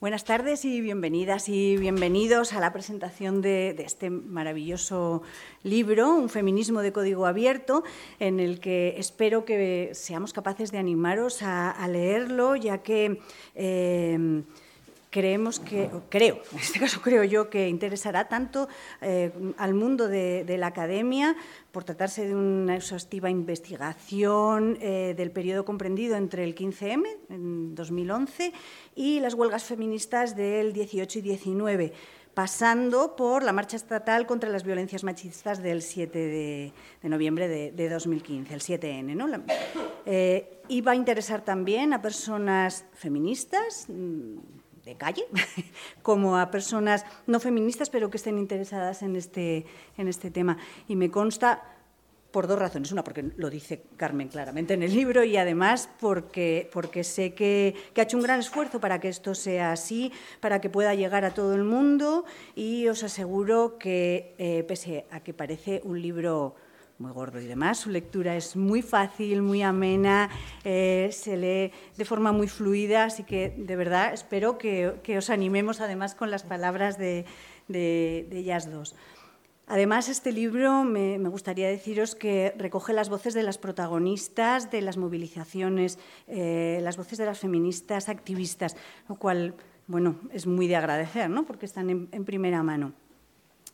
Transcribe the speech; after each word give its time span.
Buenas 0.00 0.22
tardes 0.22 0.64
y 0.64 0.80
bienvenidas 0.80 1.48
y 1.48 1.76
bienvenidos 1.76 2.52
a 2.52 2.60
la 2.60 2.72
presentación 2.72 3.42
de, 3.42 3.70
este 3.80 4.10
maravilloso 4.10 5.22
libro, 5.64 6.14
Un 6.14 6.28
feminismo 6.28 6.82
de 6.82 6.92
código 6.92 7.26
abierto, 7.26 7.82
en 8.20 8.38
el 8.38 8.60
que 8.60 8.94
espero 8.96 9.44
que 9.44 9.90
seamos 9.94 10.32
capaces 10.32 10.70
de 10.70 10.78
animaros 10.78 11.42
a, 11.42 11.84
leerlo, 11.88 12.54
ya 12.54 12.78
que 12.78 13.18
eh, 13.56 14.44
creemos 15.18 15.58
que, 15.58 15.90
creo, 16.10 16.40
en 16.52 16.58
este 16.60 16.78
caso 16.78 17.00
creo 17.02 17.24
yo, 17.24 17.50
que 17.50 17.68
interesará 17.68 18.28
tanto 18.28 18.68
eh, 19.00 19.32
al 19.56 19.74
mundo 19.74 20.06
de, 20.06 20.44
la 20.56 20.68
academia 20.68 21.34
por 21.72 21.82
tratarse 21.82 22.28
de 22.28 22.36
una 22.36 22.76
exhaustiva 22.76 23.28
investigación 23.28 24.78
eh, 24.80 25.14
del 25.16 25.32
periodo 25.32 25.64
comprendido 25.64 26.14
entre 26.14 26.44
el 26.44 26.54
15M, 26.54 27.04
en 27.30 27.74
2011, 27.74 28.52
y 28.94 29.18
las 29.18 29.34
huelgas 29.34 29.64
feministas 29.64 30.36
del 30.36 30.72
18 30.72 31.18
y 31.18 31.22
19 31.22 31.92
pasando 32.34 33.16
por 33.16 33.42
la 33.42 33.52
marcha 33.52 33.76
estatal 33.76 34.24
contra 34.24 34.48
las 34.48 34.62
violencias 34.62 35.02
machistas 35.02 35.60
del 35.60 35.82
7 35.82 36.16
de, 36.16 36.72
noviembre 37.02 37.48
de, 37.48 37.88
2015, 37.88 38.54
el 38.54 38.60
7N. 38.60 39.16
¿no? 39.16 39.26
Eh, 40.06 40.62
y 40.68 40.80
va 40.80 40.92
a 40.92 40.94
interesar 40.94 41.44
también 41.44 41.92
a 41.92 42.00
personas 42.00 42.84
feministas, 42.94 43.86
mm, 43.88 44.36
de 44.88 44.96
calle, 44.96 45.24
como 46.02 46.38
a 46.38 46.50
personas 46.50 47.04
no 47.26 47.40
feministas, 47.40 47.90
pero 47.90 48.10
que 48.10 48.16
estén 48.16 48.38
interesadas 48.38 49.02
en 49.02 49.16
este, 49.16 49.66
en 49.96 50.08
este 50.08 50.30
tema. 50.30 50.56
Y 50.88 50.96
me 50.96 51.10
consta 51.10 51.62
por 52.30 52.46
dos 52.46 52.58
razones. 52.58 52.92
Una, 52.92 53.04
porque 53.04 53.24
lo 53.36 53.50
dice 53.50 53.82
Carmen 53.96 54.28
claramente 54.28 54.74
en 54.74 54.82
el 54.82 54.94
libro 54.94 55.24
y 55.24 55.36
además 55.36 55.88
porque, 56.00 56.68
porque 56.72 57.04
sé 57.04 57.34
que, 57.34 57.74
ha 57.96 58.02
hecho 58.02 58.16
un 58.16 58.22
gran 58.22 58.40
esfuerzo 58.40 58.80
para 58.80 59.00
que 59.00 59.08
esto 59.08 59.34
sea 59.34 59.72
así, 59.72 60.12
para 60.40 60.60
que 60.60 60.70
pueda 60.70 60.94
llegar 60.94 61.24
a 61.24 61.32
todo 61.32 61.54
el 61.54 61.64
mundo 61.64 62.24
y 62.54 62.88
os 62.88 63.02
aseguro 63.02 63.78
que, 63.78 64.34
eh, 64.38 64.64
pese 64.66 65.06
a 65.10 65.20
que 65.20 65.32
parece 65.34 65.80
un 65.84 66.00
libro 66.00 66.54
muy 66.98 67.12
gordo 67.12 67.40
y 67.40 67.46
demás. 67.46 67.78
Su 67.78 67.90
lectura 67.90 68.36
es 68.36 68.56
muy 68.56 68.82
fácil, 68.82 69.42
muy 69.42 69.62
amena, 69.62 70.30
eh, 70.64 71.10
se 71.12 71.36
lee 71.36 71.72
de 71.96 72.04
forma 72.04 72.32
muy 72.32 72.48
fluida, 72.48 73.04
así 73.04 73.22
que 73.22 73.54
de 73.56 73.76
verdad 73.76 74.12
espero 74.12 74.58
que, 74.58 75.16
os 75.16 75.30
animemos 75.30 75.80
además 75.80 76.14
con 76.14 76.30
las 76.30 76.42
palabras 76.42 76.98
de, 76.98 77.24
ellas 77.68 78.70
dos. 78.70 78.96
Además, 79.70 80.08
este 80.08 80.32
libro 80.32 80.82
me, 80.82 81.18
gustaría 81.28 81.68
deciros 81.68 82.14
que 82.14 82.54
recoge 82.56 82.94
las 82.94 83.10
voces 83.10 83.34
de 83.34 83.42
las 83.42 83.58
protagonistas 83.58 84.70
de 84.70 84.80
las 84.80 84.96
movilizaciones, 84.96 85.98
eh, 86.26 86.80
las 86.82 86.96
voces 86.96 87.18
de 87.18 87.26
las 87.26 87.38
feministas 87.38 88.08
activistas, 88.08 88.76
lo 89.08 89.16
cual, 89.16 89.54
bueno, 89.86 90.16
es 90.32 90.46
muy 90.46 90.66
de 90.68 90.76
agradecer, 90.76 91.28
¿no? 91.28 91.44
porque 91.44 91.66
están 91.66 92.08
en 92.10 92.24
primera 92.24 92.62
mano. 92.62 92.94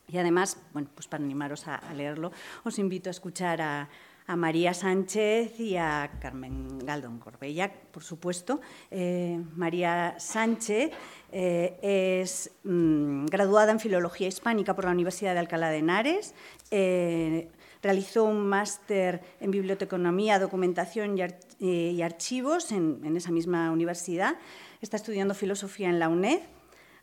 Y 0.07 0.17
además, 0.17 0.57
bueno, 0.73 0.89
pues 0.93 1.07
para 1.07 1.23
animaros 1.23 1.67
a, 1.67 1.81
leerlo, 1.93 2.31
os 2.63 2.77
invito 2.79 3.09
a 3.09 3.11
escuchar 3.11 3.61
a, 3.61 3.89
María 4.27 4.73
Sánchez 4.73 5.59
y 5.59 5.77
a 5.77 6.09
Carmen 6.19 6.79
Galdón 6.79 7.19
Corbella, 7.19 7.71
por 7.91 8.01
supuesto. 8.01 8.59
Eh, 8.89 9.39
María 9.55 10.15
Sánchez 10.17 10.89
eh, 11.31 11.77
es 12.23 12.49
mm, 12.63 13.27
graduada 13.27 13.71
en 13.71 13.79
Filología 13.79 14.27
Hispánica 14.27 14.75
por 14.75 14.85
la 14.85 14.91
Universidad 14.93 15.33
de 15.33 15.41
Alcalá 15.41 15.69
de 15.69 15.77
Henares. 15.77 16.33
Eh, 16.71 17.49
realizó 17.83 18.23
un 18.23 18.47
máster 18.47 19.21
en 19.39 19.51
Biblioteconomía, 19.51 20.39
Documentación 20.39 21.19
y, 21.59 22.01
Archivos 22.01 22.71
en 22.71 23.15
esa 23.15 23.29
misma 23.29 23.69
universidad. 23.69 24.37
Está 24.81 24.97
estudiando 24.97 25.35
Filosofía 25.35 25.89
en 25.89 25.99
la 25.99 26.09
UNED 26.09 26.39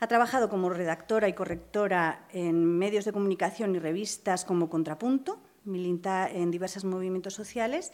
ha 0.03 0.09
trabajado 0.09 0.49
como 0.49 0.69
redactora 0.69 1.29
y 1.29 1.33
correctora 1.33 2.27
en 2.33 2.65
medios 2.77 3.05
de 3.05 3.13
comunicación 3.13 3.77
y 3.77 3.79
revistas 3.79 4.45
como 4.45 4.69
Contrapunto, 4.69 5.39
milita 5.65 6.29
en 6.29 6.51
diversos 6.51 6.85
movimientos 6.85 7.35
sociales 7.35 7.93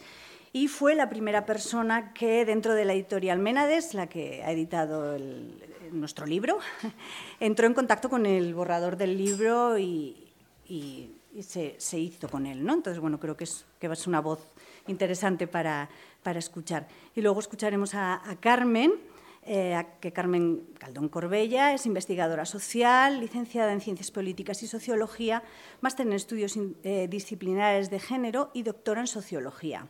y 0.51 0.69
fue 0.69 0.95
la 0.95 1.07
primera 1.07 1.45
persona 1.45 2.11
que 2.13 2.45
dentro 2.45 2.73
de 2.73 2.85
la 2.85 2.93
editorial 2.93 3.37
Ménades, 3.37 3.93
la 3.93 4.09
que 4.09 4.41
ha 4.43 4.51
editado 4.51 5.19
nuestro 5.91 6.25
libro, 6.25 6.57
entró 7.39 7.67
en 7.67 7.75
contacto 7.75 8.09
con 8.09 8.25
el 8.25 8.55
borrador 8.55 8.97
del 8.97 9.15
libro 9.15 9.77
y, 9.77 10.25
se, 11.41 11.99
hizo 11.99 12.27
con 12.27 12.47
él. 12.47 12.65
¿no? 12.65 12.73
Entonces, 12.73 12.99
bueno, 12.99 13.19
creo 13.19 13.37
que 13.37 13.43
es, 13.43 13.67
que 13.79 13.85
es 13.85 14.07
una 14.07 14.19
voz 14.19 14.39
interesante 14.87 15.45
para, 15.45 15.87
escuchar. 16.25 16.87
Y 17.15 17.21
luego 17.21 17.39
escucharemos 17.39 17.93
a 17.93 18.19
Carmen, 18.39 18.93
eh, 19.43 19.81
que 20.01 20.11
Carmen 20.11 20.63
Caldón 20.77 21.09
Corbella 21.09 21.73
es 21.73 21.85
investigadora 21.85 22.45
social, 22.45 23.19
licenciada 23.19 23.71
en 23.71 23.81
Ciencias 23.81 24.11
Políticas 24.11 24.61
y 24.63 24.67
Sociología, 24.67 25.43
máster 25.81 26.07
en 26.07 26.13
Estudios 26.13 26.57
eh, 26.83 27.07
Disciplinares 27.09 27.89
de 27.89 27.99
Género 27.99 28.51
y 28.53 28.63
doctora 28.63 29.01
en 29.01 29.07
Sociología. 29.07 29.87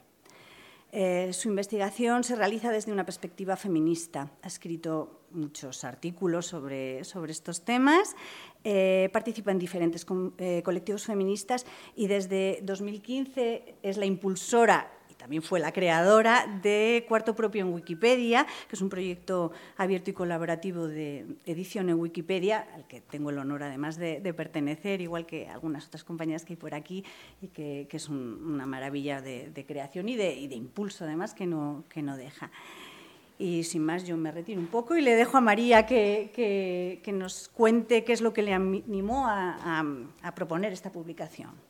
Eh, 0.91 1.33
su 1.33 1.49
investigación 1.49 2.23
se 2.23 2.35
realiza 2.35 2.71
desde 2.71 2.91
una 2.91 3.05
perspectiva 3.05 3.55
feminista. 3.55 4.31
Ha 4.41 4.47
escrito 4.47 5.21
muchos 5.31 5.83
artículos 5.83 6.47
sobre, 6.47 7.03
sobre 7.03 7.31
estos 7.31 7.63
temas, 7.63 8.15
participa 9.13 9.51
en 9.51 9.59
diferentes 9.59 10.03
colectivos 10.05 11.05
feministas 11.05 11.67
y 11.95 12.07
desde 12.07 12.61
2015 12.63 13.75
es 13.83 13.97
la 13.97 14.05
impulsora 14.05 14.98
también 15.19 15.44
fue 15.44 15.59
la 15.59 15.74
creadora 15.74 16.47
de 16.63 17.06
Cuarto 17.07 17.35
Propio 17.35 17.62
en 17.66 17.74
Wikipedia, 17.74 18.47
que 18.69 18.75
es 18.78 18.81
un 18.81 18.88
proyecto 18.88 19.52
abierto 19.75 20.09
y 20.09 20.13
colaborativo 20.13 20.88
de 20.88 21.25
edición 21.46 21.90
en 21.90 22.00
Wikipedia, 22.00 22.66
al 22.74 22.88
que 22.88 23.02
tengo 23.02 23.30
el 23.30 23.38
honor 23.38 23.63
además 23.63 23.97
de, 23.97 24.34
pertenecer, 24.34 25.02
igual 25.02 25.25
que 25.25 25.50
algunas 25.50 25.88
otras 25.88 26.06
compañías 26.06 26.46
que 26.46 26.53
hay 26.53 26.57
por 26.57 26.74
aquí, 26.74 27.03
y 27.41 27.50
que, 27.50 27.88
es 27.91 28.07
una 28.07 28.66
maravilla 28.66 29.22
de, 29.22 29.66
creación 29.68 30.07
y 30.07 30.16
de, 30.16 30.56
impulso 30.56 31.03
además 31.03 31.34
que 31.34 31.46
no, 31.46 31.84
deja. 32.18 32.50
Y 33.38 33.63
sin 33.63 33.84
más, 33.84 34.06
yo 34.06 34.16
me 34.16 34.31
retiro 34.31 34.59
un 34.62 34.68
poco 34.68 34.96
y 34.96 35.01
le 35.01 35.16
dejo 35.16 35.38
a 35.38 35.41
María 35.41 35.86
que, 35.86 37.01
nos 37.13 37.50
cuente 37.50 38.06
qué 38.06 38.13
es 38.13 38.22
lo 38.22 38.31
que 38.31 38.41
le 38.41 38.53
animó 38.53 39.28
a 39.28 40.31
proponer 40.34 40.72
esta 40.72 40.94
publicación. 40.94 41.69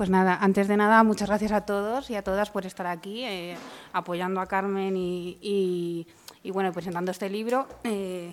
Pues 0.00 0.08
nada, 0.08 0.38
antes 0.40 0.66
de 0.66 0.78
nada, 0.78 1.02
muchas 1.02 1.28
gracias 1.28 1.52
a 1.52 1.66
todos 1.66 2.08
y 2.08 2.14
a 2.14 2.22
todas 2.22 2.50
por 2.50 2.64
estar 2.64 2.86
aquí, 2.86 3.22
eh, 3.22 3.54
apoyando 3.92 4.40
a 4.40 4.46
Carmen 4.46 4.94
y, 4.96 6.06
bueno, 6.42 6.72
presentando 6.72 7.10
este 7.10 7.28
libro. 7.28 7.68
Eh, 7.84 8.32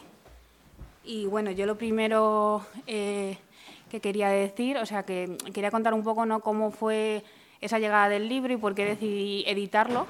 y 1.03 1.25
bueno, 1.25 1.51
yo 1.51 1.65
lo 1.65 1.77
primero 1.77 2.65
eh, 2.87 3.37
que 3.91 3.99
quería 3.99 4.29
decir, 4.29 4.77
o 4.77 4.85
sea, 4.85 5.03
que 5.03 5.35
quería 5.53 5.69
contar 5.69 5.93
un 5.93 6.03
poco 6.03 6.25
¿no? 6.25 6.39
cómo 6.39 6.71
fue 6.71 7.25
esa 7.59 7.79
llegada 7.79 8.07
del 8.07 8.29
libro 8.29 8.53
y 8.53 8.57
por 8.57 8.73
qué 8.73 8.85
decidí 8.85 9.43
editarlo 9.45 10.07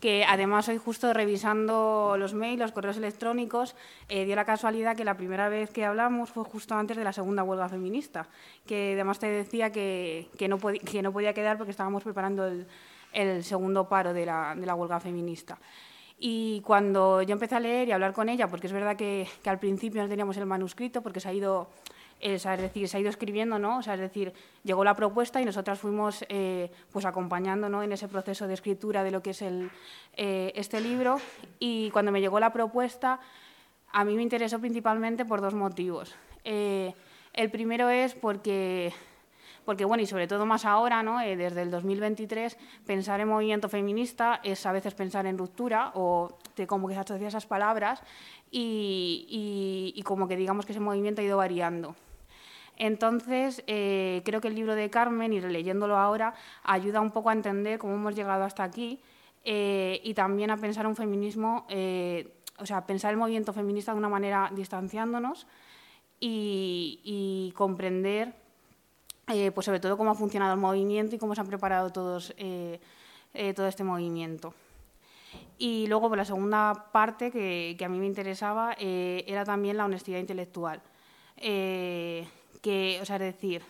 que 0.00 0.24
además 0.24 0.68
hoy 0.68 0.78
justo 0.78 1.12
revisando 1.12 2.16
los 2.18 2.32
mails, 2.32 2.58
los 2.58 2.72
correos 2.72 2.96
electrónicos, 2.96 3.76
eh, 4.08 4.24
dio 4.24 4.34
la 4.34 4.46
casualidad 4.46 4.96
que 4.96 5.04
la 5.04 5.16
primera 5.16 5.48
vez 5.48 5.70
que 5.70 5.84
hablamos 5.84 6.30
fue 6.30 6.42
justo 6.44 6.74
antes 6.74 6.96
de 6.96 7.04
la 7.04 7.12
segunda 7.12 7.42
huelga 7.42 7.68
feminista, 7.68 8.26
que 8.66 8.94
además 8.94 9.18
te 9.18 9.26
decía 9.26 9.70
que, 9.70 10.28
no, 10.48 10.58
que 10.58 11.02
no, 11.02 11.12
podía 11.12 11.34
quedar 11.34 11.58
porque 11.58 11.70
estábamos 11.70 12.02
preparando 12.02 12.50
el, 13.12 13.44
segundo 13.44 13.88
paro 13.88 14.14
de 14.14 14.24
la, 14.24 14.54
de 14.56 14.64
la, 14.66 14.74
huelga 14.74 14.98
feminista. 15.00 15.58
Y 16.18 16.60
cuando 16.62 17.22
yo 17.22 17.32
empecé 17.32 17.56
a 17.56 17.60
leer 17.60 17.88
y 17.88 17.92
a 17.92 17.94
hablar 17.94 18.12
con 18.12 18.28
ella, 18.28 18.48
porque 18.48 18.66
es 18.66 18.72
verdad 18.72 18.96
que, 18.96 19.26
que 19.42 19.50
al 19.50 19.58
principio 19.58 20.02
no 20.02 20.08
teníamos 20.08 20.36
el 20.36 20.46
manuscrito, 20.46 21.02
porque 21.02 21.20
se 21.20 21.28
ha 21.28 21.32
ido 21.32 21.68
es, 22.20 22.44
decir, 22.44 22.88
se 22.88 22.96
ha 22.96 23.00
ido 23.00 23.08
escribiendo, 23.08 23.58
¿no? 23.58 23.78
O 23.78 23.82
sea, 23.82 23.94
es 23.94 24.00
decir, 24.00 24.32
llegó 24.62 24.84
la 24.84 24.94
propuesta 24.94 25.40
y 25.40 25.44
nosotras 25.44 25.78
fuimos 25.78 26.24
eh, 26.28 26.70
pues 26.92 27.04
acompañando 27.04 27.68
¿no? 27.68 27.82
en 27.82 27.92
ese 27.92 28.08
proceso 28.08 28.46
de 28.46 28.54
escritura 28.54 29.02
de 29.02 29.10
lo 29.10 29.22
que 29.22 29.30
es 29.30 29.42
el, 29.42 29.70
eh, 30.16 30.52
este 30.54 30.80
libro. 30.80 31.18
Y 31.58 31.90
cuando 31.90 32.12
me 32.12 32.20
llegó 32.20 32.38
la 32.38 32.52
propuesta, 32.52 33.20
a 33.90 34.04
mí 34.04 34.14
me 34.14 34.22
interesó 34.22 34.58
principalmente 34.58 35.24
por 35.24 35.40
dos 35.40 35.54
motivos. 35.54 36.14
Eh, 36.44 36.94
el 37.32 37.50
primero 37.50 37.88
es 37.88 38.14
porque 38.14 38.92
porque 39.64 39.84
bueno, 39.84 40.02
y 40.02 40.06
sobre 40.06 40.26
todo 40.26 40.46
más 40.46 40.64
ahora, 40.64 41.02
¿no? 41.02 41.18
desde 41.18 41.62
el 41.62 41.70
2023, 41.70 42.56
pensar 42.86 43.20
en 43.20 43.28
movimiento 43.28 43.68
feminista 43.68 44.40
es 44.42 44.66
a 44.66 44.72
veces 44.72 44.94
pensar 44.94 45.26
en 45.26 45.38
ruptura 45.38 45.92
o 45.94 46.38
como 46.66 46.88
que 46.88 46.94
se 46.94 47.00
asocia 47.00 47.28
esas 47.28 47.46
palabras 47.46 48.02
y, 48.50 49.92
y, 49.94 50.02
como 50.02 50.26
que 50.26 50.36
digamos 50.36 50.66
que 50.66 50.72
ese 50.72 50.80
movimiento 50.80 51.20
ha 51.20 51.24
ido 51.24 51.36
variando. 51.36 51.94
Entonces, 52.82 53.62
eh, 53.66 54.22
creo 54.24 54.40
que 54.40 54.48
el 54.48 54.54
libro 54.54 54.74
de 54.74 54.88
Carmen, 54.88 55.32
y 55.34 55.40
leyéndolo 55.40 55.98
ahora, 55.98 56.34
ayuda 56.64 57.02
un 57.02 57.10
poco 57.10 57.28
a 57.28 57.34
entender 57.34 57.78
cómo 57.78 57.94
hemos 57.94 58.14
llegado 58.14 58.42
hasta 58.44 58.64
aquí 58.64 59.00
eh, 59.44 60.00
y 60.02 60.14
también 60.14 60.50
a 60.50 60.56
pensar 60.56 60.86
un 60.86 60.96
feminismo, 60.96 61.66
eh, 61.68 62.32
o 62.58 62.64
sea, 62.64 62.86
pensar 62.86 63.10
el 63.10 63.18
movimiento 63.18 63.52
feminista 63.52 63.92
de 63.92 63.98
una 63.98 64.08
manera 64.08 64.50
distanciándonos 64.54 65.46
y, 66.18 67.52
comprender, 67.54 68.34
pues 69.54 69.66
sobre 69.66 69.80
todo, 69.80 69.98
cómo 69.98 70.10
ha 70.10 70.14
funcionado 70.14 70.54
el 70.54 70.60
movimiento 70.60 71.14
y 71.14 71.18
cómo 71.18 71.34
se 71.34 71.42
han 71.42 71.48
preparado 71.48 71.90
todos 71.90 72.34
todo 73.54 73.66
este 73.66 73.84
movimiento. 73.84 74.54
Y 75.58 75.86
luego, 75.86 76.08
por 76.08 76.16
la 76.16 76.24
segunda 76.24 76.86
parte 76.92 77.30
que, 77.30 77.76
a 77.84 77.88
mí 77.90 77.98
me 77.98 78.06
interesaba, 78.06 78.74
eh, 78.78 79.22
era 79.26 79.44
también 79.44 79.76
la 79.76 79.84
honestidad 79.84 80.18
intelectual. 80.18 80.80
Eh, 81.36 82.26
que, 82.62 82.98
o 83.00 83.04
sea, 83.04 83.16
es 83.16 83.22
decir, 83.22 83.62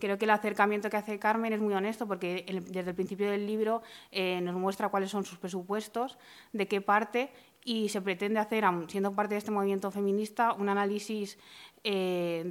creo 0.00 0.18
que 0.18 0.24
el 0.24 0.30
acercamiento 0.30 0.90
que 0.90 0.96
hace 0.96 1.18
Carmen 1.20 1.52
es 1.52 1.60
muy 1.60 1.74
honesto 1.74 2.08
porque 2.08 2.44
desde 2.68 2.90
el 2.90 2.96
principio 2.96 3.30
del 3.30 3.46
libro 3.46 3.82
eh, 4.10 4.40
nos 4.40 4.56
muestra 4.56 4.88
cuáles 4.88 5.10
son 5.10 5.24
sus 5.24 5.38
presupuestos, 5.38 6.18
de 6.52 6.66
qué 6.66 6.80
parte 6.80 7.30
y 7.62 7.90
se 7.90 8.00
pretende 8.00 8.40
hacer, 8.40 8.64
siendo 8.88 9.14
parte 9.14 9.34
de 9.34 9.38
este 9.38 9.50
movimiento 9.50 9.90
feminista, 9.90 10.54
un 10.54 10.70
análisis 10.70 11.38
eh, 11.84 12.42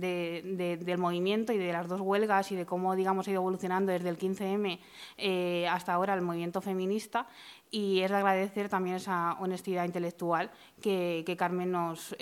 del 0.80 0.98
movimiento 0.98 1.51
y 1.51 1.57
de 1.57 1.74
las 1.74 1.88
dos 1.88 2.00
huelgas 2.00 2.51
y 2.51 2.56
de 2.56 2.65
cómo 2.65 2.95
digamos, 2.95 3.27
ha 3.27 3.31
ido 3.31 3.42
evolucionando 3.42 3.92
desde 3.92 4.10
el 4.10 4.18
15M 4.18 4.80
eh, 5.18 5.68
hasta 5.68 5.94
ahora 5.94 6.13
el 6.13 6.22
movimiento 6.22 6.62
feminista 6.62 7.27
y 7.72 8.01
es 8.01 8.12
de 8.12 8.18
agradecer 8.18 8.69
también 8.69 8.95
esa 8.95 9.33
honestidad 9.39 9.86
intelectual 9.86 10.51
que, 10.81 11.36
Carmen 11.38 11.72
nos, 11.72 12.15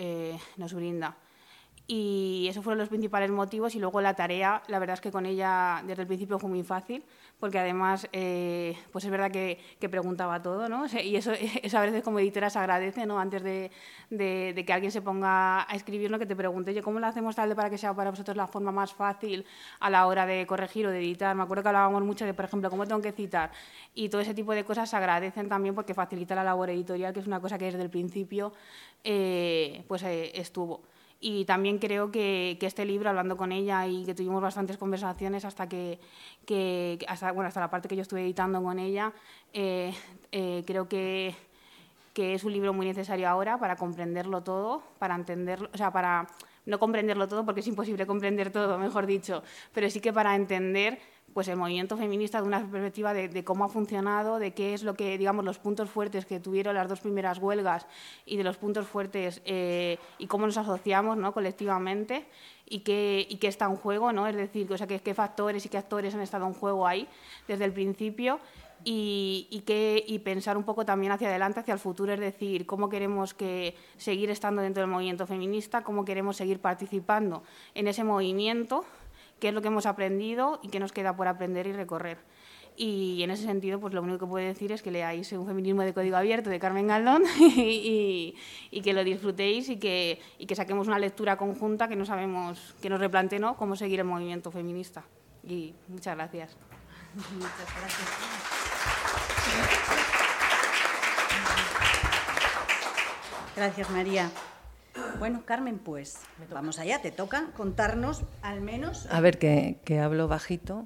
nos 0.57 0.73
brinda. 0.73 1.17
Y 1.89 2.47
esos 2.49 2.65
fueron 2.65 2.79
los 2.79 2.89
principales 2.89 3.31
motivos 3.31 3.73
y 3.75 3.79
luego 3.79 4.01
la 4.01 4.13
tarea, 4.13 4.61
la 4.67 4.77
verdad 4.77 4.95
es 4.95 5.01
que 5.01 5.09
con 5.09 5.25
ella 5.25 5.81
desde 5.87 6.01
el 6.01 6.07
principio 6.07 6.37
fue 6.37 6.49
muy 6.49 6.61
fácil, 6.63 7.01
porque 7.39 7.59
además, 7.59 8.09
eh, 8.11 8.77
pues 8.91 9.05
es 9.05 9.11
verdad 9.11 9.31
que, 9.31 9.57
preguntaba 9.89 10.41
todo, 10.41 10.67
¿no? 10.67 10.85
Y 11.01 11.15
eso, 11.15 11.31
a 11.31 11.81
veces 11.81 12.03
como 12.03 12.19
editora 12.19 12.49
se 12.49 12.59
agradece, 12.59 13.05
¿no? 13.05 13.19
Antes 13.19 13.41
de, 13.41 13.71
que 14.09 14.73
alguien 14.73 14.91
se 14.91 15.01
ponga 15.01 15.61
a 15.61 15.75
escribir, 15.75 16.11
¿no? 16.11 16.19
Que 16.19 16.25
te 16.25 16.35
pregunte, 16.35 16.71
oye, 16.71 16.81
¿cómo 16.81 16.99
lo 16.99 17.07
hacemos 17.07 17.37
tal 17.37 17.47
de 17.47 17.55
para 17.55 17.69
que 17.69 17.77
sea 17.77 17.93
para 17.93 18.09
vosotros 18.09 18.35
la 18.35 18.47
forma 18.47 18.73
más 18.73 18.93
fácil 18.93 19.45
a 19.79 19.89
la 19.89 20.07
hora 20.07 20.25
de 20.25 20.45
corregir 20.45 20.87
o 20.87 20.91
de 20.91 20.99
editar? 20.99 21.33
Me 21.37 21.43
acuerdo 21.43 21.63
que 21.63 21.69
hablábamos 21.69 22.03
mucho 22.03 22.25
de, 22.25 22.33
por 22.33 22.43
ejemplo, 22.43 22.69
cómo 22.69 22.85
tengo 22.85 23.01
que 23.01 23.13
citar 23.13 23.51
y 23.95 24.09
todo 24.09 24.19
ese 24.19 24.33
tipo 24.33 24.53
de 24.53 24.65
cosas 24.65 24.89
se 24.89 24.97
agradecen 24.97 25.47
también 25.47 25.73
porque 25.73 25.93
facilita 25.93 26.35
la 26.35 26.43
labor 26.43 26.69
editorial, 26.69 27.13
que 27.13 27.21
es 27.21 27.27
una 27.27 27.39
cosa 27.39 27.57
que 27.57 27.65
desde 27.65 27.81
el 27.81 27.89
principio 27.89 28.51
eh, 29.05 29.85
pues 29.87 30.03
eh, 30.03 30.31
estuvo. 30.35 30.81
Y 31.19 31.45
también 31.45 31.79
creo 31.79 32.11
que, 32.11 32.57
este 32.61 32.85
libro, 32.85 33.09
hablando 33.09 33.37
con 33.37 33.51
ella 33.51 33.87
y 33.87 34.05
que 34.05 34.13
tuvimos 34.13 34.41
bastantes 34.41 34.77
conversaciones 34.77 35.45
hasta 35.45 35.67
que, 35.67 35.99
hasta, 37.07 37.31
bueno, 37.31 37.47
hasta 37.47 37.59
la 37.59 37.69
parte 37.69 37.87
que 37.87 37.95
yo 37.95 38.03
estuve 38.03 38.21
editando 38.21 38.61
con 38.61 38.77
ella, 38.77 39.13
eh, 39.53 39.93
eh, 40.31 40.63
creo 40.67 40.87
que, 40.87 41.35
que 42.13 42.33
es 42.33 42.43
un 42.43 42.53
libro 42.53 42.73
muy 42.73 42.85
necesario 42.85 43.27
ahora 43.29 43.57
para 43.57 43.75
comprenderlo 43.75 44.43
todo, 44.43 44.83
para 44.99 45.15
entenderlo, 45.15 45.69
o 45.73 45.77
sea, 45.77 45.91
para 45.91 46.27
no 46.67 46.79
comprenderlo 46.79 47.27
todo 47.27 47.45
porque 47.45 47.61
es 47.61 47.67
imposible 47.67 48.05
comprender 48.05 48.51
todo, 48.51 48.77
mejor 48.77 49.07
dicho, 49.07 49.41
pero 49.73 49.89
sí 49.89 49.99
que 50.01 50.13
para 50.13 50.35
entender 50.35 50.99
pues 51.37 51.49
el 51.49 51.55
movimiento 51.55 51.97
feminista 51.97 52.41
de 52.41 52.47
una 52.47 52.67
perspectiva 52.67 53.13
de, 53.13 53.43
cómo 53.43 53.63
ha 53.63 53.69
funcionado, 53.69 54.39
de 54.39 54.55
qué 54.55 54.73
es 54.73 54.81
lo 54.81 54.95
que, 54.95 55.19
digamos, 55.19 55.45
los 55.45 55.59
puntos 55.59 55.87
fuertes 55.87 56.25
que 56.25 56.39
tuvieron 56.39 56.73
las 56.73 56.89
dos 56.89 56.99
primeras 56.99 57.37
huelgas 57.37 57.85
y 58.25 58.37
de 58.37 58.43
los 58.43 58.57
puntos 58.57 58.87
fuertes 58.87 59.43
eh, 59.45 59.99
y 60.17 60.25
cómo 60.25 60.47
nos 60.47 60.57
asociamos 60.57 61.15
¿no? 61.15 61.35
colectivamente 61.35 62.25
y 62.67 62.79
qué, 62.79 63.23
y 63.29 63.35
qué 63.35 63.49
está 63.49 63.65
en 63.65 63.75
juego, 63.75 64.11
¿no? 64.13 64.25
es 64.25 64.35
decir, 64.35 64.73
o 64.73 64.75
sea, 64.79 64.87
qué, 64.87 64.99
qué 64.99 65.13
factores 65.13 65.63
y 65.63 65.69
qué 65.69 65.77
actores 65.77 66.15
han 66.15 66.21
estado 66.21 66.47
en 66.47 66.55
juego 66.55 66.87
ahí 66.87 67.07
desde 67.47 67.65
el 67.65 67.71
principio 67.71 68.39
y, 68.83 69.45
y, 69.51 69.63
y 70.11 70.17
pensar 70.17 70.57
un 70.57 70.63
poco 70.63 70.85
también 70.85 71.11
hacia 71.11 71.27
adelante, 71.27 71.59
hacia 71.59 71.75
el 71.75 71.79
futuro, 71.79 72.13
es 72.13 72.19
decir, 72.19 72.65
cómo 72.65 72.89
queremos 72.89 73.35
que 73.35 73.75
seguir 73.97 74.31
estando 74.31 74.63
dentro 74.63 74.81
del 74.81 74.89
movimiento 74.89 75.27
feminista, 75.27 75.83
cómo 75.83 76.03
queremos 76.03 76.35
seguir 76.35 76.59
participando 76.59 77.43
en 77.75 77.87
ese 77.87 78.03
movimiento 78.03 78.85
qué 79.39 79.49
es 79.49 79.53
lo 79.53 79.61
que 79.61 79.67
hemos 79.67 79.85
aprendido 79.85 80.59
y 80.63 80.69
qué 80.69 80.79
nos 80.79 80.91
queda 80.91 81.15
por 81.15 81.27
aprender 81.27 81.67
y 81.67 81.73
recorrer. 81.73 82.17
Y 82.79 83.23
en 83.23 83.31
ese 83.31 83.43
sentido, 83.43 83.79
pues 83.79 83.95
lo 83.95 84.03
único 84.03 84.19
que 84.19 84.27
puedo 84.27 84.45
decir 84.45 84.71
es 84.71 84.83
que 84.83 84.91
leáis 84.91 85.31
un 85.31 85.47
feminismo 85.47 85.81
de 85.81 85.95
código 85.95 86.15
abierto 86.15 86.51
de 86.51 86.59
Carmen 86.59 86.85
Galdón 86.85 87.23
y, 87.39 88.35
que 88.83 88.93
lo 88.93 89.03
disfrutéis 89.03 89.67
y 89.69 89.77
que, 89.77 90.21
y 90.37 90.45
que, 90.45 90.55
saquemos 90.55 90.87
una 90.87 90.99
lectura 90.99 91.37
conjunta 91.37 91.87
que 91.87 91.95
no 91.95 92.05
sabemos, 92.05 92.75
que 92.79 92.89
nos 92.89 92.99
replante 92.99 93.39
¿no? 93.39 93.57
cómo 93.57 93.75
seguir 93.75 93.99
el 93.99 94.05
movimiento 94.05 94.51
feminista. 94.51 95.03
Y 95.43 95.73
muchas 95.87 96.15
gracias. 96.15 96.55
Muchas 97.15 97.75
gracias. 97.79 98.07
Gracias, 103.55 103.89
María. 103.89 104.29
Bueno, 105.19 105.43
Carmen, 105.45 105.79
pues 105.79 106.19
vamos 106.51 106.79
allá, 106.79 107.01
te 107.01 107.11
toca 107.11 107.51
contarnos 107.55 108.23
al 108.41 108.61
menos. 108.61 109.07
A 109.09 109.19
ver, 109.19 109.37
que, 109.39 109.99
hablo 109.99 110.27
bajito 110.27 110.85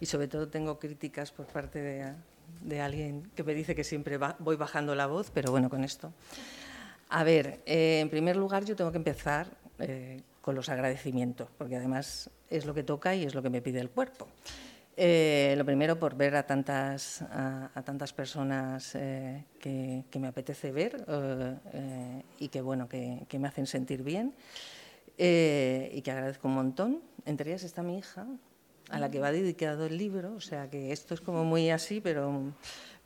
y 0.00 0.06
sobre 0.06 0.28
todo 0.28 0.48
tengo 0.48 0.78
críticas 0.78 1.32
por 1.32 1.46
parte 1.46 2.14
de, 2.62 2.80
alguien 2.80 3.30
que 3.34 3.42
me 3.42 3.54
dice 3.54 3.74
que 3.74 3.84
siempre 3.84 4.18
voy 4.38 4.56
bajando 4.56 4.94
la 4.94 5.06
voz, 5.06 5.30
pero 5.32 5.50
bueno, 5.50 5.70
con 5.70 5.84
esto. 5.84 6.12
A 7.08 7.24
ver, 7.24 7.60
eh, 7.66 8.00
en 8.00 8.10
primer 8.10 8.36
lugar 8.36 8.64
yo 8.64 8.76
tengo 8.76 8.90
que 8.90 8.98
empezar 8.98 9.48
eh, 9.78 10.20
con 10.40 10.54
los 10.54 10.68
agradecimientos, 10.68 11.48
porque 11.58 11.76
además 11.76 12.30
es 12.50 12.66
lo 12.66 12.74
que 12.74 12.82
toca 12.82 13.14
y 13.14 13.24
es 13.24 13.34
lo 13.34 13.42
que 13.42 13.50
me 13.50 13.62
pide 13.62 13.80
el 13.80 13.90
cuerpo. 13.90 14.28
Eh, 14.94 15.54
lo 15.56 15.64
primero 15.64 15.98
por 15.98 16.16
ver 16.16 16.36
a 16.36 16.46
tantas, 16.46 17.22
a, 17.22 17.82
tantas 17.84 18.12
personas 18.12 18.94
eh, 18.94 19.44
que, 19.58 20.04
me 20.18 20.28
apetece 20.28 20.70
ver 20.70 21.04
eh, 21.08 22.22
y 22.38 22.48
que, 22.48 22.60
bueno, 22.60 22.88
que, 22.88 23.26
me 23.38 23.48
hacen 23.48 23.66
sentir 23.66 24.02
bien 24.02 24.34
y 25.16 26.02
que 26.02 26.10
agradezco 26.10 26.48
un 26.48 26.54
montón. 26.54 27.00
Entre 27.24 27.50
ellas 27.50 27.62
está 27.62 27.82
mi 27.82 27.98
hija, 27.98 28.26
a 28.90 28.98
la 28.98 29.10
que 29.10 29.20
va 29.20 29.32
dedicado 29.32 29.86
el 29.86 29.96
libro, 29.96 30.34
o 30.34 30.40
sea 30.40 30.68
que 30.68 30.92
esto 30.92 31.14
es 31.14 31.20
como 31.20 31.44
muy 31.44 31.70
así, 31.70 32.00
pero, 32.00 32.52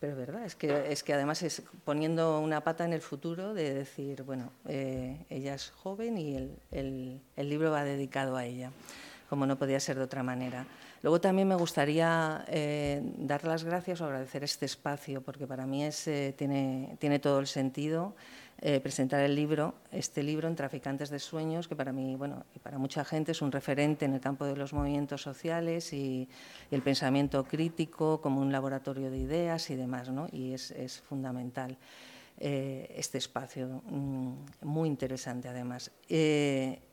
pero 0.01 0.13
es 0.13 0.19
verdad, 0.19 0.45
es 0.45 0.57
que, 0.57 0.91
es 0.91 1.05
que 1.05 1.13
además 1.13 1.43
es 1.43 1.63
poniendo 1.85 2.41
una 2.41 2.65
pata 2.65 2.85
en 2.85 2.95
el 2.95 3.03
futuro 3.03 3.55
de 3.55 3.75
decir, 3.75 4.23
bueno, 4.23 4.51
ella 4.67 5.55
es 5.55 5.71
joven 5.71 6.19
y 6.19 6.35
el, 6.35 6.59
el, 6.73 7.21
el 7.37 7.49
libro 7.49 7.71
va 7.71 7.85
dedicado 7.85 8.37
a 8.37 8.45
ella, 8.45 8.73
como 9.29 9.47
no 9.47 9.57
podía 9.57 9.79
ser 9.79 9.99
de 9.99 10.05
otra 10.05 10.25
manera. 10.25 10.67
Luego 11.03 11.21
también 11.21 11.47
me 11.49 11.55
gustaría 11.55 12.45
eh, 12.49 13.03
dar 13.19 13.45
las 13.45 13.65
gracias 13.65 14.01
o 14.01 14.07
agradecer 14.07 14.43
este 14.45 14.67
espacio, 14.67 15.23
porque 15.23 15.47
para 15.47 15.67
mí 15.67 15.85
es, 15.85 16.09
eh, 16.09 16.35
tiene, 16.37 16.97
tiene, 16.99 17.19
todo 17.19 17.39
el 17.39 17.47
sentido 17.47 18.15
eh, 18.63 18.81
presentar 18.81 19.21
el 19.21 19.35
libro, 19.37 19.75
este 19.93 20.23
libro 20.23 20.49
en 20.49 20.57
Traficantes 20.57 21.11
de 21.11 21.19
Sueños, 21.19 21.69
que 21.69 21.77
para 21.77 21.93
mí 21.93 22.17
bueno, 22.17 22.45
y 22.55 22.59
para 22.59 22.79
mucha 22.79 23.05
gente 23.05 23.33
es 23.33 23.43
un 23.43 23.53
referente 23.53 24.07
en 24.07 24.15
el 24.15 24.21
campo 24.21 24.47
de 24.47 24.57
los 24.57 24.73
movimientos 24.73 25.23
sociales 25.23 25.93
y, 25.93 26.29
el 26.71 26.83
pensamiento 26.83 27.45
crítico 27.45 28.21
como 28.21 28.41
un 28.41 28.51
laboratorio 28.51 29.11
de 29.11 29.19
ideas 29.19 29.71
y 29.71 29.77
demás, 29.77 30.09
¿no? 30.11 30.27
y 30.33 30.53
es, 30.53 30.71
es 30.73 31.01
fundamental. 31.01 31.77
Este 32.39 33.19
espacio, 33.19 33.83
mm, 33.87 34.35
muy 34.63 34.89
interesante 34.89 35.49
además. 35.49 35.91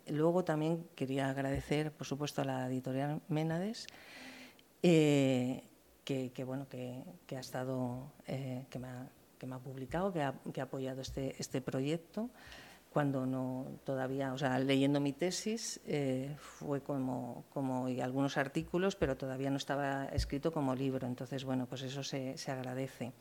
Luego 0.08 0.44
también 0.44 0.88
quería 0.96 1.30
agradecer, 1.30 1.92
por 1.92 2.06
supuesto, 2.06 2.42
a 2.42 2.46
la 2.46 2.68
editorial 2.68 3.22
Ménades, 3.30 3.88
eh, 4.82 5.64
que, 6.04 6.44
bueno, 6.46 6.68
que, 6.68 7.36
ha 7.36 7.40
estado, 7.40 8.12
eh, 8.28 8.66
que, 8.70 8.80
me 8.80 8.88
ha, 8.88 9.60
publicado, 9.60 10.12
que 10.12 10.22
ha, 10.22 10.64
apoyado 10.64 11.02
este, 11.02 11.36
este 11.40 11.62
proyecto. 11.62 12.30
Cuando 12.90 13.26
no 13.26 13.66
todavía, 13.86 14.34
o 14.34 14.38
sea, 14.38 14.60
leyendo 14.60 15.00
mi 15.00 15.14
tesis 15.14 15.82
eh, 15.88 16.36
fue 16.38 16.82
como, 16.82 17.44
como 17.52 17.90
y 17.90 18.02
algunos 18.02 18.38
artículos, 18.38 18.96
pero 18.96 19.18
todavía 19.18 19.50
no 19.50 19.58
estaba 19.58 20.06
escrito 20.06 20.52
como 20.52 20.76
libro. 20.76 21.08
Entonces, 21.08 21.44
bueno, 21.44 21.66
pues 21.66 21.82
eso 21.82 22.04
se, 22.04 22.38
se 22.38 22.52
agradece. 22.52 23.14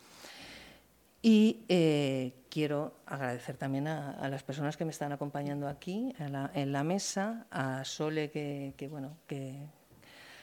Y 1.25 1.64
eh, 1.69 2.33
quiero 2.50 2.97
agradecer 3.07 3.57
también 3.57 3.87
a, 3.87 4.29
las 4.29 4.43
personas 4.43 4.76
que 4.76 4.85
me 4.85 4.91
están 4.91 5.12
acompañando 5.12 5.69
aquí 5.69 6.12
en 6.19 6.73
la 6.73 6.83
mesa, 6.83 7.47
a 7.52 7.85
Sole, 7.85 8.31
que, 8.31 8.88
bueno, 8.91 9.17
que, 9.29 9.55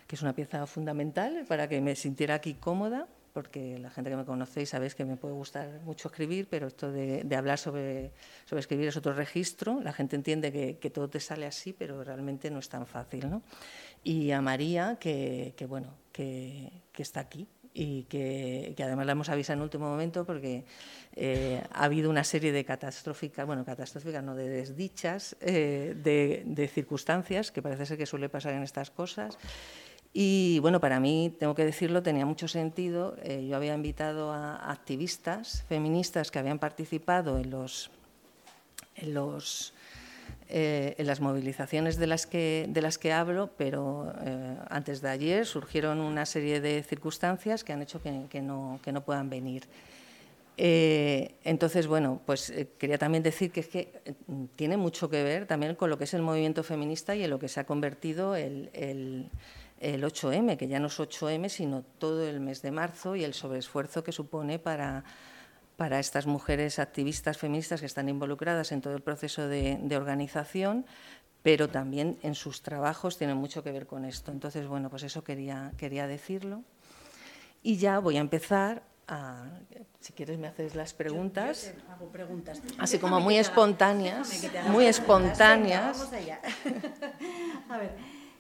es 0.10 0.22
una 0.22 0.34
pieza 0.34 0.66
fundamental 0.66 1.46
para 1.48 1.68
que 1.68 1.82
me 1.82 1.96
sintiera 1.96 2.36
aquí 2.36 2.54
cómoda, 2.54 3.08
porque 3.34 3.78
la 3.78 3.90
gente 3.90 4.10
que 4.10 4.16
me 4.16 4.26
conocéis 4.26 4.70
sabéis 4.70 4.96
que 4.96 5.06
me 5.06 5.18
puede 5.18 5.34
gustar 5.34 5.82
mucho 5.84 6.08
escribir, 6.08 6.48
pero 6.50 6.68
esto 6.68 6.92
de, 6.92 7.28
hablar 7.36 7.60
sobre, 7.60 8.12
sobre, 8.46 8.62
escribir 8.62 8.88
es 8.88 8.96
otro 8.96 9.14
registro. 9.14 9.82
La 9.82 9.92
gente 9.92 10.16
entiende 10.16 10.78
que, 10.80 10.90
todo 10.90 11.10
te 11.10 11.20
sale 11.20 11.46
así, 11.46 11.74
pero 11.74 12.06
realmente 12.06 12.50
no 12.50 12.60
es 12.60 12.70
tan 12.70 12.88
fácil. 12.88 13.30
¿no? 13.30 13.44
Y 14.02 14.32
a 14.32 14.42
María, 14.42 14.98
que, 14.98 15.54
bueno, 15.68 15.94
que 16.14 16.72
está 16.98 17.20
aquí, 17.20 17.48
y 17.80 18.04
que, 18.04 18.76
además 18.84 19.06
la 19.06 19.14
hemos 19.14 19.30
avisado 19.30 19.58
en 19.58 19.64
último 19.64 19.88
momento 19.88 20.26
porque 20.26 20.66
eh, 21.16 21.64
ha 21.72 21.86
habido 21.86 22.10
una 22.10 22.26
serie 22.26 22.52
de 22.52 22.66
catastróficas, 22.66 23.48
bueno, 23.48 23.64
catastróficas, 23.64 24.22
no, 24.22 24.36
de 24.36 24.50
desdichas, 24.50 25.38
eh, 25.40 25.96
de, 25.96 26.68
circunstancias, 26.68 27.54
que 27.54 27.62
parece 27.62 27.86
ser 27.86 27.98
que 27.98 28.06
suele 28.06 28.28
pasar 28.28 28.54
en 28.54 28.64
estas 28.64 28.92
cosas. 28.92 29.38
Y 30.12 30.60
bueno, 30.60 30.82
para 30.82 31.00
mí, 31.00 31.34
tengo 31.40 31.56
que 31.56 31.64
decirlo, 31.64 32.04
tenía 32.04 32.26
mucho 32.26 32.50
sentido. 32.50 33.16
Eh, 33.24 33.48
yo 33.48 33.56
había 33.56 33.76
invitado 33.76 34.34
a 34.34 34.70
activistas 34.70 35.64
feministas 35.70 36.32
que 36.32 36.40
habían 36.40 36.60
participado 36.60 37.38
en 37.38 37.50
los, 37.50 37.92
en 38.96 39.14
los 39.14 39.74
eh, 40.52 40.96
en 40.98 41.06
las 41.06 41.22
movilizaciones 41.22 41.98
de 41.98 42.08
las 42.08 42.26
que, 42.26 42.66
de 42.68 42.82
las 42.82 42.98
que 42.98 43.14
hablo, 43.14 43.52
pero 43.56 44.12
eh, 44.26 44.58
antes 44.70 45.00
de 45.00 45.10
ayer 45.10 45.46
surgieron 45.46 46.00
una 46.00 46.26
serie 46.26 46.60
de 46.60 46.82
circunstancias 46.82 47.64
que 47.64 47.72
han 47.72 47.84
hecho 47.84 48.02
que, 48.02 48.42
no, 48.42 48.80
que 48.84 48.92
no, 48.92 49.02
puedan 49.02 49.30
venir. 49.30 49.68
Eh, 50.58 51.36
entonces, 51.44 51.86
bueno, 51.86 52.20
pues 52.26 52.50
eh, 52.50 52.68
quería 52.80 52.98
también 52.98 53.22
decir 53.22 53.52
que 53.52 53.60
es 53.60 53.68
que 53.68 54.02
eh, 54.06 54.14
tiene 54.56 54.76
mucho 54.76 55.08
que 55.08 55.22
ver 55.22 55.46
también 55.46 55.76
con 55.76 55.92
lo 55.92 56.00
que 56.00 56.06
es 56.06 56.16
el 56.16 56.24
movimiento 56.24 56.64
feminista 56.64 57.16
y 57.16 57.24
en 57.24 57.30
lo 57.30 57.38
que 57.38 57.48
se 57.48 57.60
ha 57.60 57.66
convertido 57.66 58.36
el, 58.36 58.72
el, 58.74 59.30
8M, 59.80 60.58
que 60.58 60.68
ya 60.68 60.80
no 60.80 60.88
es 60.88 61.00
8M, 61.00 61.48
sino 61.48 61.84
todo 62.00 62.28
el 62.28 62.40
mes 62.40 62.64
de 62.64 62.72
marzo 62.72 63.16
y 63.16 63.24
el 63.24 63.36
sobreesfuerzo 63.36 64.04
que 64.04 64.12
supone 64.12 64.58
para, 64.58 65.06
para 65.80 65.98
estas 65.98 66.28
mujeres 66.28 66.78
activistas 66.78 67.38
feministas 67.38 67.80
que 67.80 67.86
están 67.86 68.10
involucradas 68.10 68.74
en 68.74 68.82
todo 68.82 68.94
el 68.96 69.02
proceso 69.02 69.48
de, 69.48 69.80
de 69.82 69.96
organización, 69.96 70.86
pero 71.42 71.70
también 71.70 72.20
en 72.22 72.36
sus 72.36 72.62
trabajos 72.62 73.18
tienen 73.18 73.38
mucho 73.38 73.64
que 73.64 73.72
ver 73.72 73.88
con 73.88 74.04
esto. 74.04 74.34
Entonces, 74.34 74.68
bueno, 74.68 74.90
pues 74.90 75.04
eso 75.04 75.24
quería, 75.24 75.72
quería 75.78 76.06
decirlo. 76.06 76.64
Y 77.64 77.78
ya 77.78 78.00
voy 78.00 78.18
a 78.18 78.20
empezar 78.20 78.84
si 80.00 80.14
quieres 80.14 80.38
me 80.38 80.48
haces 80.48 80.76
las 80.76 80.94
preguntas. 80.94 81.74
hago 81.90 82.08
preguntas. 82.10 82.62
Así 82.78 83.00
como 83.00 83.22
muy 83.22 83.38
espontáneas, 83.38 84.44
muy 84.68 84.86
espontáneas. 84.86 85.98
Vamos 85.98 86.14
allá. 86.14 86.42
A 87.70 87.78
ver, 87.78 87.96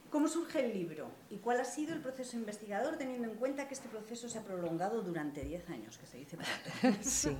¿cómo 0.09 0.27
surge 0.27 0.65
el 0.65 0.73
libro 0.73 1.09
y 1.29 1.37
cuál 1.37 1.59
ha 1.59 1.65
sido 1.65 1.93
el 1.93 2.01
proceso 2.01 2.37
investigador 2.37 2.97
teniendo 2.97 3.27
en 3.27 3.35
cuenta 3.35 3.67
que 3.67 3.73
este 3.73 3.89
proceso 3.89 4.29
se 4.29 4.39
ha 4.39 4.43
prolongado 4.43 5.01
durante 5.01 5.43
10 5.43 5.69
años, 5.69 5.97
que 5.97 6.05
se 6.05 6.17
dice 6.17 6.37
Sí. 7.01 7.35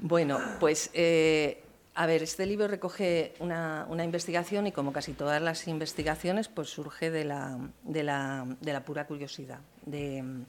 Bueno, 0.00 0.38
pues 0.60 0.90
eh, 0.92 1.62
a 1.94 2.06
ver, 2.06 2.22
este 2.22 2.46
libro 2.46 2.68
recoge 2.68 3.34
una, 3.40 3.86
investigación 4.04 4.66
y 4.66 4.72
como 4.72 4.92
casi 4.92 5.12
todas 5.12 5.40
las 5.40 5.68
investigaciones, 5.68 6.48
pues 6.48 6.68
surge 6.68 7.10
de 7.10 7.24
la, 7.24 7.58
de 7.82 8.02
la, 8.02 8.46
de 8.60 8.72
la 8.72 8.84
pura 8.84 9.06
curiosidad, 9.06 9.60
de 9.86 10.44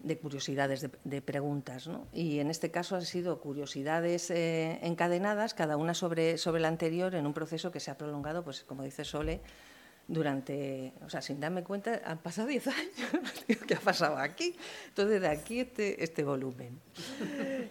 de 0.00 0.18
curiosidades, 0.18 0.88
de, 1.02 1.22
preguntas. 1.22 1.88
¿no? 1.88 2.06
Y 2.12 2.38
en 2.38 2.50
este 2.50 2.70
caso 2.70 2.96
han 2.96 3.02
sido 3.02 3.40
curiosidades 3.40 4.30
eh, 4.30 4.78
encadenadas, 4.82 5.54
cada 5.54 5.76
una 5.76 5.94
sobre, 5.94 6.38
sobre 6.38 6.60
la 6.60 6.68
anterior, 6.68 7.14
en 7.14 7.26
un 7.26 7.34
proceso 7.34 7.72
que 7.72 7.80
se 7.80 7.90
ha 7.90 7.98
prolongado, 7.98 8.44
pues 8.44 8.62
como 8.62 8.82
dice 8.84 9.04
Sole, 9.04 9.40
durante, 10.08 10.92
o 11.04 11.08
sea, 11.08 11.22
sin 11.22 11.38
darme 11.38 11.62
cuenta, 11.62 12.00
han 12.04 12.18
pasado 12.18 12.48
10 12.48 12.66
años. 12.66 13.44
¿Qué 13.66 13.74
ha 13.74 13.80
pasado 13.80 14.16
aquí? 14.16 14.56
Entonces, 14.88 15.20
de 15.20 15.28
aquí 15.28 15.60
este, 15.60 16.02
este 16.02 16.24
volumen, 16.24 16.80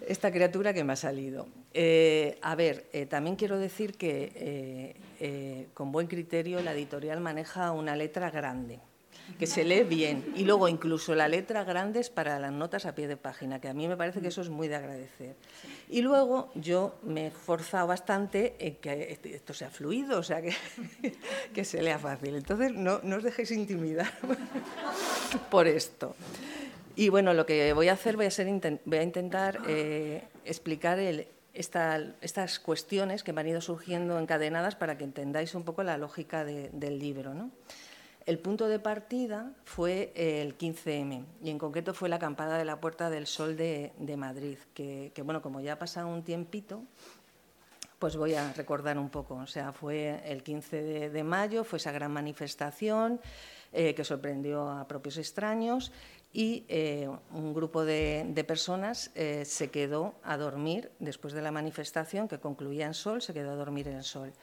esta 0.08 0.32
criatura 0.32 0.74
que 0.74 0.84
me 0.84 0.94
ha 0.94 0.98
salido. 0.98 1.48
Eh, 1.74 2.38
a 2.42 2.56
ver, 2.56 2.88
eh, 2.94 3.06
también 3.06 3.36
quiero 3.36 3.60
decir 3.60 3.98
que 3.98 4.96
con 5.74 5.92
buen 5.92 6.08
criterio 6.08 6.62
la 6.62 6.74
editorial 6.74 7.20
maneja 7.20 7.72
una 7.72 7.96
letra 7.96 8.30
grande 8.30 8.80
que 9.40 9.48
se 9.48 9.64
lee 9.64 9.84
bien. 9.84 10.34
Y 10.36 10.44
luego 10.44 10.68
incluso 10.68 11.16
la 11.16 11.28
letra 11.28 11.64
grande 11.64 12.00
es 12.00 12.10
para 12.10 12.40
las 12.40 12.52
notas 12.52 12.86
a 12.86 12.96
pie 12.96 13.08
de 13.08 13.18
página, 13.18 13.60
que 13.60 13.68
a 13.68 13.74
mí 13.74 13.88
me 13.88 13.98
parece 13.98 14.22
que 14.22 14.28
eso 14.30 14.42
es 14.42 14.50
muy 14.50 14.68
de 14.68 14.76
agradecer. 14.76 15.36
Y 15.90 16.02
luego 16.02 16.52
yo 16.56 16.96
me 17.04 17.26
he 17.26 17.28
esforzado 17.28 17.88
bastante 17.88 18.56
en 18.60 18.76
que 18.76 19.20
esto 19.24 19.54
sea 19.54 19.70
fluido, 19.70 20.20
o 20.20 20.24
sea, 20.24 20.42
que, 20.42 20.54
que 21.54 21.66
se 21.66 21.82
lea 21.82 22.00
fácil. 22.00 22.36
Entonces, 22.36 22.74
no, 22.74 23.00
no 23.04 23.18
os 23.18 23.24
dejéis 23.24 23.52
intimidar 23.52 24.12
por 25.52 25.68
esto. 25.68 26.16
Y 26.96 27.10
bueno, 27.10 27.34
lo 27.34 27.46
que 27.46 27.74
voy 27.74 27.90
a 27.90 27.94
hacer, 27.94 28.16
voy 28.16 28.26
a, 28.26 28.32
ser, 28.32 28.48
voy 28.86 28.98
a 28.98 29.04
intentar 29.04 29.60
eh, 29.68 30.24
explicar 30.46 30.98
el, 30.98 31.28
estas 31.54 32.60
cuestiones 32.60 33.24
que 33.24 33.34
me 33.34 33.42
han 33.42 33.48
ido 33.48 33.62
surgiendo 33.62 34.20
encadenadas 34.20 34.76
para 34.76 34.98
que 34.98 35.04
entendáis 35.04 35.56
un 35.56 35.64
poco 35.64 35.84
la 35.84 35.98
lógica 35.98 36.46
del 36.46 37.00
libro. 37.00 37.34
¿no? 37.34 37.52
El 38.28 38.40
punto 38.40 38.68
de 38.68 38.78
partida 38.78 39.54
fue 39.64 40.12
el 40.14 40.58
15M 40.58 41.24
y 41.42 41.50
en 41.50 41.58
concreto 41.58 41.94
fue 41.94 42.10
la 42.10 42.18
acampada 42.18 42.58
de 42.58 42.66
la 42.66 42.82
Puerta 42.82 43.10
del 43.10 43.26
Sol 43.26 43.56
de, 43.56 43.94
Madrid, 44.18 44.58
que, 44.74 45.14
bueno, 45.24 45.42
como 45.42 45.62
ya 45.62 45.74
ha 45.74 45.80
pasado 45.80 46.10
un 46.10 46.24
tiempito, 46.24 46.84
pues 48.00 48.18
voy 48.18 48.34
a 48.34 48.52
recordar 48.52 49.00
un 49.00 49.08
poco. 49.08 49.36
O 49.36 49.48
sea, 49.48 49.72
fue 49.72 50.22
el 50.26 50.44
15 50.44 51.10
de, 51.10 51.24
mayo, 51.24 51.64
fue 51.64 51.78
esa 51.78 51.94
gran 51.94 52.12
manifestación 52.12 53.22
eh, 53.72 53.96
que 53.96 54.04
sorprendió 54.04 54.70
a 54.72 54.86
propios 54.90 55.18
extraños 55.18 55.94
y 56.34 56.66
eh, 56.68 57.10
un 57.32 57.54
grupo 57.54 57.86
de, 57.86 58.44
personas 58.46 59.10
eh, 59.16 59.46
se 59.46 59.72
quedó 59.72 60.16
a 60.24 60.36
dormir 60.36 60.92
después 61.00 61.34
de 61.34 61.42
la 61.42 61.52
manifestación 61.52 62.28
que 62.28 62.40
concluía 62.40 62.88
en 62.88 62.94
Sol, 62.94 63.22
se 63.22 63.34
quedó 63.34 63.52
a 63.52 63.56
dormir 63.56 63.88
en 63.88 63.96
el 63.96 64.04
Sol. 64.04 64.34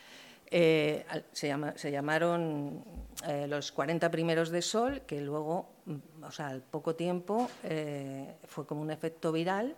Eh, 0.50 1.04
se, 1.32 1.90
llamaron 1.90 2.84
eh, 3.26 3.46
los 3.48 3.72
40 3.72 4.10
primeros 4.10 4.50
de 4.50 4.62
sol, 4.62 5.02
que 5.06 5.20
luego, 5.20 5.70
mm, 5.86 6.24
o 6.24 6.30
sea, 6.30 6.48
al 6.48 6.62
poco 6.62 6.94
tiempo, 6.94 7.50
eh, 7.62 8.36
fue 8.46 8.66
como 8.66 8.82
un 8.82 8.90
efecto 8.90 9.32
viral, 9.32 9.74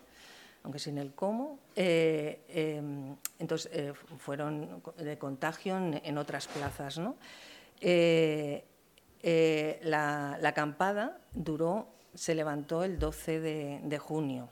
aunque 0.65 0.79
sin 0.79 0.99
el 0.99 1.15
cómo. 1.15 1.59
Em, 1.77 3.17
entonces, 3.39 3.97
fueron 4.19 4.83
de 4.99 5.17
contagio 5.17 5.77
en, 5.77 6.19
otras 6.19 6.49
plazas. 6.49 6.99
¿no? 6.99 7.17
La, 9.23 10.39
acampada 10.43 11.21
duró, 11.33 11.87
se 12.15 12.35
levantó 12.35 12.83
el 12.83 12.99
12 12.99 13.41
de, 13.41 13.81
de 13.85 13.99
junio 13.99 14.49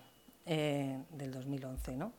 del 0.47 1.33
2011. 1.33 1.97
¿no? 1.97 2.12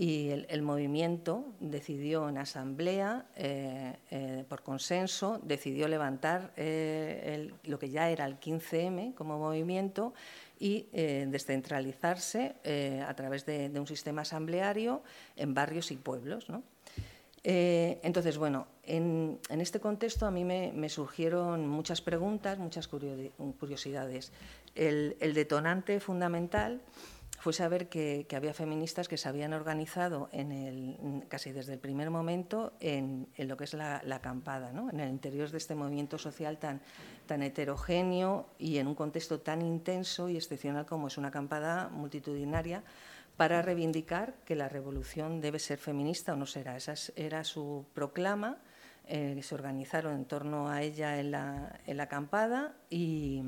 Y 0.00 0.30
el, 0.30 0.62
movimiento 0.62 1.44
decidió 1.58 2.28
en 2.28 2.38
asamblea, 2.38 3.26
eh, 3.34 3.96
eh, 4.12 4.44
por 4.48 4.62
consenso, 4.62 5.40
decidió 5.42 5.88
levantar 5.88 6.52
eh, 6.56 7.50
lo 7.64 7.80
que 7.80 7.90
ya 7.90 8.08
era 8.08 8.24
el 8.24 8.38
15M 8.38 9.14
como 9.16 9.40
movimiento 9.40 10.14
y 10.60 10.86
descentralizarse 10.92 12.54
a 13.04 13.14
través 13.14 13.44
de, 13.44 13.72
un 13.74 13.88
sistema 13.88 14.22
asambleario 14.22 15.02
en 15.34 15.52
barrios 15.52 15.90
y 15.90 15.96
pueblos. 15.96 16.46
entonces, 17.42 18.38
bueno, 18.38 18.68
en, 18.84 19.40
este 19.48 19.80
contexto 19.80 20.26
a 20.26 20.30
mí 20.30 20.44
me, 20.44 20.88
surgieron 20.88 21.66
muchas 21.66 22.02
preguntas, 22.02 22.58
muchas 22.58 22.86
curiosidades. 22.86 24.30
el 24.76 25.34
detonante 25.34 25.98
fundamental 25.98 26.82
fue 27.38 27.52
saber 27.52 27.88
que, 27.88 28.26
había 28.34 28.52
feministas 28.52 29.06
que 29.06 29.16
se 29.16 29.28
habían 29.28 29.52
organizado 29.52 30.28
en 30.32 30.50
el, 30.50 31.24
casi 31.28 31.52
desde 31.52 31.74
el 31.74 31.78
primer 31.78 32.10
momento 32.10 32.72
en, 32.80 33.28
lo 33.38 33.56
que 33.56 33.64
es 33.64 33.74
la, 33.74 34.02
acampada, 34.10 34.72
¿no? 34.72 34.90
en 34.90 34.98
el 34.98 35.08
interior 35.08 35.50
de 35.50 35.58
este 35.58 35.76
movimiento 35.76 36.18
social 36.18 36.58
tan, 36.58 36.80
heterogéneo 37.42 38.48
y 38.58 38.78
en 38.78 38.88
un 38.88 38.94
contexto 38.94 39.40
tan 39.40 39.62
intenso 39.62 40.28
y 40.28 40.36
excepcional 40.36 40.86
como 40.86 41.06
es 41.06 41.16
una 41.16 41.28
acampada 41.28 41.88
multitudinaria 41.90 42.82
para 43.36 43.62
reivindicar 43.62 44.34
que 44.44 44.56
la 44.56 44.68
revolución 44.68 45.40
debe 45.40 45.60
ser 45.60 45.78
feminista 45.78 46.32
o 46.32 46.36
no 46.36 46.46
será. 46.46 46.76
Esa 46.76 46.94
era 47.14 47.44
su 47.44 47.86
proclama, 47.94 48.58
eh, 49.06 49.38
se 49.42 49.54
organizaron 49.54 50.14
en 50.14 50.24
torno 50.24 50.68
a 50.68 50.82
ella 50.82 51.20
en 51.20 51.30
la, 51.30 51.78
en 51.86 51.98
la 51.98 52.02
acampada 52.04 52.74
y, 52.90 53.44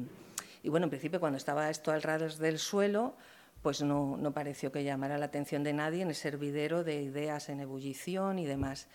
bueno, 0.62 0.85
en 0.85 0.90
principio 0.90 1.18
cuando 1.18 1.38
estaba 1.38 1.70
esto 1.70 1.90
al 1.90 2.02
ras 2.02 2.38
del 2.38 2.61
suelo, 2.61 3.16
pues 3.62 3.82
no, 3.82 4.32
pareció 4.32 4.72
que 4.72 4.84
llamara 4.84 5.18
la 5.18 5.26
atención 5.26 5.62
de 5.62 5.72
nadie 5.72 6.02
en 6.02 6.08
el 6.08 6.14
servidero 6.14 6.82
de 6.82 7.02
ideas 7.02 7.48
en 7.48 7.60
ebullición 7.60 8.38
y 8.38 8.46
demás. 8.46 8.88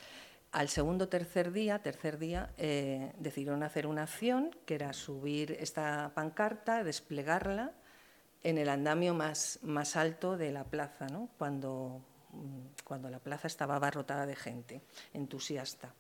Al 0.52 0.70
segundo 0.70 1.10
tercer 1.10 1.52
día, 1.52 1.80
tercer 1.80 2.18
día, 2.18 2.52
eh, 2.58 3.14
decidieron 3.20 3.62
hacer 3.62 3.88
una 3.88 4.04
acción 4.04 4.56
que 4.66 4.76
era 4.76 4.94
subir 4.94 5.52
esta 5.60 6.12
pancarta, 6.16 6.84
desplegarla 6.84 7.74
en 8.44 8.58
el 8.58 8.70
andamio 8.70 9.14
más, 9.14 9.60
alto 9.96 10.38
de 10.38 10.52
la 10.52 10.64
plaza, 10.64 11.08
¿no? 11.08 11.30
cuando, 11.38 12.02
cuando 12.84 13.10
la 13.10 13.20
plaza 13.20 13.48
estaba 13.48 13.76
abarrotada 13.76 14.26
de 14.26 14.36
gente 14.36 14.82
entusiasta. 15.14 15.94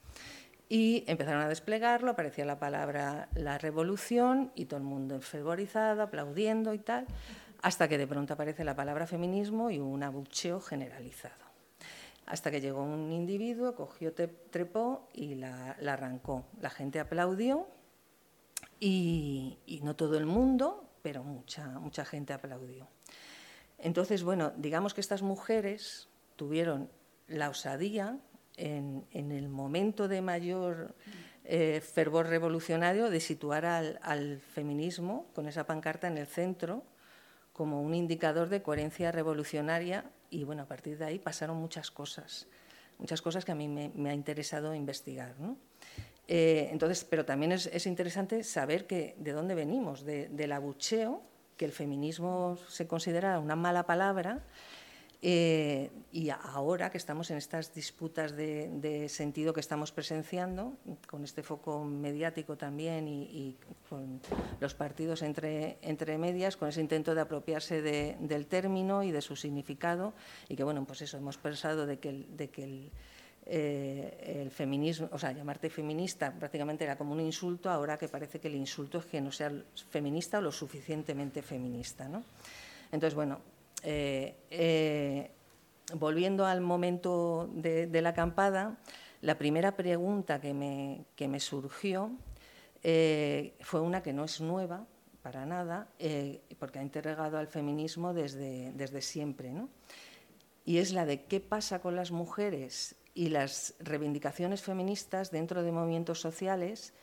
Y 0.67 1.03
empezaron 1.05 1.43
a 1.43 1.48
desplegarlo, 1.48 2.12
aparecía 2.12 2.45
la 2.45 2.57
palabra 2.57 3.29
la 3.36 3.60
revolución 3.60 4.51
y 4.55 4.65
todo 4.65 4.79
el 4.79 4.86
mundo 4.86 5.13
enfervorizado, 5.13 6.01
aplaudiendo 6.01 6.74
y 6.74 6.79
tal 6.79 7.05
hasta 7.62 7.88
que 7.88 7.98
de 7.98 8.08
pronto 8.08 8.34
aparece 8.34 8.64
la 8.64 8.76
palabra 8.76 9.08
feminismo 9.08 9.70
y 9.72 9.80
un 9.80 10.04
abucheo 10.04 10.60
generalizado. 10.60 11.46
Hasta 12.26 12.50
que 12.50 12.62
llegó 12.62 12.82
un 12.82 13.12
individuo, 13.12 13.76
cogió, 13.76 14.14
trepó 14.14 15.08
y 15.14 15.36
la, 15.36 15.72
arrancó. 15.72 16.46
La 16.60 16.70
gente 16.70 17.00
aplaudió 17.00 17.68
y, 18.80 19.60
no 19.84 19.96
todo 19.96 20.18
el 20.18 20.26
mundo, 20.26 20.90
pero 21.02 21.24
mucha, 21.24 21.68
mucha 21.80 22.04
gente 22.04 22.34
aplaudió. 22.34 22.88
Entonces, 23.78 24.24
bueno, 24.24 24.54
digamos 24.58 24.94
que 24.94 25.02
estas 25.02 25.22
mujeres 25.22 26.08
tuvieron 26.36 26.90
la 27.28 27.50
osadía 27.50 28.18
en, 28.58 29.06
el 29.12 29.50
momento 29.50 30.08
de 30.08 30.22
mayor 30.22 30.96
eh, 31.44 31.82
fervor 31.82 32.28
revolucionario 32.28 33.10
de 33.10 33.20
situar 33.20 33.66
al, 33.66 34.40
feminismo 34.40 35.28
con 35.34 35.48
esa 35.48 35.66
pancarta 35.66 36.08
en 36.08 36.18
el 36.18 36.28
centro 36.28 36.84
como 37.56 37.82
un 37.82 37.96
indicador 37.96 38.50
de 38.50 38.62
coherencia 38.62 39.14
revolucionaria 39.14 40.04
y 40.30 40.44
bueno, 40.44 40.64
a 40.64 40.66
partir 40.66 40.98
de 40.98 41.06
ahí 41.06 41.20
pasaron 41.20 41.56
muchas 41.56 41.90
cosas, 41.90 42.48
muchas 43.00 43.22
cosas 43.22 43.46
que 43.46 43.54
a 43.54 43.56
mí 43.56 43.70
me, 43.70 44.10
ha 44.10 44.14
interesado 44.14 44.76
investigar. 44.76 45.36
Eh, 46.28 46.68
entonces, 46.72 47.06
pero 47.06 47.24
también 47.24 47.54
es, 47.54 47.86
interesante 47.86 48.44
saber 48.44 48.88
que, 48.88 49.16
de 49.20 49.32
dónde 49.32 49.56
venimos, 49.56 50.04
del 50.04 50.52
abucheo 50.52 51.22
que 51.56 51.64
el 51.64 51.72
feminismo 51.72 52.58
se 52.68 52.88
considera 52.88 53.40
una 53.40 53.56
mala 53.56 53.86
palabra 53.86 54.44
eh, 55.27 55.89
y 56.12 56.29
ahora 56.29 56.91
que 56.91 57.00
estamos 57.00 57.32
en 57.32 57.38
estas 57.38 57.74
disputas 57.74 58.36
de, 58.36 59.08
sentido 59.10 59.53
que 59.53 59.60
estamos 59.60 59.91
presenciando, 59.91 60.74
con 61.08 61.24
este 61.24 61.41
foco 61.41 61.84
mediático 61.84 62.58
también 62.58 63.08
y, 63.08 63.58
con 63.89 64.22
los 64.60 64.75
partidos 64.75 65.24
entre, 65.24 65.79
entre, 65.82 66.20
medias, 66.20 66.58
con 66.58 66.70
ese 66.70 66.79
intento 66.79 67.15
de 67.15 67.22
apropiarse 67.22 67.82
del 67.82 68.46
término 68.46 69.01
y 69.01 69.10
de 69.10 69.24
su 69.24 69.36
significado, 69.36 70.13
y 70.48 70.55
que, 70.55 70.63
bueno, 70.63 70.86
pues 70.86 71.01
eso, 71.01 71.17
hemos 71.17 71.39
pensado 71.39 71.88
de 71.88 71.98
que 71.98 72.25
de 72.29 72.50
que 72.50 72.63
el 72.63 72.91
eh, 73.48 74.41
el 74.41 74.51
feminismo, 74.51 75.10
o 75.12 75.17
sea, 75.17 75.32
llamarte 75.32 75.72
feminista 75.72 76.32
prácticamente 76.32 76.84
era 76.84 76.98
como 76.98 77.13
un 77.13 77.20
insulto, 77.20 77.72
ahora 77.72 77.98
que 77.98 78.08
parece 78.08 78.39
que 78.39 78.48
el 78.48 78.55
insulto 78.55 79.00
es 79.00 79.05
que 79.05 79.22
no 79.22 79.32
sea 79.32 79.51
feminista 79.89 80.38
o 80.38 80.41
lo 80.41 80.51
suficientemente 80.51 81.41
feminista. 81.41 82.08
¿no? 82.08 82.24
Entonces, 82.91 83.15
bueno, 83.15 83.39
eh, 83.86 84.36
eh, 84.50 85.32
volviendo 85.94 86.46
al 86.46 86.60
momento 86.60 87.50
de, 87.54 88.01
la 88.01 88.10
acampada, 88.10 88.77
la 89.22 89.38
primera 89.38 89.75
pregunta 89.77 90.42
que 90.42 90.54
me, 90.54 91.06
que 91.15 91.27
me 91.27 91.39
surgió 91.39 92.12
fue 93.62 93.82
una 93.82 94.04
que 94.04 94.13
no 94.13 94.25
es 94.25 94.42
nueva 94.42 94.86
para 95.24 95.46
nada, 95.46 95.88
porque 96.60 96.77
ha 96.77 96.84
interrogado 96.84 97.39
al 97.39 97.48
feminismo 97.48 98.13
desde, 98.13 98.74
desde 98.74 99.01
siempre, 99.01 99.51
¿no? 99.51 99.70
y 100.65 100.80
es 100.80 100.92
la 100.92 101.06
de 101.06 101.24
qué 101.24 101.39
pasa 101.39 101.80
con 101.80 101.96
las 101.96 102.12
mujeres 102.12 102.96
y 103.13 103.30
las 103.30 103.75
reivindicaciones 103.80 104.62
feministas 104.62 105.32
dentro 105.32 105.63
de 105.63 105.72
movimientos 105.72 106.20
sociales 106.20 106.94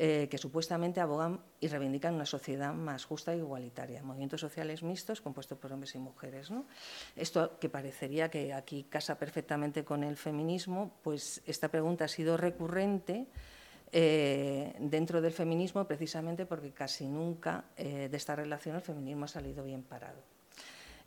eh, 0.00 0.28
que 0.30 0.38
supuestamente 0.38 1.00
abogan 1.00 1.40
y 1.58 1.66
reivindican 1.66 2.14
una 2.14 2.24
sociedad 2.24 2.72
más 2.72 3.04
justa 3.04 3.34
e 3.34 3.38
igualitaria. 3.38 4.00
Movimientos 4.00 4.40
sociales 4.40 4.84
mixtos 4.84 5.20
compuestos 5.20 5.58
por 5.58 5.72
hombres 5.72 5.92
y 5.96 5.98
mujeres. 5.98 6.50
Esto 7.16 7.58
que 7.58 7.68
parecería 7.68 8.30
que 8.30 8.52
aquí 8.52 8.84
casa 8.84 9.18
perfectamente 9.18 9.84
con 9.84 10.04
el 10.04 10.16
feminismo, 10.16 11.00
pues 11.02 11.42
esta 11.46 11.66
pregunta 11.66 12.04
ha 12.04 12.08
sido 12.08 12.36
recurrente 12.36 13.26
eh, 13.90 14.72
dentro 14.78 15.20
del 15.20 15.32
feminismo 15.32 15.84
precisamente 15.84 16.46
porque 16.46 16.70
casi 16.70 17.08
nunca 17.08 17.64
eh, 17.76 18.08
de 18.08 18.16
esta 18.16 18.36
relación 18.36 18.76
el 18.76 18.82
feminismo 18.82 19.24
ha 19.24 19.28
salido 19.28 19.64
bien 19.64 19.82
parado. 19.82 20.37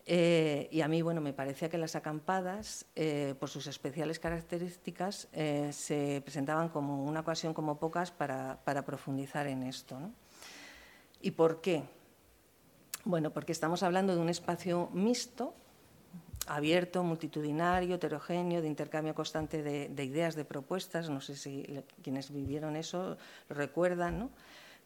Eh, 0.06 0.68
y 0.72 0.82
a 0.82 0.88
mí, 0.88 1.02
bueno, 1.02 1.22
me 1.22 1.34
parecía 1.34 1.70
que 1.70 1.78
las 1.78 1.96
acampadas, 1.96 2.86
eh, 2.96 3.36
por 3.40 3.50
sus 3.50 3.68
especiales 3.68 4.20
características, 4.20 5.28
eh, 5.34 5.70
se 5.72 6.22
presentaban 6.24 6.70
como 6.70 7.04
una 7.04 7.20
ocasión 7.20 7.54
como 7.54 7.78
pocas 7.78 8.12
para, 8.12 8.60
profundizar 8.86 9.48
en 9.48 9.64
esto. 9.64 9.98
¿Y 11.22 11.32
por 11.32 11.62
qué? 11.62 11.84
Bueno, 13.04 13.32
porque 13.32 13.52
estamos 13.52 13.84
hablando 13.84 14.16
de 14.16 14.22
un 14.22 14.30
espacio 14.30 14.90
mixto, 14.94 15.54
abierto, 16.48 17.04
multitudinario, 17.04 17.96
heterogéneo, 17.96 18.62
de 18.62 18.68
intercambio 18.68 19.14
constante 19.14 19.62
de 19.62 20.04
ideas, 20.04 20.36
de 20.36 20.46
propuestas. 20.46 21.10
No 21.10 21.22
sé 21.22 21.36
si 21.36 21.84
quienes 22.02 22.32
vivieron 22.32 22.76
eso 22.76 23.18
lo 23.50 23.56
recuerdan, 23.56 24.20
¿no? 24.20 24.30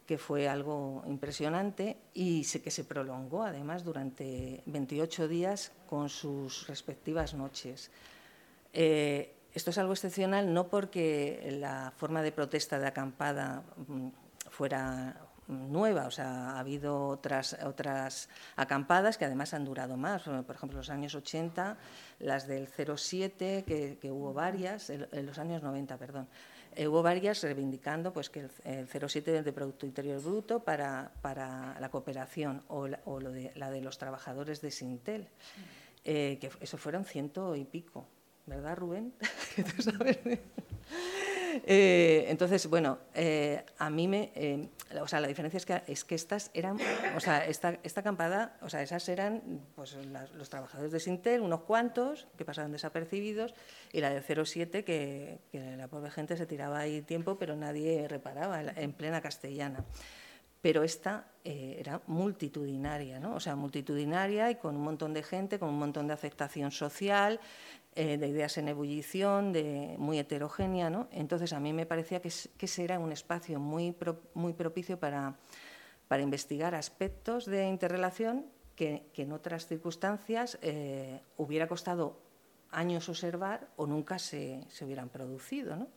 Que 0.06 0.18
fue 0.18 0.48
algo 0.48 1.04
impresionante 1.08 1.98
y 2.14 2.44
que 2.44 2.72
se 2.72 2.84
prolongó 2.84 3.44
además 3.44 3.84
durante 3.84 4.62
28 4.68 5.28
días 5.28 5.72
con 5.88 6.10
sus 6.10 6.68
respectivas 6.68 7.34
noches. 7.34 7.92
Eh, 8.74 9.34
esto 9.54 9.70
es 9.72 9.78
algo 9.78 9.94
excepcional 9.94 10.54
no 10.54 10.68
porque 10.68 11.58
la 11.60 11.94
forma 11.96 12.22
de 12.22 12.32
protesta 12.32 12.78
de 12.78 12.88
acampada 12.88 13.64
mm, 13.88 14.10
fuera 14.50 15.16
nueva, 15.48 16.08
o 16.08 16.12
sea, 16.12 16.52
ha 16.52 16.60
habido 16.60 17.08
otras, 17.08 17.56
otras 17.64 18.30
acampadas 18.56 19.18
que 19.18 19.26
además 19.26 19.54
han 19.54 19.64
durado 19.64 19.96
más, 19.96 20.24
por 20.24 20.56
ejemplo, 20.56 20.78
los 20.78 20.90
años 20.90 21.14
80, 21.14 21.78
las 22.20 22.48
del 22.48 22.68
07, 22.68 23.64
que, 23.66 23.98
que 24.02 24.12
hubo 24.12 24.34
varias, 24.34 24.90
en 24.90 25.26
los 25.26 25.38
años 25.38 25.62
90, 25.62 25.98
perdón, 25.98 26.28
eh, 26.28 26.30
hubo 26.88 27.02
varias 27.02 27.42
reivindicando 27.42 28.12
pues, 28.12 28.30
que 28.30 28.42
el, 28.42 28.50
0,7 28.50 29.44
de 29.44 29.54
Producto 29.54 29.86
Interior 29.86 30.22
Bruto 30.22 30.60
para, 30.60 31.12
para 31.22 31.80
la 31.80 31.90
cooperación 31.90 32.64
o, 32.68 32.88
la, 32.88 33.00
lo 33.06 33.32
de, 33.32 33.52
la 33.56 33.72
de 33.72 33.82
los 33.82 33.98
trabajadores 33.98 34.62
de 34.62 34.72
Sintel, 34.72 35.28
eh, 36.04 36.38
que 36.40 36.52
eso 36.60 36.78
fueron 36.78 37.06
ciento 37.06 37.56
y 37.56 37.64
pico, 37.64 38.06
¿verdad, 38.46 38.78
Rubén? 38.78 39.14
Eh, 41.66 42.26
entonces, 42.28 42.68
bueno, 42.68 43.00
eh, 43.14 43.64
a 43.78 43.90
mí 43.90 44.08
me. 44.08 44.32
Eh, 44.36 44.70
o 45.02 45.08
sea, 45.08 45.20
la 45.20 45.28
diferencia 45.28 45.58
es 45.58 45.66
que, 45.66 45.82
es 45.88 46.04
que 46.04 46.16
estas 46.16 46.52
eran. 46.54 46.78
O 47.16 47.20
sea, 47.20 47.46
esta, 47.46 47.80
esta 47.84 48.02
acampada, 48.02 48.58
o 48.62 48.70
sea, 48.70 48.82
esas 48.82 49.08
eran 49.10 49.62
pues, 49.76 49.98
los 50.36 50.50
trabajadores 50.50 50.92
de 50.92 51.00
Sintel, 51.00 51.42
unos 51.42 51.62
cuantos 51.62 52.28
que 52.38 52.46
pasaban 52.46 52.72
desapercibidos, 52.72 53.54
y 53.92 54.02
la 54.02 54.10
del 54.10 54.24
07, 54.46 54.84
que, 54.84 55.40
que 55.52 55.78
la 55.78 55.88
pobre 55.88 56.12
gente 56.12 56.38
se 56.38 56.46
tiraba 56.46 56.80
ahí 56.80 57.02
tiempo, 57.02 57.38
pero 57.38 57.56
nadie 57.56 58.08
reparaba, 58.08 58.62
en 58.62 58.94
plena 58.94 59.22
castellana 59.22 59.86
pero 60.62 60.82
esta 60.82 61.28
era 61.44 62.02
multitudinaria, 62.08 63.20
¿no? 63.20 63.36
o 63.36 63.40
sea, 63.40 63.56
multitudinaria 63.56 64.50
y 64.50 64.56
con 64.56 64.76
un 64.76 64.82
montón 64.82 65.14
de 65.14 65.22
gente, 65.22 65.60
con 65.60 65.70
un 65.70 65.78
montón 65.78 66.08
de 66.08 66.14
aceptación 66.14 66.72
social, 66.72 67.40
eh, 67.98 68.18
de 68.18 68.28
ideas 68.28 68.58
en 68.58 68.68
ebullición, 68.68 69.54
de, 69.54 69.96
muy 69.98 70.20
heterogénea. 70.20 70.90
¿no? 70.90 71.08
Entonces, 71.12 71.54
a 71.54 71.62
mí 71.62 71.72
me 71.72 71.86
parecía 71.86 72.22
que, 72.22 72.30
que 72.58 72.66
ese 72.66 72.84
era 72.84 73.00
un 73.00 73.14
espacio 73.14 73.58
muy, 73.58 73.96
muy 74.34 74.52
propicio 74.52 75.00
para, 75.00 75.38
para, 76.10 76.22
investigar 76.22 76.76
aspectos 76.76 77.46
de 77.46 77.66
interrelación 77.68 78.48
que, 78.76 79.08
en 79.16 79.32
otras 79.32 79.68
circunstancias 79.68 80.60
eh, 80.62 81.22
hubiera 81.38 81.70
costado 81.70 82.20
años 82.70 83.08
observar 83.08 83.70
o 83.78 83.88
nunca 83.88 84.20
se, 84.20 84.66
se 84.68 84.84
hubieran 84.84 85.08
producido. 85.08 85.78
¿no? 85.78 85.88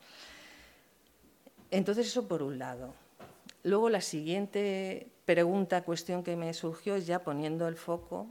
Entonces, 1.73 2.07
eso 2.07 2.29
por 2.29 2.45
un 2.45 2.61
lado. 2.61 2.95
Luego, 3.65 3.91
la 3.91 4.03
siguiente 4.03 5.09
pregunta, 5.25 5.83
cuestión 5.83 6.23
que 6.23 6.37
me 6.37 6.55
surgió 6.55 6.95
es 6.95 7.09
ya 7.09 7.25
poniendo 7.25 7.67
el 7.67 7.75
foco 7.75 8.29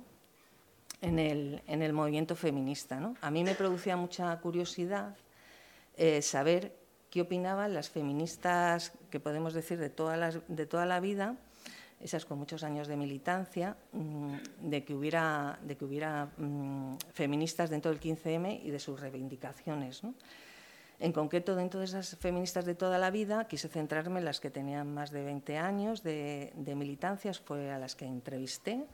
en 1.02 1.20
el, 1.20 1.62
en 1.68 1.82
el 1.82 1.94
movimiento 1.94 2.36
feminista. 2.36 3.00
¿no? 3.00 3.16
A 3.22 3.32
mí 3.32 3.44
me 3.44 3.56
producía 3.56 3.98
mucha 3.98 4.36
curiosidad 4.40 5.16
eh, 5.96 6.22
saber 6.22 6.76
qué 7.10 7.22
opinaban 7.22 7.74
las 7.74 7.90
feministas, 7.90 8.92
que 9.10 9.20
podemos 9.20 9.54
decir 9.54 9.78
de, 9.78 9.90
de 9.90 10.66
toda 10.66 10.86
la 10.86 11.00
vida, 11.00 11.36
esas 12.00 12.26
con 12.26 12.38
muchos 12.38 12.64
años 12.64 12.88
de 12.88 12.96
militancia, 12.96 13.76
mm, 13.92 14.36
de 14.62 14.84
que 14.84 14.94
hubiera, 14.94 15.60
de 15.64 15.76
que 15.76 15.86
hubiera 15.86 16.30
mm, 16.38 16.98
feministas 17.14 17.70
dentro 17.70 17.92
del 17.92 18.00
15M 18.00 18.62
y 18.64 18.70
de 18.70 18.80
sus 18.80 19.00
reivindicaciones. 19.00 20.04
¿no? 20.04 20.14
En 21.00 21.12
concreto, 21.12 21.56
dentro 21.56 21.80
de 21.80 21.88
esas 21.88 22.16
feministas 22.18 22.66
de 22.66 22.76
toda 22.76 22.98
la 22.98 23.10
vida, 23.10 23.48
quise 23.48 23.68
centrarme 23.68 24.20
en 24.20 24.26
las 24.26 24.40
que 24.40 24.52
tenían 24.52 24.94
más 24.94 25.12
de 25.12 25.24
20 25.24 25.58
años 25.58 26.04
de, 26.04 26.54
de 26.56 26.76
militancias, 26.76 27.40
fue 27.40 27.72
a 27.72 27.80
las 27.80 27.96
que 27.96 28.06
entrevisté 28.06 28.86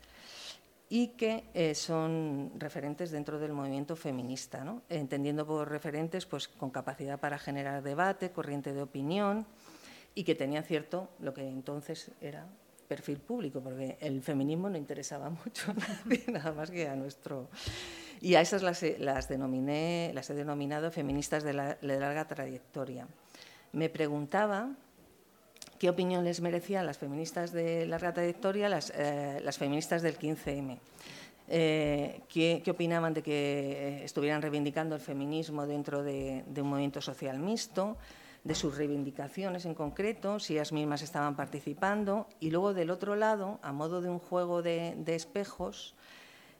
y 0.94 1.08
que 1.08 1.46
eh, 1.56 1.74
son 1.74 2.52
referentes 2.60 3.10
dentro 3.10 3.40
del 3.40 3.52
movimiento 3.52 3.96
feminista, 3.96 4.64
entendiendo 4.90 5.44
por 5.44 5.68
referentes 5.68 6.28
pues, 6.28 6.48
con 6.48 6.70
capacidad 6.70 7.20
para 7.20 7.40
generar 7.40 7.82
debate, 7.82 8.30
corriente 8.30 8.74
de 8.74 8.84
opinión 8.84 9.48
y 10.14 10.24
que 10.24 10.36
tenían 10.36 10.64
cierto, 10.64 11.10
lo 11.20 11.34
que 11.34 11.48
entonces 11.48 12.12
era 12.22 12.46
perfil 12.88 13.18
público, 13.18 13.60
porque 13.60 13.98
el 14.02 14.22
feminismo 14.22 14.70
no 14.70 14.78
interesaba 14.78 15.30
mucho 15.46 15.72
a 15.72 15.74
nadie, 15.74 16.26
nada 16.28 16.52
más 16.52 16.70
que 16.70 16.88
a 16.88 16.96
nuestro... 16.96 17.50
Y 18.22 18.36
a 18.36 18.42
esas 18.42 18.62
las, 18.62 19.28
denominé, 19.28 20.12
las 20.14 20.30
he 20.30 20.36
denominado 20.36 20.92
feministas 20.92 21.44
de 21.44 21.54
larga 21.82 22.28
trayectoria. 22.28 23.08
Me 23.72 23.90
preguntaba 23.90 24.70
qué 25.84 25.90
opinión 25.90 26.24
les 26.24 26.40
merecían 26.40 26.86
las 26.86 26.98
feministas 26.98 27.52
de 27.52 27.86
larga 27.86 28.14
trayectoria, 28.14 28.70
las, 28.70 28.90
eh, 28.96 29.42
las 29.44 29.58
feministas 29.58 30.02
del 30.02 30.18
15M. 30.18 30.80
Eh, 31.50 32.22
¿qué, 32.30 32.64
opinaban 32.72 33.14
de 33.14 33.22
que 33.22 33.34
eh, 33.34 34.06
estuvieran 34.06 34.42
reivindicando 34.42 34.96
el 34.96 35.02
feminismo 35.02 35.68
dentro 35.68 36.02
de, 36.02 36.46
un 36.56 36.70
movimiento 36.70 37.02
social 37.02 37.38
mixto, 37.38 37.98
de 38.46 38.56
sus 38.56 38.78
reivindicaciones 38.78 39.66
en 39.66 39.74
concreto, 39.74 40.40
si 40.40 40.54
ellas 40.54 40.72
mismas 40.72 41.02
estaban 41.02 41.36
participando, 41.36 42.30
y 42.40 42.50
luego 42.50 42.74
del 42.74 42.90
otro 42.90 43.18
lado, 43.18 43.60
a 43.62 43.74
modo 43.74 44.00
de 44.00 44.08
un 44.08 44.20
juego 44.20 44.62
de, 44.62 44.96
espejos, 45.08 45.96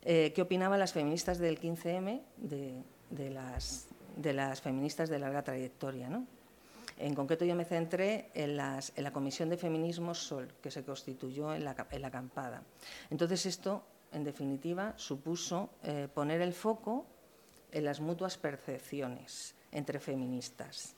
qué 0.02 0.42
opinaban 0.42 0.80
las 0.80 0.92
feministas 0.92 1.38
del 1.38 1.62
15M 1.62 2.20
de, 2.36 3.30
las, 3.30 3.88
de 4.18 4.34
las 4.34 4.60
feministas 4.60 5.08
de 5.08 5.18
larga 5.18 5.44
trayectoria. 5.44 6.10
¿no? 6.10 6.28
En 6.98 7.16
concreto, 7.16 7.46
yo 7.46 7.56
me 7.56 7.66
centré 7.66 8.30
en, 8.34 8.56
la 8.58 9.12
Comisión 9.12 9.50
de 9.50 9.58
Feminismo 9.58 10.14
Sol, 10.14 10.54
que 10.62 10.72
se 10.72 10.84
constituyó 10.84 11.54
en 11.54 11.64
la, 11.64 11.72
acampada. 11.72 12.64
Entonces, 13.10 13.46
esto, 13.46 13.84
en 14.12 14.24
definitiva, 14.24 14.94
supuso 14.96 15.70
eh, 15.84 16.08
poner 16.14 16.42
el 16.42 16.54
foco 16.54 17.06
en 17.72 17.86
las 17.86 18.00
mutuas 18.00 18.38
percepciones 18.38 19.56
entre 19.72 20.00
feministas. 20.00 20.96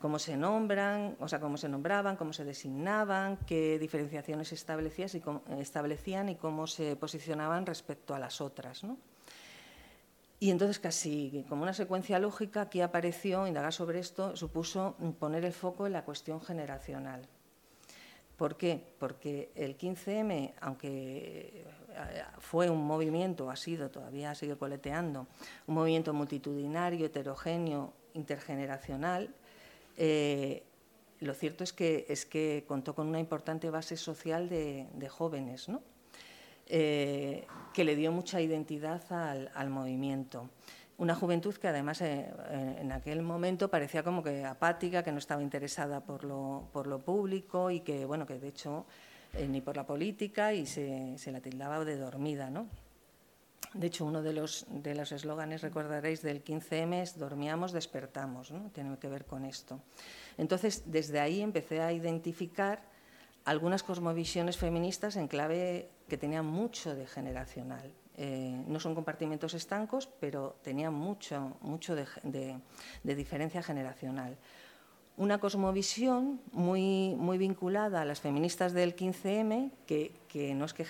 cómo 0.00 0.18
se 0.18 0.36
nombran, 0.36 1.16
o 1.18 1.26
sea, 1.26 1.40
cómo 1.40 1.56
se 1.56 1.68
nombraban, 1.68 2.16
cómo 2.16 2.32
se 2.32 2.44
designaban, 2.44 3.36
qué 3.46 3.78
diferenciaciones 3.78 4.52
establecían 4.52 6.28
y 6.28 6.36
cómo 6.36 6.66
se 6.68 6.94
posicionaban 6.94 7.66
respecto 7.66 8.14
a 8.14 8.18
las 8.20 8.40
otras. 8.40 8.84
Y 10.40 10.50
entonces, 10.50 10.78
casi 10.78 11.44
como 11.48 11.62
una 11.64 11.74
secuencia 11.74 12.18
lógica, 12.18 12.62
aquí 12.62 12.80
apareció, 12.80 13.46
indagar 13.46 13.72
sobre 13.72 13.98
esto, 13.98 14.36
supuso 14.36 14.96
poner 15.18 15.44
el 15.44 15.52
foco 15.52 15.86
en 15.86 15.92
la 15.92 16.04
cuestión 16.04 16.40
generacional. 16.40 17.28
¿Por 18.36 18.56
qué? 18.56 18.80
Porque 19.00 19.50
el 19.56 19.76
15M, 19.76 20.54
aunque 20.60 21.64
eh, 21.88 22.24
fue 22.38 22.70
un 22.70 22.86
movimiento, 22.86 23.50
ha 23.50 23.56
sido, 23.56 23.90
todavía 23.90 24.32
sigue 24.36 24.56
coleteando, 24.56 25.26
un 25.66 25.74
movimiento 25.74 26.14
multitudinario, 26.14 27.06
heterogéneo, 27.06 27.92
intergeneracional, 28.14 29.34
eh, 29.96 30.62
lo 31.20 31.34
cierto 31.34 31.64
es 31.64 31.72
que, 31.72 32.06
es 32.08 32.24
que 32.24 32.64
contó 32.68 32.94
con 32.94 33.08
una 33.08 33.18
importante 33.18 33.70
base 33.70 33.96
social 33.96 34.48
de, 34.48 35.08
jóvenes, 35.08 35.68
¿no? 35.68 35.82
Eh, 36.68 37.46
que 37.72 37.84
le 37.84 37.96
dio 37.96 38.10
mucha 38.10 38.40
identidad 38.40 39.02
al, 39.12 39.70
movimiento. 39.70 40.50
Una 40.96 41.14
juventud 41.14 41.54
que 41.54 41.68
además 41.68 42.00
en 42.00 42.90
aquel 42.90 43.22
momento 43.22 43.68
parecía 43.68 44.02
como 44.02 44.22
que 44.22 44.44
apática, 44.44 45.04
que 45.04 45.12
no 45.12 45.18
estaba 45.18 45.42
interesada 45.42 46.00
por 46.00 46.24
lo, 46.24 46.68
por 46.72 46.88
lo 46.88 46.98
público 46.98 47.70
y 47.70 47.80
que, 47.80 48.04
bueno, 48.04 48.26
que 48.26 48.40
de 48.40 48.48
hecho 48.48 48.84
eh, 49.34 49.46
ni 49.46 49.60
por 49.60 49.76
la 49.76 49.84
política 49.84 50.54
y 50.54 50.64
se, 50.64 51.16
la 51.26 51.40
tildaba 51.40 51.84
de 51.84 51.96
dormida. 51.96 52.50
¿no? 52.50 52.66
De 53.74 53.88
hecho, 53.88 54.04
uno 54.06 54.22
de 54.22 54.32
los 54.32 54.66
de 54.68 54.94
los 54.94 55.12
eslóganes, 55.12 55.60
recordaréis, 55.60 56.22
del 56.22 56.42
15M 56.42 57.02
es 57.02 57.18
dormíamos, 57.18 57.72
despertamos, 57.72 58.50
¿no? 58.50 58.70
tiene 58.70 58.96
que 58.98 59.08
ver 59.08 59.26
con 59.26 59.44
esto. 59.44 59.80
Entonces, 60.38 60.84
desde 60.86 61.20
ahí 61.20 61.42
empecé 61.42 61.80
a 61.80 61.92
identificar 61.92 62.82
algunas 63.48 63.82
cosmovisiones 63.82 64.56
feministas 64.56 65.16
en 65.16 65.28
clave 65.28 65.88
que 66.08 66.16
tenían 66.16 66.46
mucho 66.46 66.94
de 66.94 67.06
generacional. 67.06 67.92
Eh, 68.16 68.62
no 68.66 68.80
son 68.80 68.94
compartimentos 68.94 69.54
estancos, 69.54 70.08
pero 70.20 70.56
tenían 70.62 70.92
mucho, 70.92 71.56
mucho 71.60 71.94
de 71.94 72.60
diferencia 73.02 73.62
generacional 73.62 74.36
una 75.18 75.38
cosmovisión 75.38 76.40
muy, 76.52 77.14
muy 77.18 77.38
vinculada 77.38 78.02
a 78.02 78.04
las 78.04 78.20
feministas 78.20 78.72
del 78.72 78.94
15M, 78.94 79.72
que, 79.84 80.54
no 80.54 80.64
es 80.64 80.72
que 80.72 80.86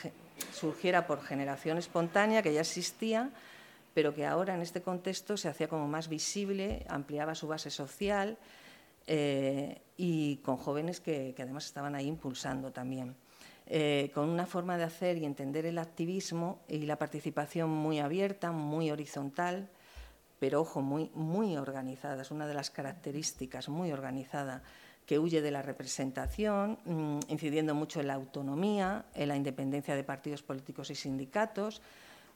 surgiera 0.52 1.06
por 1.06 1.22
generación 1.22 1.78
espontánea, 1.78 2.42
que 2.42 2.52
ya 2.52 2.60
existía, 2.60 3.30
pero 3.94 4.14
que 4.14 4.26
ahora 4.26 4.54
en 4.54 4.60
este 4.60 4.82
contexto 4.82 5.38
se 5.38 5.48
hacía 5.48 5.68
como 5.68 5.88
más 5.88 6.08
visible, 6.08 6.84
ampliaba 6.88 7.34
su 7.34 7.48
base 7.48 7.70
social 7.70 8.36
eh, 9.10 9.80
y 9.96 10.36
con 10.36 10.58
jóvenes 10.58 11.00
que, 11.00 11.34
además 11.38 11.64
estaban 11.64 11.94
ahí 11.94 12.06
impulsando 12.06 12.70
también. 12.72 13.16
Eh, 13.66 14.10
con 14.14 14.28
una 14.28 14.44
forma 14.44 14.76
de 14.76 14.84
hacer 14.84 15.16
y 15.16 15.24
entender 15.24 15.64
el 15.64 15.78
activismo 15.78 16.60
y 16.68 16.80
la 16.80 16.96
participación 16.96 17.70
muy 17.70 17.98
abierta, 17.98 18.52
muy 18.52 18.90
horizontal, 18.90 19.68
pero 20.38 20.60
ojo, 20.60 20.82
muy, 20.82 21.10
muy 21.14 21.56
organizada, 21.56 22.22
es 22.22 22.30
una 22.30 22.46
de 22.46 22.54
las 22.54 22.70
características, 22.70 23.68
muy 23.70 23.92
organizada, 23.92 24.62
que 25.06 25.18
huye 25.18 25.40
de 25.40 25.50
la 25.50 25.62
representación, 25.62 26.78
mm, 26.84 27.20
incidiendo 27.28 27.74
mucho 27.74 28.00
en 28.00 28.08
la 28.08 28.14
autonomía, 28.14 29.06
en 29.14 29.28
la 29.28 29.36
independencia 29.36 29.96
de 29.96 30.04
partidos 30.04 30.42
políticos 30.42 30.90
y 30.90 30.94
sindicatos, 30.94 31.80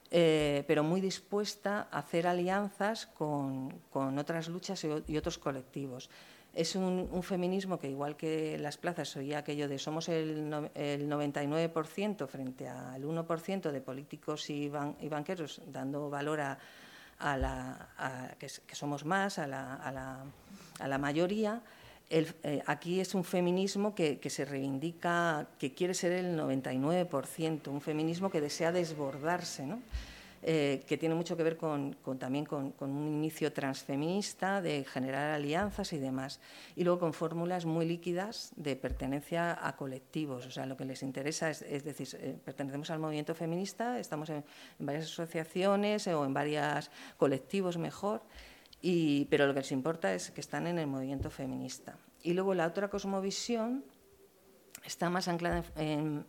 eh, 0.09 0.63
pero 0.67 0.83
muy 0.83 1.01
dispuesta 1.01 1.87
a 1.91 1.99
hacer 1.99 2.25
alianzas 2.25 3.05
con, 3.05 3.81
otras 4.17 4.47
luchas 4.47 4.83
y, 5.07 5.17
otros 5.17 5.37
colectivos. 5.37 6.09
Es 6.53 6.75
un, 6.75 7.23
feminismo 7.23 7.79
que, 7.79 7.89
igual 7.89 8.15
que 8.15 8.57
las 8.59 8.77
plazas, 8.77 9.15
oía 9.17 9.39
aquello 9.39 9.67
de 9.67 9.79
somos 9.79 10.07
el, 10.09 10.53
el 10.75 11.09
99% 11.09 12.27
frente 12.27 12.67
al 12.67 13.03
1% 13.03 13.71
de 13.71 13.81
políticos 13.81 14.49
y 14.49 14.69
banqueros, 14.69 15.61
dando 15.65 16.09
valor 16.09 16.41
a 16.41 16.59
a 17.23 17.37
la, 17.37 18.35
que, 18.37 18.75
somos 18.75 19.05
más, 19.05 19.39
a 19.39 19.47
la, 19.47 20.97
mayoría. 20.99 21.61
Eh, 22.09 22.61
aquí 22.67 22.99
es 22.99 23.15
un 23.15 23.23
feminismo 23.23 23.95
que, 23.95 24.19
se 24.29 24.45
reivindica, 24.45 25.47
que 25.57 25.73
quiere 25.73 25.93
ser 25.93 26.11
el 26.11 26.37
99%, 26.37 27.67
un 27.69 27.81
feminismo 27.81 28.29
que 28.29 28.41
desea 28.41 28.71
desbordarse, 28.71 29.65
¿no? 29.65 29.81
Eh, 30.45 30.83
que 30.85 30.97
tiene 30.97 31.15
mucho 31.15 31.37
que 31.37 31.43
ver 31.43 31.55
con, 31.55 31.95
también 32.19 32.43
con, 32.43 32.73
un 32.77 33.07
inicio 33.07 33.53
transfeminista, 33.53 34.61
de 34.61 34.83
generar 34.83 35.31
alianzas 35.31 35.93
y 35.93 35.99
demás. 35.99 36.41
Y 36.75 36.83
luego 36.83 36.99
con 36.99 37.13
fórmulas 37.13 37.65
muy 37.65 37.85
líquidas 37.85 38.51
de 38.57 38.75
pertenencia 38.75 39.57
a 39.65 39.77
colectivos. 39.77 40.45
O 40.45 40.51
sea, 40.51 40.65
lo 40.65 40.75
que 40.75 40.83
les 40.83 41.01
interesa 41.01 41.49
es, 41.49 41.61
decir, 41.85 42.09
eh, 42.19 42.37
pertenecemos 42.43 42.89
al 42.89 42.99
movimiento 42.99 43.33
feminista, 43.33 43.97
estamos 43.99 44.29
en, 44.29 44.43
varias 44.79 45.05
asociaciones 45.05 46.07
o 46.07 46.25
en 46.25 46.33
varios 46.33 46.91
colectivos 47.15 47.77
mejor, 47.77 48.21
pero 49.29 49.47
lo 49.47 49.53
que 49.53 49.61
les 49.61 49.71
importa 49.71 50.13
es 50.13 50.31
que 50.31 50.41
están 50.41 50.67
en 50.67 50.77
el 50.77 50.87
movimiento 50.87 51.29
feminista. 51.29 51.97
Y 52.21 52.33
luego 52.33 52.53
la 52.53 52.67
otra 52.67 52.89
cosmovisión 52.89 53.85
está 54.83 55.09
más 55.09 55.29
anclada 55.29 55.63
en, 55.77 56.25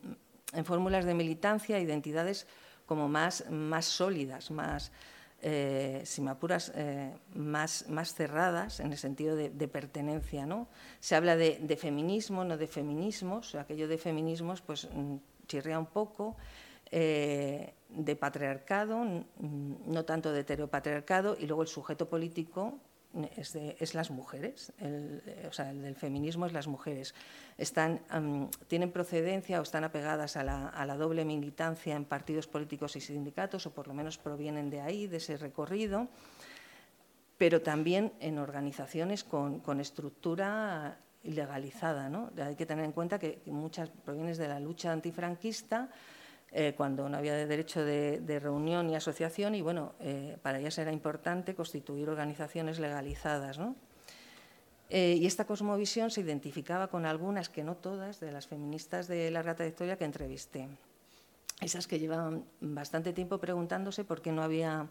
en 0.53 0.65
fórmulas 0.65 1.05
de 1.05 1.15
militancia, 1.15 1.81
identidades 1.81 2.47
como 2.87 3.09
más, 3.09 3.51
más 3.51 3.85
sólidas, 3.87 4.51
más, 4.51 4.93
eh, 5.43 6.03
si 6.05 6.23
eh, 6.75 7.13
más, 7.35 7.89
más 7.89 8.15
cerradas 8.15 8.81
en 8.81 8.93
el 8.93 8.99
sentido 8.99 9.37
de, 9.37 9.69
pertenencia. 9.69 10.47
¿no? 10.47 10.69
Se 11.01 11.15
habla 11.15 11.37
de, 11.37 11.77
feminismo, 11.77 12.45
no 12.45 12.57
de 12.57 12.67
feminismos, 12.67 13.55
aquello 13.55 13.89
de 13.89 13.99
feminismos 13.99 14.63
pues 14.63 14.89
mm, 14.93 15.17
chirrea 15.47 15.79
un 15.79 15.87
poco, 15.87 16.37
eh, 16.91 17.75
de 17.89 18.17
patriarcado, 18.17 19.05
no 19.39 20.05
tanto 20.05 20.33
de 20.33 20.41
heteropatriarcado, 20.41 21.37
y 21.39 21.47
luego 21.47 21.63
el 21.63 21.69
sujeto 21.69 22.09
político 22.09 22.79
es, 23.37 23.95
las 23.95 24.11
mujeres, 24.11 24.73
o 25.49 25.53
sea, 25.53 25.71
el 25.71 25.95
feminismo 25.97 26.47
es 26.47 26.53
las 26.53 26.67
mujeres. 26.67 27.15
Tienen 28.69 28.93
procedencia 28.93 29.61
o 29.61 29.63
están 29.63 29.85
apegadas 29.85 30.37
a 30.37 30.43
la, 30.43 30.97
doble 30.97 31.25
militancia 31.25 31.95
en 31.95 32.05
partidos 32.05 32.47
políticos 32.47 32.97
y 32.97 33.01
sindicatos, 33.01 33.67
o 33.67 33.73
por 33.73 33.87
lo 33.87 33.95
menos 33.95 34.19
provienen 34.19 34.71
de 34.71 34.81
ahí, 34.81 35.07
de 35.07 35.19
ese 35.19 35.37
recorrido, 35.37 36.09
pero 37.39 37.63
también 37.63 38.13
en 38.21 38.39
organizaciones 38.39 39.23
con, 39.23 39.81
estructura 39.81 40.99
ilegalizada. 41.23 42.09
¿no? 42.09 42.31
Hay 42.37 42.57
que 42.57 42.67
tener 42.67 42.85
en 42.85 42.93
cuenta 42.93 43.19
que 43.19 43.43
muchas 43.47 43.91
provienen 43.91 44.37
de 44.37 44.49
la 44.49 44.61
lucha 44.61 44.93
antifranquista, 44.93 45.89
eh, 46.57 46.73
cuando 46.77 47.09
no 47.09 47.17
había 47.17 47.35
derecho 47.35 47.85
de, 47.85 48.39
reunión 48.41 48.89
y 48.89 48.95
asociación 48.95 49.57
y 49.57 49.61
bueno, 49.61 49.93
eh, 49.99 50.39
para 50.41 50.61
ellas 50.61 50.79
era 50.79 50.93
importante 50.93 51.57
constituir 51.57 52.09
organizaciones 52.09 52.79
legalizadas. 52.79 53.59
Eh, 54.89 55.19
y 55.19 55.27
esta 55.27 55.47
cosmovisión 55.47 56.13
se 56.13 56.21
identificaba 56.21 56.87
con 56.87 57.07
algunas, 57.07 57.49
que 57.49 57.65
no 57.65 57.75
todas, 57.75 58.21
de 58.21 58.31
las 58.31 58.47
feministas 58.47 59.09
de 59.09 59.33
larga 59.33 59.57
trayectoria 59.57 59.99
que 59.99 60.05
entrevisté. 60.05 60.69
Esas 61.61 61.89
que 61.89 61.99
llevaban 61.99 62.45
bastante 62.61 63.13
tiempo 63.13 63.39
preguntándose 63.39 64.05
por 64.05 64.23
qué 64.23 64.31
no 64.31 64.45
había 64.45 64.87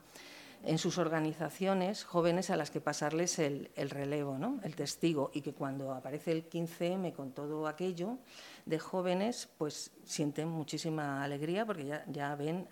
en 0.64 0.78
sus 0.78 0.98
organizaciones 0.98 2.06
jóvenes 2.06 2.50
a 2.50 2.56
las 2.56 2.72
que 2.72 2.80
pasarles 2.80 3.38
el, 3.40 3.70
relevo, 3.76 4.38
¿no? 4.38 4.60
el 4.64 4.76
testigo, 4.76 5.30
y 5.34 5.42
que 5.42 5.54
cuando 5.54 5.92
aparece 5.92 6.32
el 6.32 6.50
15M 6.50 7.14
con 7.14 7.32
todo 7.32 7.68
aquello 7.68 8.18
de 8.66 8.80
jóvenes, 8.80 9.50
pues 9.58 9.92
sienten 10.06 10.48
muchísima 10.48 11.24
alegría 11.24 11.66
porque 11.66 11.86
ya, 12.08 12.36
ven 12.36 12.68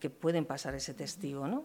que 0.00 0.10
pueden 0.10 0.44
pasar 0.44 0.74
ese 0.74 0.94
testigo. 0.94 1.46
¿no? 1.46 1.64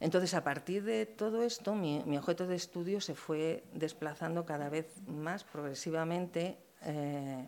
Entonces, 0.00 0.34
a 0.34 0.42
partir 0.42 0.82
de 0.82 1.06
todo 1.06 1.44
esto, 1.44 1.76
mi, 1.76 2.00
objeto 2.16 2.48
de 2.48 2.56
estudio 2.56 3.00
se 3.00 3.14
fue 3.14 3.62
desplazando 3.72 4.44
cada 4.44 4.68
vez 4.70 4.86
más 5.06 5.44
progresivamente 5.44 6.58
eh, 6.82 7.46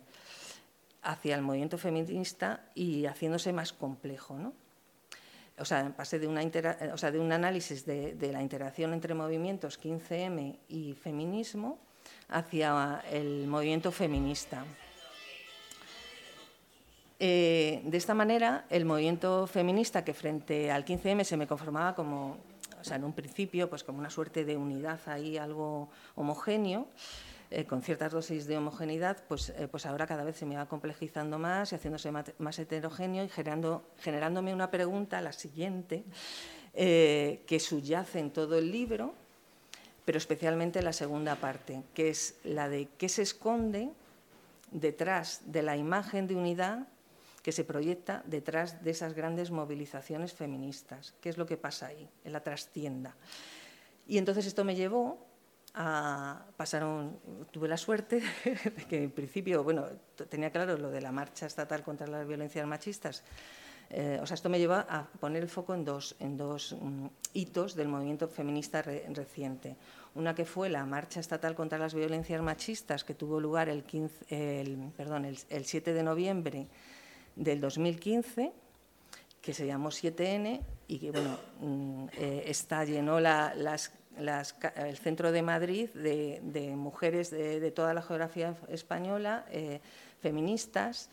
hacia 1.01 1.35
el 1.35 1.41
movimiento 1.41 1.77
feminista 1.77 2.71
y 2.73 3.05
haciéndose 3.05 3.51
más 3.51 3.73
complejo. 3.73 4.39
¿no? 4.39 4.53
O 5.57 5.65
sea, 5.65 5.93
pasé 5.95 6.19
de, 6.19 6.27
una 6.27 6.41
o 6.41 7.11
de 7.11 7.19
un 7.19 7.31
análisis 7.31 7.85
de, 7.85 8.29
la 8.31 8.41
interacción 8.41 8.93
entre 8.93 9.13
movimientos 9.13 9.79
15M 9.79 10.57
y 10.67 10.93
feminismo 10.93 11.79
hacia 12.29 13.03
el 13.11 13.47
movimiento 13.47 13.91
feminista. 13.91 14.65
Eh, 17.17 17.81
de 17.85 17.97
esta 17.97 18.13
manera, 18.13 18.65
el 18.69 18.83
movimiento 18.83 19.47
feminista, 19.47 20.03
que 20.03 20.13
frente 20.13 20.71
al 20.71 20.83
15M 20.83 21.23
se 21.23 21.37
me 21.37 21.47
conformaba 21.47 21.95
como, 21.95 22.37
o 22.79 22.83
sea, 22.83 22.97
en 22.97 23.05
un 23.05 23.13
principio, 23.13 23.69
pues 23.69 23.85
como 23.85 23.99
una 23.99 24.09
suerte 24.09 24.43
de 24.43 24.57
unidad 24.57 24.99
ahí, 25.05 25.37
algo 25.37 25.89
homogéneo, 26.15 26.87
eh, 27.55 27.63
con 27.63 27.81
ciertas 27.81 28.11
dosis 28.11 28.47
de 28.47 28.57
homogeneidad, 28.57 29.23
pues, 29.29 29.47
eh, 29.47 29.69
pues 29.71 29.85
ahora 29.85 30.05
cada 30.05 30.25
vez 30.25 30.35
se 30.35 30.45
me 30.45 30.57
va 30.57 30.65
complejizando 30.65 31.39
más 31.39 31.71
y 31.71 31.75
haciéndose 31.75 32.11
más, 32.11 32.59
heterogéneo 32.59 33.23
y 33.23 33.29
generando, 33.29 33.81
generándome 33.99 34.53
una 34.53 34.69
pregunta, 34.69 35.21
la 35.21 35.31
siguiente, 35.31 36.03
eh, 36.73 37.43
que 37.47 37.61
subyace 37.61 38.19
en 38.19 38.31
todo 38.31 38.57
el 38.57 38.73
libro, 38.73 39.13
pero 40.03 40.17
especialmente 40.17 40.81
la 40.81 40.91
segunda 40.91 41.37
parte, 41.37 41.81
que 41.93 42.09
es 42.09 42.35
la 42.43 42.67
de 42.67 42.89
qué 42.97 43.07
se 43.07 43.21
esconde 43.21 43.89
detrás 44.71 45.39
de 45.45 45.63
la 45.63 45.77
imagen 45.77 46.27
de 46.27 46.35
unidad 46.35 46.89
que 47.41 47.53
se 47.53 47.63
proyecta 47.63 48.21
detrás 48.25 48.83
de 48.83 48.91
esas 48.91 49.13
grandes 49.13 49.49
movilizaciones 49.49 50.33
feministas. 50.33 51.13
¿Qué 51.21 51.29
es 51.29 51.37
lo 51.37 51.45
que 51.45 51.55
pasa 51.55 51.87
ahí, 51.87 52.09
en 52.25 52.33
la 52.33 52.43
trastienda? 52.43 53.15
Y 54.09 54.17
entonces 54.17 54.45
esto 54.45 54.65
me 54.65 54.75
llevó 54.75 55.25
pasaron, 55.75 57.19
tuve 57.51 57.67
la 57.67 57.77
suerte 57.77 58.21
de 58.45 58.85
que 58.87 59.03
en 59.03 59.11
principio, 59.11 59.63
bueno, 59.63 59.85
tenía 60.29 60.49
claro 60.49 60.77
lo 60.77 60.89
de 60.89 61.01
la 61.01 61.11
marcha 61.11 61.45
estatal 61.45 61.83
contra 61.83 62.07
las 62.07 62.27
violencias 62.27 62.65
machistas. 62.65 63.23
Eh, 63.89 64.19
o 64.21 64.25
sea, 64.25 64.35
esto 64.35 64.49
me 64.49 64.57
lleva 64.57 64.85
a 64.89 65.05
poner 65.05 65.43
el 65.43 65.49
foco 65.49 65.73
en 65.73 65.85
dos, 65.85 66.15
en 66.19 66.37
dos 66.37 66.75
mm, 66.79 67.05
hitos 67.33 67.75
del 67.75 67.87
movimiento 67.87 68.27
feminista 68.27 68.81
reciente. 68.81 69.75
Una 70.15 70.33
que 70.33 70.45
fue 70.45 70.69
la 70.69 70.85
marcha 70.85 71.19
estatal 71.19 71.55
contra 71.55 71.77
las 71.77 71.93
violencias 71.93 72.41
machistas, 72.41 73.03
que 73.03 73.13
tuvo 73.13 73.39
lugar 73.39 73.69
el, 73.69 73.83
15, 73.83 74.61
el, 74.61 74.91
perdón, 74.95 75.25
el, 75.25 75.65
7 75.65 75.93
de 75.93 76.03
noviembre 76.03 76.67
del 77.35 77.59
2015, 77.61 78.53
que 79.41 79.53
se 79.53 79.67
llamó 79.67 79.89
7N 79.89 80.61
y 80.87 80.99
que, 80.99 81.11
bueno, 81.11 81.37
mm, 81.59 82.05
eh, 82.17 82.53
llenó 82.87 83.19
las 83.19 83.91
el 84.17 84.97
centro 84.97 85.31
de 85.31 85.41
Madrid 85.41 85.89
de, 85.93 86.73
mujeres 86.75 87.31
de, 87.31 87.71
toda 87.71 87.93
la 87.93 88.01
geografía 88.01 88.55
española, 88.69 89.45
eh, 89.51 89.79
feministas, 90.21 91.09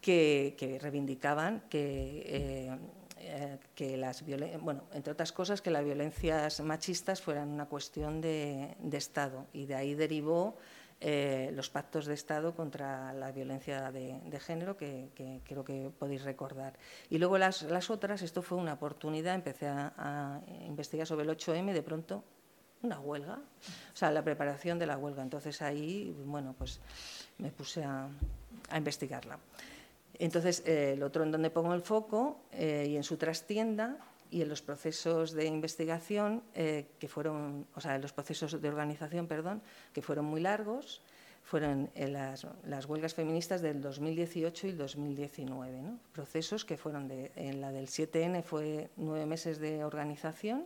que, 0.00 0.78
reivindicaban 0.82 1.62
que, 1.70 2.22
eh, 2.26 2.78
eh, 3.18 3.58
que 3.74 3.96
las 3.96 4.22
bueno, 4.60 4.84
entre 4.92 5.12
otras 5.12 5.32
cosas, 5.32 5.62
que 5.62 5.70
las 5.70 5.84
violencias 5.84 6.60
machistas 6.60 7.22
fueran 7.22 7.48
una 7.48 7.66
cuestión 7.66 8.20
de, 8.20 8.76
Estado. 8.92 9.46
Y 9.52 9.66
de 9.66 9.74
ahí 9.74 9.94
derivó 9.94 10.56
los 11.00 11.68
pactos 11.70 12.06
de 12.06 12.14
Estado 12.14 12.54
contra 12.54 13.12
la 13.12 13.30
violencia 13.30 13.92
de, 13.92 14.40
género, 14.40 14.76
que, 14.76 15.10
creo 15.44 15.64
que 15.64 15.90
podéis 15.98 16.22
recordar. 16.22 16.78
Y 17.10 17.18
luego 17.18 17.36
las, 17.36 17.62
las 17.62 17.90
otras, 17.90 18.22
esto 18.22 18.42
fue 18.42 18.58
una 18.58 18.74
oportunidad, 18.74 19.34
empecé 19.34 19.68
a, 19.68 20.40
investigar 20.66 21.06
sobre 21.06 21.24
el 21.24 21.30
8M, 21.36 21.72
de 21.72 21.82
pronto 21.82 22.24
una 22.82 23.00
huelga, 23.00 23.38
o 23.38 23.96
sea, 23.96 24.10
la 24.10 24.22
preparación 24.22 24.78
de 24.78 24.86
la 24.86 24.96
huelga. 24.96 25.22
Entonces 25.22 25.60
ahí, 25.62 26.14
bueno, 26.24 26.54
pues 26.56 26.80
me 27.38 27.50
puse 27.50 27.84
a, 27.84 28.08
investigarla. 28.74 29.38
Entonces, 30.18 30.62
eh, 30.64 30.92
el 30.92 31.02
otro 31.02 31.24
en 31.24 31.32
donde 31.32 31.50
pongo 31.50 31.74
el 31.74 31.82
foco 31.82 32.42
eh, 32.52 32.86
y 32.88 32.96
en 32.96 33.02
su 33.02 33.16
trastienda 33.16 33.98
y 34.30 34.42
en 34.42 34.48
los 34.48 34.62
procesos 34.62 35.32
de 35.32 35.46
investigación 35.46 36.42
eh, 36.54 36.86
que 36.98 37.08
fueron, 37.08 37.66
o 37.74 37.80
sea, 37.80 37.94
en 37.96 38.02
los 38.02 38.12
procesos 38.12 38.60
de 38.60 38.68
organización, 38.68 39.26
perdón, 39.26 39.62
que 39.92 40.02
fueron 40.02 40.24
muy 40.24 40.40
largos, 40.40 41.02
fueron 41.42 41.90
las, 41.94 42.46
las, 42.66 42.86
huelgas 42.86 43.14
feministas 43.14 43.60
del 43.60 43.82
2018 43.82 44.66
y 44.66 44.70
el 44.70 44.78
2019, 44.78 45.82
¿no? 45.82 45.98
procesos 46.12 46.64
que 46.64 46.78
fueron 46.78 47.06
de, 47.06 47.32
en 47.36 47.60
la 47.60 47.70
del 47.70 47.86
7N 47.86 48.42
fue 48.42 48.88
nueve 48.96 49.26
meses 49.26 49.58
de 49.58 49.84
organización 49.84 50.64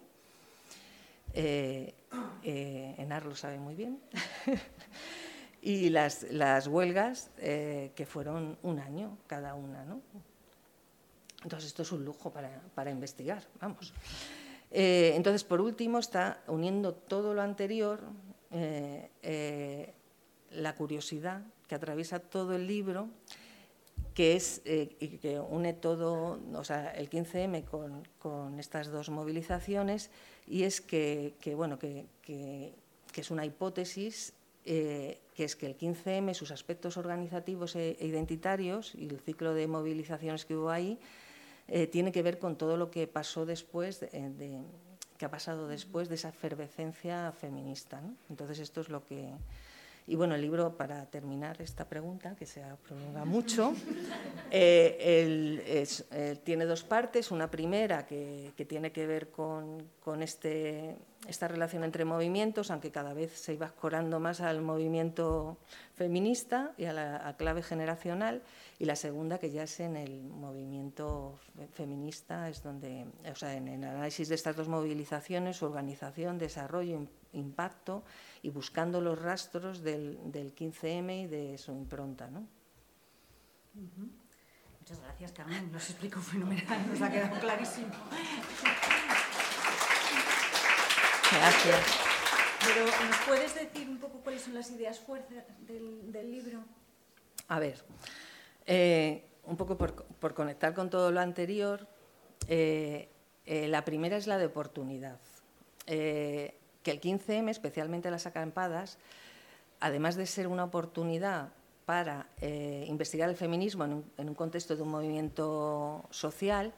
eh, 1.34 1.94
eh, 2.42 2.94
Enar 2.98 3.24
lo 3.26 3.34
sabe 3.34 3.58
muy 3.58 3.74
bien. 3.74 4.00
y 5.62 5.90
las, 5.90 6.26
huelgas, 6.66 7.30
eh, 7.38 7.92
que 7.94 8.06
fueron 8.06 8.58
un 8.62 8.78
año 8.78 9.18
cada 9.26 9.54
una. 9.54 9.84
Entonces, 11.42 11.68
esto 11.68 11.82
es 11.82 11.92
un 11.92 12.04
lujo 12.04 12.32
para, 12.32 12.90
investigar, 12.90 13.46
vamos. 13.60 13.92
Eh, 14.70 15.12
entonces, 15.14 15.44
por 15.44 15.60
último, 15.60 15.98
está 15.98 16.42
uniendo 16.46 16.94
todo 16.94 17.34
lo 17.34 17.42
anterior, 17.42 18.00
la 20.50 20.74
curiosidad 20.74 21.42
que 21.68 21.74
atraviesa 21.74 22.18
todo 22.18 22.54
el 22.54 22.66
libro, 22.66 23.08
que 24.14 24.34
es 24.34 24.62
que 24.64 25.38
une 25.48 25.74
todo, 25.74 26.40
o 26.54 26.64
sea, 26.64 26.90
el 26.90 27.08
15M 27.08 27.64
con, 27.64 28.02
con 28.18 28.58
estas 28.58 28.88
dos 28.88 29.10
movilizaciones 29.10 30.10
y 30.48 30.62
es 30.62 30.80
que, 30.80 31.34
bueno, 31.54 31.78
que, 31.78 32.06
es 33.14 33.30
una 33.30 33.44
hipótesis 33.44 34.32
eh, 34.64 35.18
que 35.34 35.44
es 35.44 35.56
que 35.56 35.66
el 35.66 35.76
15M, 35.76 36.34
sus 36.34 36.50
aspectos 36.50 36.96
organizativos 36.96 37.74
e, 37.74 37.96
e 38.00 38.06
identitarios 38.06 38.94
y 38.94 39.06
el 39.08 39.20
ciclo 39.20 39.54
de 39.54 39.66
movilizaciones 39.66 40.44
que 40.44 40.56
hubo 40.56 40.70
ahí, 40.70 40.98
eh, 41.68 41.86
tiene 41.86 42.12
que 42.12 42.22
ver 42.22 42.38
con 42.38 42.56
todo 42.56 42.76
lo 42.76 42.90
que 42.90 43.06
pasó 43.06 43.46
después, 43.46 44.00
de, 44.00 44.62
que 45.16 45.24
ha 45.24 45.30
pasado 45.30 45.68
después 45.68 46.08
de 46.08 46.16
esa 46.16 46.30
efervescencia 46.30 47.32
feminista. 47.32 48.02
Entonces 48.30 48.58
esto 48.58 48.80
es 48.80 48.88
lo 48.88 49.04
que, 49.04 49.34
y 50.08 50.16
bueno, 50.16 50.34
el 50.34 50.40
libro, 50.40 50.74
para 50.74 51.04
terminar 51.04 51.60
esta 51.60 51.86
pregunta, 51.86 52.34
que 52.34 52.46
se 52.46 52.62
prolonga 52.86 53.26
mucho, 53.26 53.74
eh, 54.50 55.86
eh, 56.10 56.36
tiene 56.42 56.64
dos 56.64 56.82
partes. 56.82 57.30
Una 57.30 57.50
primera 57.50 58.06
que, 58.06 58.54
tiene 58.66 58.90
que 58.90 59.06
ver 59.06 59.28
con, 59.30 59.82
este, 60.22 60.96
esta 61.26 61.48
relación 61.48 61.82
entre 61.84 62.04
movimientos, 62.04 62.70
aunque 62.70 62.92
cada 62.92 63.12
vez 63.12 63.32
se 63.32 63.54
iba 63.54 63.66
escorando 63.66 64.20
más 64.20 64.40
al 64.40 64.62
movimiento 64.62 65.58
feminista 65.94 66.72
y 66.78 66.84
a 66.84 66.92
la 66.92 67.34
clave 67.36 67.62
generacional. 67.62 68.42
Y 68.78 68.84
la 68.84 68.94
segunda, 68.94 69.38
que 69.38 69.50
ya 69.50 69.64
es 69.64 69.80
en 69.80 69.96
el 69.96 70.22
movimiento 70.22 71.38
feminista, 71.72 72.48
es 72.48 72.62
donde, 72.62 73.06
o 73.30 73.34
sea, 73.34 73.54
en 73.54 73.68
el 73.68 73.82
análisis 73.82 74.28
de 74.28 74.36
estas 74.36 74.54
dos 74.54 74.68
movilizaciones, 74.68 75.56
su 75.56 75.66
organización, 75.66 76.38
desarrollo, 76.38 77.08
impacto 77.32 78.04
y 78.42 78.50
buscando 78.50 79.00
los 79.00 79.20
rastros 79.20 79.82
del, 79.82 80.18
15M 80.32 81.24
y 81.24 81.26
de 81.26 81.58
su 81.58 81.72
impronta. 81.72 82.28
¿no? 82.28 82.46
Muchas 84.80 85.00
gracias, 85.00 85.32
Carmen. 85.32 85.72
Nos 85.72 85.90
explico 85.90 86.20
fenomenal, 86.20 86.88
nos 86.88 87.02
ha 87.02 87.10
quedado 87.10 87.40
clarísimo. 87.40 87.88
Gracias. 91.30 92.08
Pero, 92.64 92.84
¿nos 92.84 93.16
puedes 93.26 93.54
decir 93.54 93.88
un 93.88 93.98
poco 93.98 94.20
cuáles 94.20 94.42
son 94.42 94.54
las 94.54 94.70
ideas 94.70 94.98
fuertes 94.98 95.44
del, 95.66 96.30
libro? 96.30 96.60
A 97.48 97.58
ver, 97.58 97.84
eh, 98.66 99.24
un 99.44 99.56
poco 99.56 99.76
por, 99.76 100.34
conectar 100.34 100.74
con 100.74 100.90
todo 100.90 101.10
lo 101.10 101.20
anterior, 101.20 101.86
eh, 102.48 103.08
eh, 103.46 103.68
la 103.68 103.84
primera 103.84 104.16
es 104.16 104.26
la 104.26 104.38
de 104.38 104.46
oportunidad 104.46 105.18
que 105.86 106.90
el 106.90 107.00
15M, 107.00 107.48
especialmente 107.48 108.10
las 108.10 108.26
acampadas, 108.26 108.98
además 109.80 110.16
de 110.16 110.26
ser 110.26 110.46
una 110.46 110.64
oportunidad 110.64 111.48
para 111.86 112.28
investigar 112.42 113.30
el 113.30 113.36
feminismo 113.36 113.84
en 113.84 114.28
un, 114.28 114.34
contexto 114.34 114.76
de 114.76 114.82
un 114.82 114.90
movimiento 114.90 116.04
social, 116.10 116.74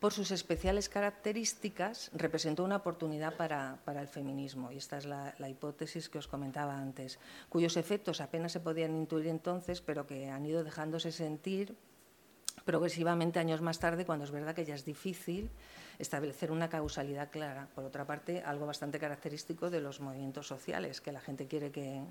por 0.00 0.12
sus 0.12 0.30
especiales 0.30 0.88
características, 0.88 2.10
representó 2.12 2.64
una 2.64 2.76
oportunidad 2.76 3.34
para, 3.34 3.78
el 3.86 4.08
feminismo. 4.08 4.70
Y 4.70 4.76
esta 4.76 4.98
es 4.98 5.06
la, 5.06 5.34
hipótesis 5.48 6.08
que 6.08 6.18
os 6.18 6.28
comentaba 6.28 6.78
antes, 6.78 7.18
cuyos 7.48 7.76
efectos 7.76 8.20
apenas 8.20 8.52
se 8.52 8.60
podían 8.60 8.94
intuir 8.94 9.26
entonces, 9.28 9.80
pero 9.80 10.06
que 10.06 10.28
han 10.28 10.44
ido 10.44 10.64
dejándose 10.64 11.12
sentir 11.12 11.76
progresivamente 12.64 13.38
años 13.38 13.62
más 13.62 13.78
tarde, 13.78 14.04
cuando 14.04 14.24
es 14.24 14.30
verdad 14.30 14.54
que 14.54 14.64
ya 14.64 14.74
es 14.74 14.84
difícil 14.84 15.50
establecer 15.98 16.50
una 16.50 16.68
causalidad 16.68 17.30
clara. 17.30 17.68
Por 17.74 17.84
otra 17.84 18.04
parte, 18.04 18.42
algo 18.42 18.66
bastante 18.66 18.98
característico 18.98 19.70
de 19.70 19.80
los 19.80 20.00
movimientos 20.00 20.46
sociales, 20.46 21.00
que 21.00 21.12
la 21.12 21.20
gente 21.20 21.46
quiere 21.46 21.70
que, 21.70 22.02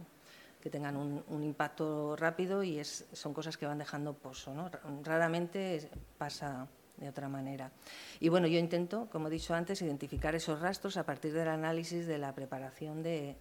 tengan 0.72 0.98
un, 0.98 1.44
impacto 1.44 2.16
rápido 2.16 2.64
y 2.64 2.84
son 2.84 3.36
cosas 3.36 3.56
que 3.56 3.68
van 3.68 3.78
dejando 3.78 4.14
pozo. 4.16 4.52
¿no? 4.52 4.72
Raramente 5.04 5.92
pasa 6.18 6.68
de 6.98 7.10
otra 7.10 7.30
manera. 7.30 7.72
Y 8.20 8.30
bueno, 8.30 8.48
yo 8.48 8.60
intento, 8.60 9.08
como 9.12 9.28
he 9.28 9.32
dicho 9.32 9.54
antes, 9.54 9.82
identificar 9.82 10.36
esos 10.36 10.60
rastros 10.60 10.98
a 10.98 11.06
partir 11.06 11.34
del 11.34 11.48
análisis 11.48 12.08
de 12.08 12.18
la 12.18 12.34
preparación 12.34 13.04
de, 13.04 13.38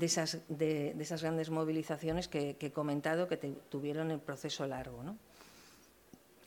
esas, 0.00 0.38
de, 0.48 0.94
esas, 0.98 1.22
grandes 1.22 1.50
movilizaciones 1.50 2.28
que, 2.28 2.56
he 2.58 2.70
comentado 2.72 3.28
que 3.28 3.36
tuvieron 3.36 4.10
el 4.10 4.20
proceso 4.20 4.66
largo. 4.66 5.02
¿no? 5.02 5.16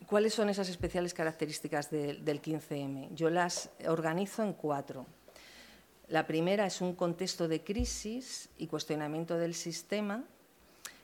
¿Cuáles 0.07 0.33
son 0.33 0.49
esas 0.49 0.69
especiales 0.69 1.13
características 1.13 1.91
del 1.91 2.41
15M? 2.41 3.13
Yo 3.13 3.29
las 3.29 3.69
organizo 3.87 4.43
en 4.43 4.53
cuatro. 4.53 5.05
La 6.07 6.25
primera 6.25 6.65
es 6.65 6.81
un 6.81 6.95
contexto 6.95 7.47
de 7.47 7.63
crisis 7.63 8.49
y 8.57 8.65
cuestionamiento 8.67 9.37
del 9.37 9.53
sistema 9.53 10.23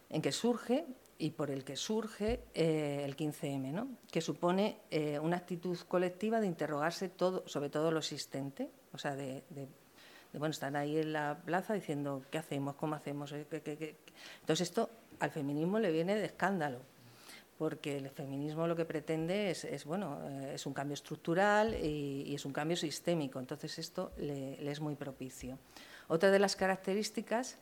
en 0.10 0.22
que 0.22 0.32
surge 0.32 0.86
y 1.18 1.32
por 1.32 1.50
el 1.50 1.64
que 1.64 1.76
surge 1.76 2.42
eh, 2.54 3.04
el 3.06 3.16
15M, 3.16 3.72
¿no? 3.72 3.88
que 4.12 4.22
supone 4.22 4.80
eh, 4.92 5.20
una 5.20 5.38
actitud 5.38 5.78
colectiva 5.88 6.42
de 6.42 6.48
interrogarse 6.48 7.10
todo, 7.10 7.48
sobre 7.48 7.70
todo 7.70 7.92
lo 7.92 8.00
existente, 8.00 8.70
o 8.92 8.98
sea, 8.98 9.16
de, 9.16 9.44
bueno, 10.34 10.52
están 10.52 10.76
ahí 10.76 10.98
en 10.98 11.14
la 11.14 11.42
plaza 11.46 11.74
diciendo 11.74 12.24
qué 12.30 12.38
hacemos, 12.38 12.76
cómo 12.76 12.96
hacemos. 12.96 13.32
Entonces 13.32 14.62
esto 14.62 14.90
al 15.20 15.32
feminismo 15.32 15.80
le 15.80 15.92
viene 15.92 16.16
de 16.16 16.26
escándalo, 16.26 16.80
porque 17.58 17.98
el 17.98 18.10
feminismo 18.10 18.68
lo 18.68 18.76
que 18.76 18.84
pretende 18.84 19.52
es, 19.52 19.86
bueno, 19.86 20.20
eh, 20.28 20.52
es 20.56 20.66
un 20.66 20.74
cambio 20.74 20.96
estructural 20.96 21.74
y, 21.74 22.36
es 22.36 22.44
un 22.46 22.52
cambio 22.52 22.76
sistémico, 22.76 23.40
entonces 23.40 23.80
esto 23.80 24.12
le, 24.18 24.70
es 24.70 24.82
muy 24.82 24.96
propicio. 24.96 25.58
Otra 26.08 26.30
de 26.30 26.40
las 26.40 26.56
características 26.58 27.58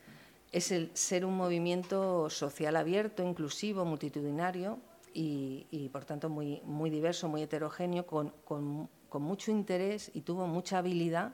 es 0.54 0.70
el 0.70 0.92
ser 0.94 1.24
un 1.24 1.36
movimiento 1.36 2.30
social 2.30 2.76
abierto, 2.76 3.24
inclusivo, 3.24 3.84
multitudinario 3.84 4.78
y, 5.12 5.90
por 5.92 6.04
tanto 6.04 6.28
muy, 6.28 6.90
diverso, 6.90 7.28
muy 7.28 7.42
heterogéneo, 7.42 8.06
con, 8.06 8.88
mucho 9.12 9.50
interés 9.50 10.12
y 10.14 10.20
tuvo 10.20 10.46
mucha 10.46 10.78
habilidad 10.78 11.32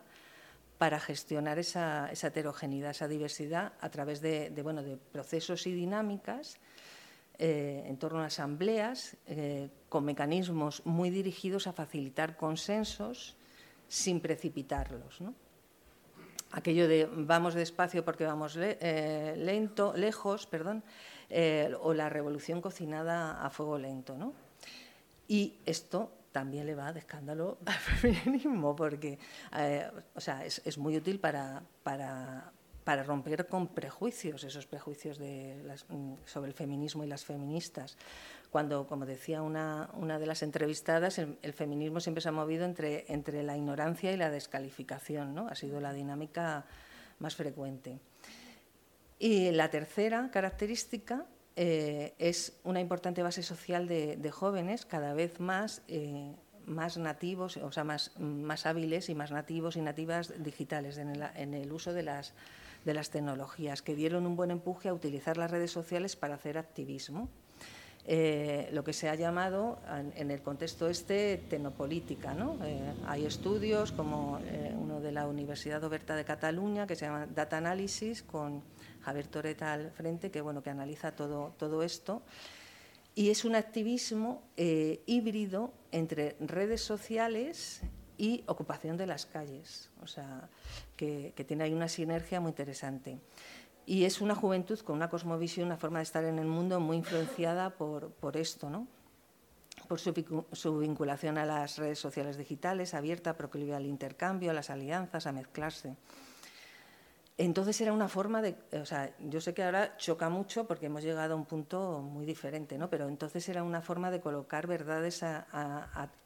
para 0.78 0.98
gestionar 0.98 1.58
esa, 1.58 2.10
heterogeneidad, 2.10 2.92
esa 2.92 3.08
diversidad 3.08 3.74
a 3.80 3.90
través 3.90 4.22
de, 4.22 4.98
procesos 5.12 5.66
y 5.66 5.72
dinámicas 5.72 6.56
eh, 7.36 7.84
en 7.86 7.98
torno 7.98 8.20
a 8.20 8.26
asambleas 8.26 9.18
eh, 9.26 9.68
con 9.90 10.06
mecanismos 10.06 10.80
muy 10.86 11.10
dirigidos 11.10 11.66
a 11.66 11.74
facilitar 11.74 12.38
consensos 12.38 13.36
sin 13.86 14.20
precipitarlos. 14.20 15.20
Aquello 16.52 16.88
de 16.88 17.08
vamos 17.10 17.54
despacio 17.54 18.04
porque 18.04 18.24
vamos 18.24 18.56
eh, 18.58 19.34
lento, 19.36 19.92
lejos, 19.96 20.46
perdón, 20.46 20.82
o 21.80 21.94
la 21.94 22.08
revolución 22.08 22.60
cocinada 22.60 23.44
a 23.44 23.50
fuego 23.50 23.78
lento. 23.78 24.34
Y 25.28 25.54
esto 25.64 26.10
también 26.32 26.66
le 26.66 26.74
va 26.74 26.92
de 26.92 27.00
escándalo 27.00 27.58
al 27.66 27.74
feminismo, 28.02 28.74
porque 28.74 29.18
o 30.14 30.20
sea, 30.20 30.44
es, 30.44 30.76
muy 30.78 30.96
útil 30.96 31.20
para, 31.20 31.62
para, 31.84 32.52
para 32.84 33.02
romper 33.02 33.46
con 33.46 33.68
prejuicios, 33.68 34.44
esos 34.44 34.66
prejuicios 34.66 35.18
mm, 35.20 36.14
sobre 36.24 36.48
el 36.48 36.54
feminismo 36.54 37.04
y 37.04 37.06
las 37.06 37.24
feministas. 37.24 37.96
Cuando, 38.50 38.86
como 38.86 39.06
decía 39.06 39.42
una, 39.42 39.88
de 40.18 40.26
las 40.26 40.42
entrevistadas, 40.42 41.18
el, 41.18 41.52
feminismo 41.52 42.00
siempre 42.00 42.20
se 42.20 42.30
ha 42.30 42.32
movido 42.32 42.64
entre, 42.64 43.04
entre 43.12 43.42
la 43.42 43.56
ignorancia 43.56 44.12
y 44.12 44.16
la 44.16 44.30
descalificación, 44.30 45.34
¿no? 45.34 45.46
ha 45.46 45.54
sido 45.54 45.80
la 45.80 45.92
dinámica 45.92 46.64
más 47.20 47.36
frecuente. 47.36 48.00
Y 49.20 49.52
la 49.52 49.70
tercera 49.70 50.30
característica 50.32 51.26
eh, 51.54 52.14
es 52.18 52.58
una 52.64 52.80
importante 52.80 53.22
base 53.22 53.42
social 53.42 53.86
de, 53.86 54.30
jóvenes, 54.32 54.84
cada 54.84 55.14
vez 55.14 55.38
más, 55.38 55.82
eh, 55.86 56.34
más 56.64 56.96
nativos, 56.96 57.56
o 57.58 57.70
sea, 57.70 57.84
más, 57.84 58.18
más 58.18 58.66
hábiles 58.66 59.10
y 59.10 59.14
más 59.14 59.30
nativos 59.30 59.76
y 59.76 59.82
nativas 59.82 60.42
digitales 60.42 60.98
en 60.98 61.54
el 61.54 61.72
uso 61.72 61.92
de 61.92 62.02
las 62.02 62.34
de 62.84 62.94
las 62.94 63.10
tecnologías, 63.10 63.82
que 63.82 63.94
dieron 63.94 64.26
un 64.26 64.36
buen 64.36 64.50
empuje 64.50 64.88
a 64.88 64.94
utilizar 64.94 65.36
las 65.36 65.50
redes 65.50 65.70
sociales 65.70 66.16
para 66.16 66.34
hacer 66.34 66.58
activismo. 66.58 67.28
Eh, 68.06 68.68
lo 68.72 68.82
que 68.82 68.94
se 68.94 69.08
ha 69.08 69.14
llamado 69.14 69.78
en, 70.16 70.30
el 70.30 70.42
contexto 70.42 70.88
este 70.88 71.36
tecnopolítica. 71.48 72.32
¿no? 72.32 72.58
Eh, 72.64 72.94
hay 73.06 73.26
estudios 73.26 73.92
como 73.92 74.38
eh, 74.42 74.74
uno 74.76 75.00
de 75.00 75.12
la 75.12 75.26
Universidad 75.26 75.84
Oberta 75.84 76.16
de 76.16 76.24
Cataluña 76.24 76.86
que 76.86 76.96
se 76.96 77.04
llama 77.04 77.26
Data 77.26 77.58
Analysis 77.58 78.22
con 78.22 78.62
Javier 79.02 79.26
Toreta 79.26 79.74
al 79.74 79.90
frente 79.90 80.30
que, 80.30 80.40
bueno, 80.40 80.62
que 80.62 80.70
analiza 80.70 81.12
todo, 81.12 81.54
todo 81.58 81.82
esto. 81.82 82.22
Y 83.14 83.28
es 83.30 83.44
un 83.44 83.54
activismo 83.54 84.42
híbrido 84.56 85.72
entre 85.90 86.36
redes 86.40 86.80
sociales 86.80 87.82
y 88.20 88.44
ocupación 88.46 88.98
de 88.98 89.06
las 89.06 89.24
calles, 89.24 89.88
o 90.02 90.06
sea, 90.06 90.50
que, 90.94 91.32
tiene 91.48 91.64
ahí 91.64 91.72
una 91.72 91.88
sinergia 91.88 92.38
muy 92.38 92.50
interesante. 92.50 93.18
Y 93.86 94.04
es 94.04 94.20
una 94.20 94.34
juventud 94.34 94.78
con 94.80 94.96
una 94.96 95.08
cosmovisión, 95.08 95.68
una 95.68 95.78
forma 95.78 96.00
de 96.00 96.02
estar 96.02 96.24
en 96.24 96.38
el 96.38 96.46
mundo 96.46 96.80
muy 96.80 96.98
influenciada 96.98 97.70
por, 97.70 98.10
por 98.10 98.36
esto, 98.36 98.68
¿no? 98.68 98.86
por 99.88 99.98
su, 99.98 100.12
su, 100.52 100.78
vinculación 100.78 101.38
a 101.38 101.46
las 101.46 101.78
redes 101.78 101.98
sociales 101.98 102.36
digitales, 102.36 102.92
abierta, 102.92 103.38
proclive 103.38 103.74
al 103.74 103.86
intercambio, 103.86 104.50
a 104.50 104.54
las 104.54 104.68
alianzas, 104.68 105.26
a 105.26 105.32
mezclarse. 105.32 105.96
Entonces 107.42 107.80
era 107.80 107.94
una 107.94 108.06
forma 108.06 108.42
de, 108.42 108.54
o 108.72 108.84
sea, 108.84 109.14
yo 109.18 109.40
sé 109.40 109.54
que 109.54 109.62
ahora 109.62 109.96
choca 109.96 110.28
mucho 110.28 110.66
porque 110.66 110.86
hemos 110.86 111.02
llegado 111.02 111.32
a 111.32 111.36
un 111.36 111.46
punto 111.46 112.02
muy 112.02 112.26
diferente, 112.26 112.76
¿no? 112.76 112.90
Pero 112.90 113.08
entonces 113.08 113.48
era 113.48 113.62
una 113.62 113.80
forma 113.80 114.10
de 114.10 114.20
colocar 114.20 114.66
verdades 114.66 115.24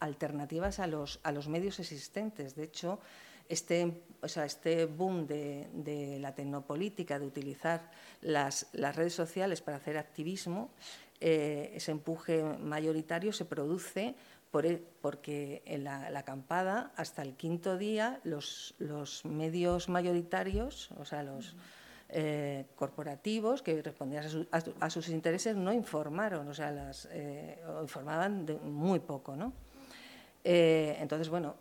alternativas 0.01 0.79
a 0.79 0.87
los, 0.87 1.21
a 1.23 1.31
los 1.31 1.47
medios 1.47 1.79
existentes. 1.79 2.57
De 2.57 2.63
hecho, 2.63 2.99
este, 3.47 4.01
o 4.21 4.27
sea, 4.27 4.43
este 4.43 4.87
boom 4.87 5.25
de, 5.25 6.17
la 6.19 6.35
tecnopolítica, 6.35 7.17
de 7.17 7.27
utilizar 7.27 7.91
las, 8.19 8.67
las, 8.73 8.93
redes 8.97 9.13
sociales 9.13 9.61
para 9.61 9.77
hacer 9.77 9.97
activismo, 9.97 10.69
eh, 11.19 11.71
ese 11.75 11.91
empuje 11.91 12.43
mayoritario 12.43 13.31
se 13.33 13.45
produce 13.45 14.15
e, 14.63 14.79
porque 15.01 15.61
en 15.65 15.83
la, 15.83 16.07
acampada, 16.15 16.93
hasta 16.95 17.21
el 17.21 17.35
quinto 17.35 17.77
día, 17.77 18.21
los, 18.23 18.75
medios 19.25 19.89
mayoritarios, 19.89 20.91
o 20.97 21.03
sea, 21.03 21.23
los 21.23 21.55
eh, 22.07 22.65
corporativos 22.75 23.61
que 23.61 23.81
respondían 23.81 24.23
a, 24.79 24.89
sus 24.89 25.09
intereses, 25.09 25.57
no 25.57 25.73
informaron, 25.73 26.47
o 26.47 26.53
sea, 26.53 26.71
las, 26.71 27.09
eh, 27.11 27.59
informaban 27.81 28.45
de 28.45 28.55
muy 28.55 28.99
poco, 28.99 29.35
¿no? 29.35 29.51
Eh, 30.43 30.95
entonces, 30.99 31.27
bueno, 31.27 31.55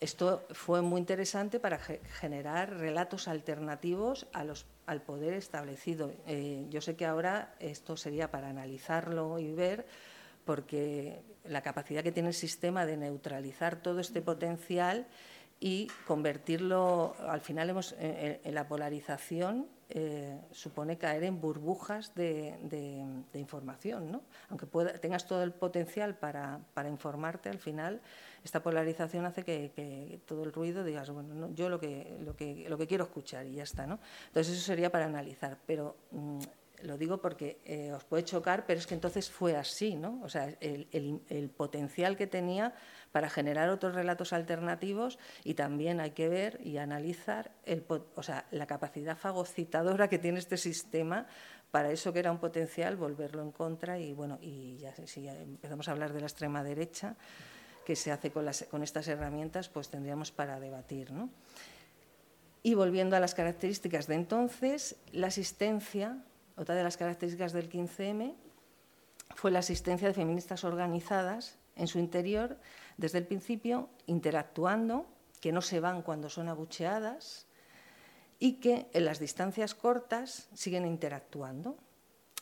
esto 0.00 0.46
fue 0.50 0.82
muy 0.82 1.00
interesante 1.00 1.60
para 1.60 1.78
generar 1.78 2.78
relatos 2.78 3.28
alternativos 3.28 4.26
a 4.32 4.44
los, 4.44 4.66
al 4.86 5.02
poder 5.02 5.34
establecido. 5.34 6.12
yo 6.70 6.80
sé 6.80 6.96
que 6.96 7.06
ahora 7.06 7.54
esto 7.60 7.96
sería 7.96 8.30
para 8.30 8.48
analizarlo 8.48 9.38
y 9.38 9.52
ver, 9.52 9.86
porque 10.44 11.22
la 11.44 11.62
capacidad 11.62 12.02
que 12.02 12.12
tiene 12.12 12.28
el 12.28 12.34
sistema 12.34 12.86
de 12.86 12.96
neutralizar 12.96 13.76
todo 13.76 14.00
este 14.00 14.22
potencial 14.22 15.06
y 15.60 15.88
convertirlo, 16.06 17.16
al 17.20 17.40
final 17.40 17.70
hemos, 17.70 17.92
eh, 17.92 17.96
eh, 18.00 18.40
en, 18.44 18.54
la 18.54 18.68
polarización 18.68 19.66
eh, 19.88 20.40
supone 20.50 20.98
caer 20.98 21.22
en 21.24 21.40
burbujas 21.40 22.14
de, 22.14 22.58
información, 23.34 24.10
¿no? 24.10 24.22
Aunque 24.48 24.66
tengas 24.98 25.26
todo 25.26 25.42
el 25.42 25.52
potencial 25.52 26.16
para, 26.16 26.60
informarte, 26.88 27.48
al 27.48 27.58
final 27.58 28.00
esta 28.42 28.62
polarización 28.62 29.26
hace 29.26 29.44
que, 29.44 30.20
todo 30.26 30.44
el 30.44 30.52
ruido 30.52 30.82
digas, 30.84 31.10
bueno, 31.10 31.52
yo 31.54 31.68
lo 31.68 31.78
que, 31.78 32.18
lo, 32.20 32.34
que, 32.34 32.68
lo 32.68 32.76
que 32.78 32.86
quiero 32.86 33.04
escuchar 33.04 33.46
y 33.46 33.54
ya 33.54 33.62
está, 33.62 33.86
¿no? 33.86 34.00
Entonces 34.28 34.54
eso 34.54 34.66
sería 34.66 34.90
para 34.90 35.06
analizar, 35.06 35.58
pero... 35.66 35.96
Mm, 36.10 36.40
lo 36.82 36.98
digo 36.98 37.18
porque 37.18 37.60
eh, 37.64 37.92
os 37.92 38.04
puede 38.04 38.24
chocar, 38.24 38.64
pero 38.66 38.78
es 38.78 38.86
que 38.86 38.94
entonces 38.94 39.30
fue 39.30 39.56
así, 39.56 39.94
¿no? 39.94 40.20
O 40.22 40.28
sea, 40.28 40.54
el, 40.60 41.50
potencial 41.56 42.16
que 42.16 42.26
tenía 42.26 42.74
para 43.16 43.30
generar 43.30 43.70
otros 43.70 43.94
relatos 43.94 44.34
alternativos 44.34 45.18
y 45.42 45.54
también 45.54 46.00
hay 46.00 46.10
que 46.10 46.28
ver 46.28 46.60
y 46.62 46.76
analizar 46.76 47.50
la 48.50 48.66
capacidad 48.66 49.16
fagocitadora 49.16 50.08
que 50.08 50.18
tiene 50.18 50.38
este 50.38 50.58
sistema 50.58 51.26
para 51.70 51.90
eso 51.90 52.12
que 52.12 52.18
era 52.18 52.30
un 52.30 52.36
potencial, 52.36 52.94
volverlo 52.94 53.40
en 53.40 53.52
contra 53.52 53.98
y 53.98 54.12
bueno, 54.12 54.36
y 54.42 54.76
ya 54.76 54.94
si 55.06 55.26
empezamos 55.26 55.88
a 55.88 55.92
hablar 55.92 56.12
de 56.12 56.20
la 56.20 56.26
extrema 56.26 56.62
derecha, 56.62 57.16
que 57.86 57.96
se 57.96 58.12
hace 58.12 58.30
con, 58.30 58.50
con 58.70 58.82
estas 58.82 59.08
herramientas, 59.08 59.70
pues 59.70 59.88
tendríamos 59.88 60.30
para 60.30 60.60
debatir, 60.60 61.10
¿no? 61.10 61.30
Y 62.62 62.74
volviendo 62.74 63.16
a 63.16 63.20
las 63.20 63.34
características 63.34 64.08
de 64.08 64.16
entonces, 64.16 64.96
la 65.12 65.28
asistencia 65.28 66.18
otra 66.58 66.74
de 66.74 66.82
las 66.82 66.98
características 66.98 67.54
del 67.54 67.70
15M 67.70 68.34
fue 69.36 69.50
la 69.50 69.60
asistencia 69.60 70.06
de 70.06 70.12
feministas 70.12 70.64
organizadas 70.64 71.56
en 71.76 71.86
su 71.86 71.98
interior 71.98 72.58
desde 72.96 73.18
el 73.18 73.26
principio, 73.26 73.88
interactuando, 74.06 75.06
que 75.40 75.52
no 75.52 75.60
se 75.60 75.80
van 75.80 76.02
cuando 76.02 76.30
son 76.30 76.48
abucheadas 76.48 77.46
y 78.38 78.54
que 78.54 78.86
en 78.92 79.04
las 79.04 79.18
distancias 79.18 79.74
cortas 79.74 80.48
siguen 80.54 80.86
interactuando, 80.86 81.76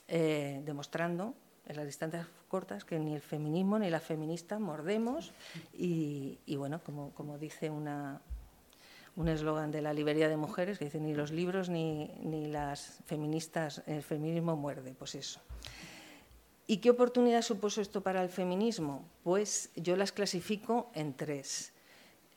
eh, 0.09 0.63
demostrando 0.65 1.35
en 1.67 1.77
las 1.77 1.87
distancias 1.87 2.27
cortas 2.49 2.85
que 2.85 2.99
ni 2.99 3.15
el 3.15 3.21
feminismo 3.21 3.79
ni 3.79 3.91
la 3.91 4.01
feminista 4.01 4.59
mordemos 4.59 5.33
y, 5.73 6.39
bueno, 6.57 6.81
como 6.83 7.39
dice 7.39 7.71
un 7.71 9.29
eslogan 9.29 9.71
de 9.71 9.83
la 9.83 9.93
librería 9.93 10.29
de 10.29 10.37
mujeres 10.37 10.79
que 10.79 10.85
dice 10.87 11.01
ni 11.01 11.15
los 11.15 11.33
libros 11.33 11.69
ni, 11.69 12.13
ni 12.23 12.47
las 12.47 13.01
feministas, 13.07 13.83
el 13.87 14.03
feminismo 14.03 14.57
muerde, 14.57 14.95
pues 14.95 15.15
eso. 15.15 15.41
¿Y 16.67 16.79
qué 16.79 16.91
oportunidad 16.91 17.43
supuso 17.43 17.81
esto 17.81 18.03
para 18.03 18.23
el 18.23 18.29
feminismo? 18.29 19.07
Pues 19.23 19.71
yo 19.77 19.97
las 19.97 20.13
clasifico 20.13 20.91
en 20.95 21.15
tres. 21.15 21.73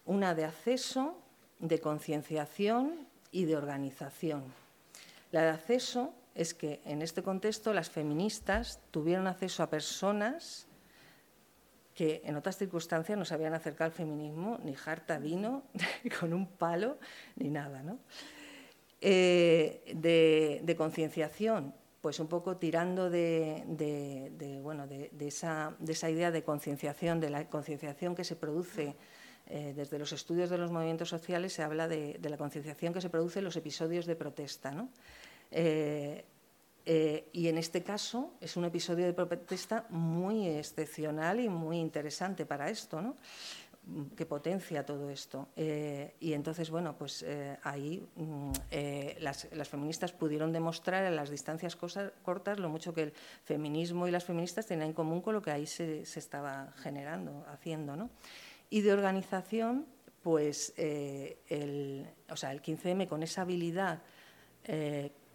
Una 0.05 0.35
de 0.35 0.45
acceso, 0.45 1.17
de 1.59 1.79
concienciación 1.79 3.07
y 3.31 3.45
de 3.45 3.55
organización. 3.55 4.43
La 5.31 5.43
de 5.43 5.49
acceso 5.49 6.13
es 6.35 6.53
que 6.53 6.81
en 6.85 7.01
este 7.01 7.23
contexto 7.23 7.73
las 7.73 7.89
feministas 7.89 8.79
tuvieron 8.91 9.27
acceso 9.27 9.63
a 9.63 9.69
personas 9.69 10.67
que 11.97 12.21
en 12.25 12.35
otras 12.35 12.57
circunstancias 12.57 13.17
no 13.17 13.25
se 13.25 13.33
habían 13.33 13.55
acercado 13.55 13.89
al 13.89 13.91
feminismo, 13.91 14.59
ni 14.63 14.75
jarta 14.75 15.17
vino, 15.17 15.63
con 16.19 16.31
un 16.31 16.45
palo, 16.45 16.99
ni 17.37 17.49
nada. 17.49 17.81
¿no? 17.81 17.97
Eh, 19.01 19.93
de, 19.95 20.75
concienciación, 20.75 21.73
pues 22.01 22.19
un 22.19 22.27
poco 22.27 22.57
tirando 22.57 23.09
de, 23.09 23.63
bueno, 24.63 24.87
de, 24.87 25.09
esa, 25.19 25.75
de 25.79 25.93
esa 25.93 26.09
idea 26.09 26.31
de 26.31 26.43
concienciación, 26.43 27.19
de 27.19 27.29
la 27.29 27.49
concienciación 27.49 28.15
que 28.15 28.23
se 28.23 28.35
produce 28.35 28.95
eh, 29.47 29.73
desde 29.75 29.97
los 29.97 30.11
estudios 30.11 30.49
de 30.49 30.57
los 30.57 30.71
movimientos 30.71 31.09
sociales, 31.09 31.53
se 31.53 31.63
habla 31.63 31.87
de, 31.87 32.19
la 32.21 32.37
concienciación 32.37 32.93
que 32.93 33.01
se 33.01 33.09
produce 33.09 33.39
en 33.39 33.45
los 33.45 33.55
episodios 33.55 34.05
de 34.05 34.15
protesta. 34.15 34.71
¿no? 34.71 34.89
Eh, 35.51 36.25
eh, 36.89 37.27
y 37.33 37.49
en 37.49 37.57
este 37.57 37.83
caso 37.83 38.35
es 38.39 38.55
un 38.55 38.63
episodio 38.63 39.05
de 39.05 39.13
protesta 39.13 39.85
muy 39.89 40.47
excepcional 40.47 41.39
y 41.41 41.49
muy 41.49 41.79
interesante 41.79 42.45
para 42.45 42.69
esto, 42.69 43.01
¿no? 43.01 43.17
Que 44.15 44.25
potencia 44.25 44.85
todo 44.85 45.09
esto. 45.09 45.47
Eh, 45.55 46.15
y 46.19 46.33
entonces, 46.33 46.69
bueno, 46.69 46.97
pues 46.97 47.23
eh, 47.23 47.57
ahí 47.63 48.05
mm, 48.15 48.51
las, 49.19 49.69
feministas 49.69 50.11
pudieron 50.11 50.51
demostrar 50.51 51.05
a 51.05 51.11
las 51.11 51.29
distancias 51.29 51.75
cortas 51.75 52.59
lo 52.59 52.69
mucho 52.69 52.93
que 52.93 53.03
el 53.03 53.13
feminismo 53.43 54.07
y 54.07 54.11
las 54.11 54.25
feministas 54.25 54.65
tenían 54.65 54.89
en 54.89 54.93
común 54.93 55.21
con 55.21 55.35
lo 55.35 55.41
que 55.41 55.51
ahí 55.51 55.65
se, 55.65 56.01
estaba 56.01 56.73
generando, 56.77 57.45
haciendo. 57.49 57.95
¿no? 57.95 58.09
Y 58.69 58.81
de 58.81 58.93
organización, 58.93 59.85
pues 60.21 60.73
el, 60.77 62.07
o 62.29 62.35
sea, 62.35 62.51
el 62.51 62.61
15M 62.61 63.07
con 63.07 63.23
esa 63.23 63.43
habilidad 63.43 64.01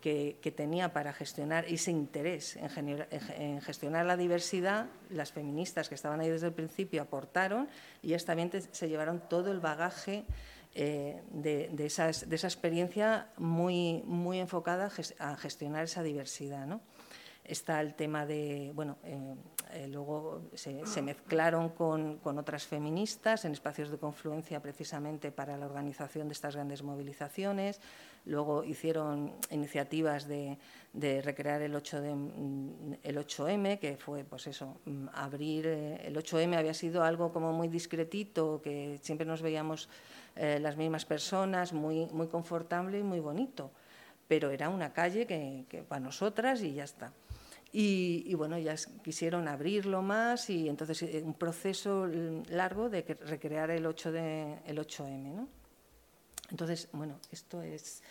que, 0.03 0.53
tenía 0.55 0.93
para 0.93 1.13
gestionar 1.13 1.65
ese 1.65 1.93
interés 1.93 2.57
en, 2.57 3.61
gestionar 3.63 4.05
la 4.05 4.17
diversidad, 4.17 4.87
las 5.09 5.33
feministas 5.33 5.89
que 5.89 5.95
estaban 5.95 6.21
ahí 6.21 6.29
desde 6.29 6.49
el 6.49 6.53
principio 6.53 7.01
aportaron 7.01 7.69
y 8.03 8.09
ellas 8.09 8.25
también 8.25 8.51
se 8.73 8.89
llevaron 8.89 9.23
todo 9.29 9.53
el 9.53 9.61
bagaje 9.61 10.25
eh, 10.75 11.23
de, 11.31 11.71
esa 11.87 12.09
experiencia 12.11 13.29
muy, 13.39 14.03
enfocada 14.39 14.91
a 15.19 15.37
gestionar 15.37 15.85
esa 15.85 16.03
diversidad. 16.03 16.67
Está 17.45 17.81
el 17.81 17.95
tema 17.95 18.27
de, 18.27 18.73
bueno, 18.75 18.99
eh, 19.05 19.35
eh, 19.73 19.89
luego 19.89 20.43
se, 20.55 21.03
mezclaron 21.03 21.71
con, 21.71 22.19
con, 22.19 22.39
otras 22.39 22.67
feministas 22.67 23.45
en 23.45 23.53
espacios 23.53 23.91
de 23.91 23.99
confluencia 23.99 24.61
precisamente 24.61 25.33
para 25.33 25.57
la 25.57 25.67
organización 25.67 26.29
de 26.29 26.35
estas 26.35 26.55
grandes 26.55 26.83
movilizaciones. 26.83 27.81
Luego 28.25 28.63
hicieron 28.63 29.33
iniciativas 29.51 30.29
de, 30.29 30.59
recrear 31.23 31.61
el, 31.63 31.75
8 31.75 32.03
mm, 32.03 32.93
el 33.03 33.17
8M, 33.17 33.79
que 33.81 33.97
fue, 33.97 34.25
pues 34.25 34.47
eso, 34.47 34.81
mm, 34.85 35.07
abrir. 35.13 35.67
Eh, 35.67 36.07
el 36.07 36.17
8M 36.17 36.57
había 36.57 36.75
sido 36.75 37.03
algo 37.03 37.33
como 37.33 37.53
muy 37.53 37.69
discretito, 37.69 38.61
que 38.63 38.99
siempre 39.03 39.27
nos 39.27 39.43
veíamos 39.43 39.89
eh, 40.37 40.59
las 40.61 40.77
mismas 40.77 41.05
personas, 41.05 41.73
muy, 41.73 42.07
muy 42.13 42.29
confortable 42.29 43.01
y 43.01 43.03
muy 43.03 43.19
bonito. 43.19 43.71
Pero 44.29 44.51
era 44.51 44.69
una 44.69 44.93
calle 44.93 45.27
que, 45.27 45.85
para 45.89 46.01
nosotras 46.01 46.63
y 46.63 46.75
ya 46.75 46.85
está. 46.85 47.13
Y, 47.75 48.35
bueno, 48.35 48.59
ya 48.59 48.75
quisieron 49.03 49.49
abrirlo 49.49 50.03
más 50.03 50.51
y 50.51 50.69
entonces 50.69 51.03
eh, 51.05 51.23
un 51.25 51.33
proceso 51.33 52.07
largo 52.51 52.91
de 52.91 53.01
recrear 53.25 53.71
el, 53.71 53.87
8 53.87 54.13
de, 54.13 54.59
el 54.67 54.79
8M. 54.79 55.35
¿no? 55.35 55.49
Entonces, 56.53 56.91
bueno, 56.93 57.19
esto 57.31 57.63
es... 57.63 58.03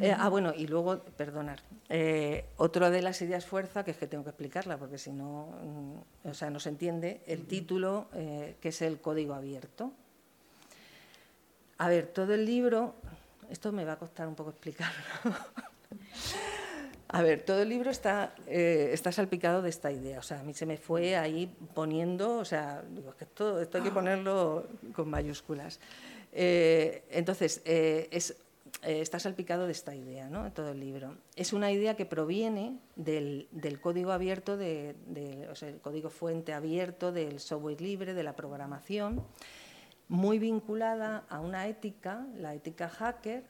Eh, 0.00 0.14
ah, 0.16 0.30
bueno, 0.30 0.54
y 0.56 0.66
luego, 0.66 1.00
perdonar, 1.00 1.60
eh, 1.90 2.46
otra 2.56 2.88
de 2.88 3.02
las 3.02 3.20
ideas 3.20 3.44
fuerza, 3.44 3.84
que 3.84 3.90
es 3.90 3.98
que 3.98 4.06
tengo 4.06 4.24
que 4.24 4.30
explicarla, 4.30 4.78
porque 4.78 4.96
si 4.96 5.12
no, 5.12 5.50
mm, 5.62 6.28
o 6.28 6.34
sea, 6.34 6.48
no 6.48 6.60
se 6.60 6.70
entiende, 6.70 7.20
el 7.26 7.46
título, 7.46 8.08
eh, 8.14 8.56
que 8.58 8.70
es 8.70 8.80
el 8.80 9.02
código 9.02 9.34
abierto. 9.34 9.92
A 11.76 11.88
ver, 11.88 12.06
todo 12.06 12.32
el 12.32 12.46
libro, 12.46 12.94
esto 13.50 13.70
me 13.70 13.84
va 13.84 13.92
a 13.92 13.98
costar 13.98 14.28
un 14.28 14.34
poco 14.34 14.48
explicarlo. 14.56 15.36
A 17.08 17.22
ver, 17.22 17.42
todo 17.42 17.62
el 17.62 17.68
libro 17.68 17.90
está, 17.90 18.34
está 18.46 19.12
salpicado 19.12 19.62
de 19.62 19.70
esta 19.70 19.92
idea, 19.92 20.18
o 20.18 20.22
sea, 20.22 20.40
a 20.40 20.42
mí 20.42 20.54
se 20.54 20.66
me 20.66 20.78
fue 20.78 21.16
ahí 21.16 21.54
poniendo, 21.74 22.38
o 22.38 22.44
sea, 22.44 22.82
digo, 22.90 23.14
que 23.14 23.24
esto, 23.24 23.60
esto 23.60 23.78
hay 23.78 23.84
que 23.84 23.90
ponerlo 23.90 24.66
con 24.94 25.08
mayúsculas. 25.10 25.78
Eh, 26.36 27.04
entonces, 27.10 27.62
eh, 27.64 28.08
eh, 28.10 29.00
está 29.00 29.20
salpicado 29.20 29.66
de 29.66 29.72
esta 29.72 29.94
idea, 29.94 30.28
¿no? 30.28 30.52
todo 30.52 30.72
el 30.72 30.80
libro. 30.80 31.16
Es 31.36 31.52
una 31.52 31.70
idea 31.70 31.94
que 31.94 32.04
proviene 32.04 32.78
del, 32.96 33.48
código 33.80 34.10
abierto, 34.10 34.56
de, 34.56 34.96
el 35.14 35.80
código 35.80 36.10
fuente 36.10 36.52
abierto 36.52 37.12
del 37.12 37.38
software 37.38 37.80
libre, 37.80 38.14
de 38.14 38.24
la 38.24 38.34
programación, 38.34 39.24
muy 40.08 40.38
vinculada 40.40 41.24
a 41.28 41.40
una 41.40 41.68
ética, 41.68 42.26
la 42.36 42.54
ética 42.54 42.88
hacker, 42.88 43.44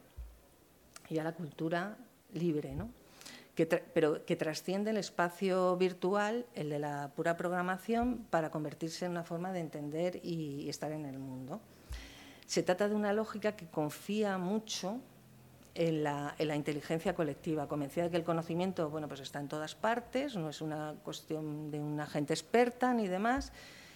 y 1.09 1.19
a 1.19 1.25
la 1.25 1.33
cultura 1.33 1.97
libre, 2.33 2.75
¿no? 2.75 2.91
Pero 3.93 4.25
que 4.25 4.37
trasciende 4.37 4.91
el 4.91 4.97
espacio 4.97 5.77
virtual, 5.77 6.47
el 6.55 6.71
de 6.71 6.79
la 6.79 7.13
pura 7.15 7.37
programación, 7.37 8.27
para 8.31 8.51
convertirse 8.51 9.05
en 9.05 9.13
una 9.13 9.25
forma 9.25 9.53
de 9.53 9.61
entender 9.61 10.21
y 10.25 10.69
estar 10.69 10.91
en 10.93 11.07
el 11.07 11.19
mundo. 11.19 11.61
Se 12.47 12.63
trata 12.63 12.89
de 12.89 12.95
una 12.95 13.13
lógica 13.13 13.57
que 13.57 13.67
confía 13.67 14.39
mucho 14.39 15.01
en 15.75 16.05
la, 16.05 16.35
inteligencia 16.39 17.15
colectiva, 17.15 17.69
convencida 17.69 18.05
de 18.05 18.11
que 18.11 18.17
el 18.17 18.25
conocimiento 18.25 18.91
bueno, 18.91 19.09
pues 19.09 19.21
está 19.21 19.41
en 19.41 19.49
todas 19.49 19.75
partes, 19.75 20.37
no 20.37 20.49
es 20.49 20.61
una 20.61 20.95
cuestión 21.03 21.71
de 21.71 21.81
una 21.81 22.07
gente 22.07 22.33
experta 22.33 22.95
ni 22.95 23.09
demás, 23.09 23.53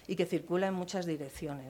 y 0.07 0.17
que 0.17 0.27
circula 0.27 0.67
en 0.67 0.75
muchas 0.75 1.07
direcciones. 1.07 1.67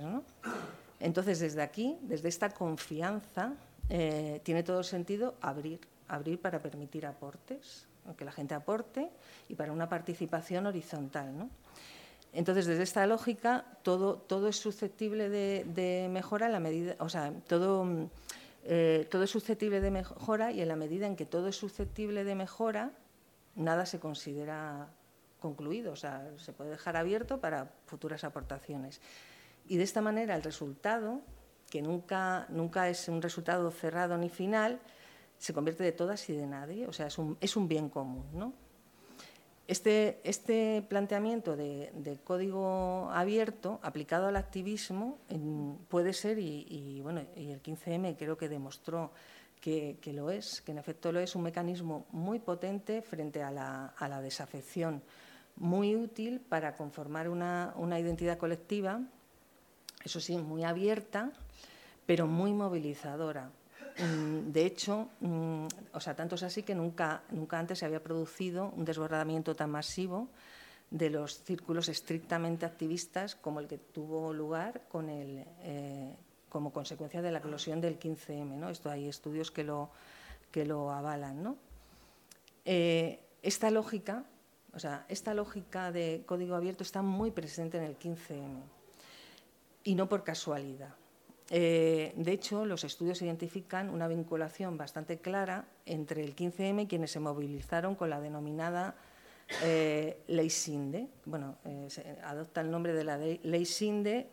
Entonces, 1.00 1.40
desde 1.40 1.62
aquí, 1.62 1.98
desde 2.02 2.28
esta 2.28 2.50
confianza, 2.50 3.54
eh, 3.90 4.40
tiene 4.44 4.62
todo 4.62 4.82
sentido 4.82 5.34
abrir, 5.40 5.80
abrir 6.08 6.40
para 6.40 6.60
permitir 6.60 7.06
aportes, 7.06 7.86
que 8.16 8.24
la 8.24 8.32
gente 8.32 8.54
aporte, 8.54 9.10
y 9.48 9.54
para 9.54 9.72
una 9.72 9.88
participación 9.88 10.66
horizontal. 10.66 11.36
¿no? 11.36 11.50
Entonces, 12.32 12.66
desde 12.66 12.82
esta 12.82 13.06
lógica, 13.06 13.64
todo, 13.82 14.16
todo 14.16 14.48
es 14.48 14.56
susceptible 14.56 15.28
de, 15.28 16.08
mejora 16.10 16.46
en 16.46 16.52
la 16.52 16.60
medida, 16.60 16.96
o 16.98 17.08
sea, 17.08 17.32
todo, 17.46 18.08
eh, 18.64 19.06
todo 19.10 19.22
es 19.22 19.30
susceptible 19.30 19.80
de 19.80 19.90
mejora 19.90 20.52
y 20.52 20.60
en 20.60 20.68
la 20.68 20.76
medida 20.76 21.06
en 21.06 21.16
que 21.16 21.26
todo 21.26 21.48
es 21.48 21.56
susceptible 21.56 22.24
de 22.24 22.34
mejora, 22.34 22.90
nada 23.54 23.86
se 23.86 23.98
considera 23.98 24.88
concluido, 25.40 25.92
o 25.92 25.96
sea, 25.96 26.28
se 26.38 26.52
puede 26.52 26.70
dejar 26.70 26.96
abierto 26.96 27.38
para 27.38 27.70
futuras 27.86 28.24
aportaciones. 28.24 29.00
Y 29.66 29.76
de 29.76 29.84
esta 29.84 30.00
manera 30.00 30.34
el 30.34 30.42
resultado, 30.42 31.20
que 31.70 31.82
nunca, 31.82 32.46
nunca 32.48 32.88
es 32.88 33.08
un 33.08 33.22
resultado 33.22 33.70
cerrado 33.70 34.16
ni 34.18 34.28
final, 34.28 34.80
se 35.38 35.54
convierte 35.54 35.84
de 35.84 35.92
todas 35.92 36.28
y 36.28 36.34
de 36.34 36.46
nadie, 36.46 36.86
o 36.86 36.92
sea, 36.92 37.06
es 37.06 37.18
un, 37.18 37.36
es 37.40 37.56
un 37.56 37.68
bien 37.68 37.88
común, 37.88 38.24
¿no? 38.34 38.52
Este, 39.68 40.18
este, 40.24 40.82
planteamiento 40.88 41.54
de, 41.54 42.18
código 42.24 43.10
abierto 43.12 43.80
aplicado 43.82 44.26
al 44.26 44.36
activismo 44.36 45.18
puede 45.88 46.14
ser, 46.14 46.38
y, 46.38 47.00
bueno, 47.02 47.22
y 47.36 47.50
el 47.50 47.62
15M 47.62 48.16
creo 48.16 48.38
que 48.38 48.48
demostró 48.48 49.12
que, 49.60 49.98
lo 50.14 50.30
es, 50.30 50.62
que 50.62 50.72
en 50.72 50.78
efecto 50.78 51.12
lo 51.12 51.20
es, 51.20 51.36
un 51.36 51.42
mecanismo 51.42 52.06
muy 52.12 52.38
potente 52.38 53.02
frente 53.02 53.42
a 53.42 53.50
la, 53.50 54.20
desafección, 54.22 55.02
muy 55.56 55.96
útil 55.96 56.40
para 56.40 56.74
conformar 56.74 57.28
una, 57.28 57.74
una 57.76 58.00
identidad 58.00 58.38
colectiva, 58.38 59.02
eso 60.02 60.18
sí, 60.18 60.38
muy 60.38 60.64
abierta, 60.64 61.30
pero 62.06 62.26
muy 62.26 62.54
movilizadora. 62.54 63.50
Mm, 63.98 64.52
de 64.52 64.66
hecho, 64.66 65.08
mm, 65.20 65.66
o 65.92 66.00
sea, 66.00 66.14
tanto 66.14 66.36
es 66.36 66.42
así 66.42 66.62
que 66.62 66.74
nunca, 66.74 67.22
nunca 67.30 67.58
antes 67.58 67.80
se 67.80 67.86
había 67.86 68.02
producido 68.02 68.72
un 68.76 68.84
desbordamiento 68.84 69.54
tan 69.54 69.70
masivo 69.70 70.28
de 70.90 71.10
los 71.10 71.42
círculos 71.42 71.88
estrictamente 71.88 72.64
activistas 72.64 73.34
como 73.34 73.60
el 73.60 73.66
que 73.66 73.78
tuvo 73.78 74.32
lugar 74.32 74.82
con 74.88 75.08
el, 75.10 75.44
eh, 75.62 76.14
como 76.48 76.72
consecuencia 76.72 77.20
de 77.20 77.30
la 77.30 77.38
eclosión 77.38 77.80
del 77.80 77.98
15M. 77.98 78.56
¿no? 78.56 78.70
Esto 78.70 78.90
hay 78.90 79.08
estudios 79.08 79.50
que 79.50 79.64
lo, 79.64 79.90
que 80.50 80.64
lo 80.64 80.90
avalan. 80.90 81.56
Eh, 82.64 83.20
esta 83.42 83.70
lógica, 83.70 84.24
o 84.72 84.78
sea, 84.78 85.04
esta 85.08 85.34
lógica 85.34 85.92
de 85.92 86.22
código 86.24 86.54
abierto 86.54 86.84
está 86.84 87.02
muy 87.02 87.30
presente 87.30 87.78
en 87.78 87.84
el 87.84 87.98
15M 87.98 88.62
y 89.84 89.94
no 89.94 90.08
por 90.08 90.24
casualidad. 90.24 90.94
Eh, 91.50 92.12
de 92.16 92.32
hecho, 92.32 92.66
los 92.66 92.84
estudios 92.84 93.22
identifican 93.22 93.88
una 93.88 94.06
vinculación 94.06 94.76
bastante 94.76 95.18
clara 95.18 95.66
entre 95.86 96.22
el 96.22 96.36
15M 96.36 96.82
y 96.82 96.86
quienes 96.86 97.10
se 97.10 97.20
movilizaron 97.20 97.94
con 97.94 98.10
la 98.10 98.20
denominada 98.20 98.96
eh, 99.64 100.20
Ley 100.26 100.50
Sinde. 100.50 101.08
Bueno, 101.24 101.56
eh, 101.64 101.88
adopta 102.22 102.60
el 102.60 102.70
nombre 102.70 102.92
de 102.92 103.04
la 103.04 103.16
Ley 103.16 103.64
Sinde 103.64 104.28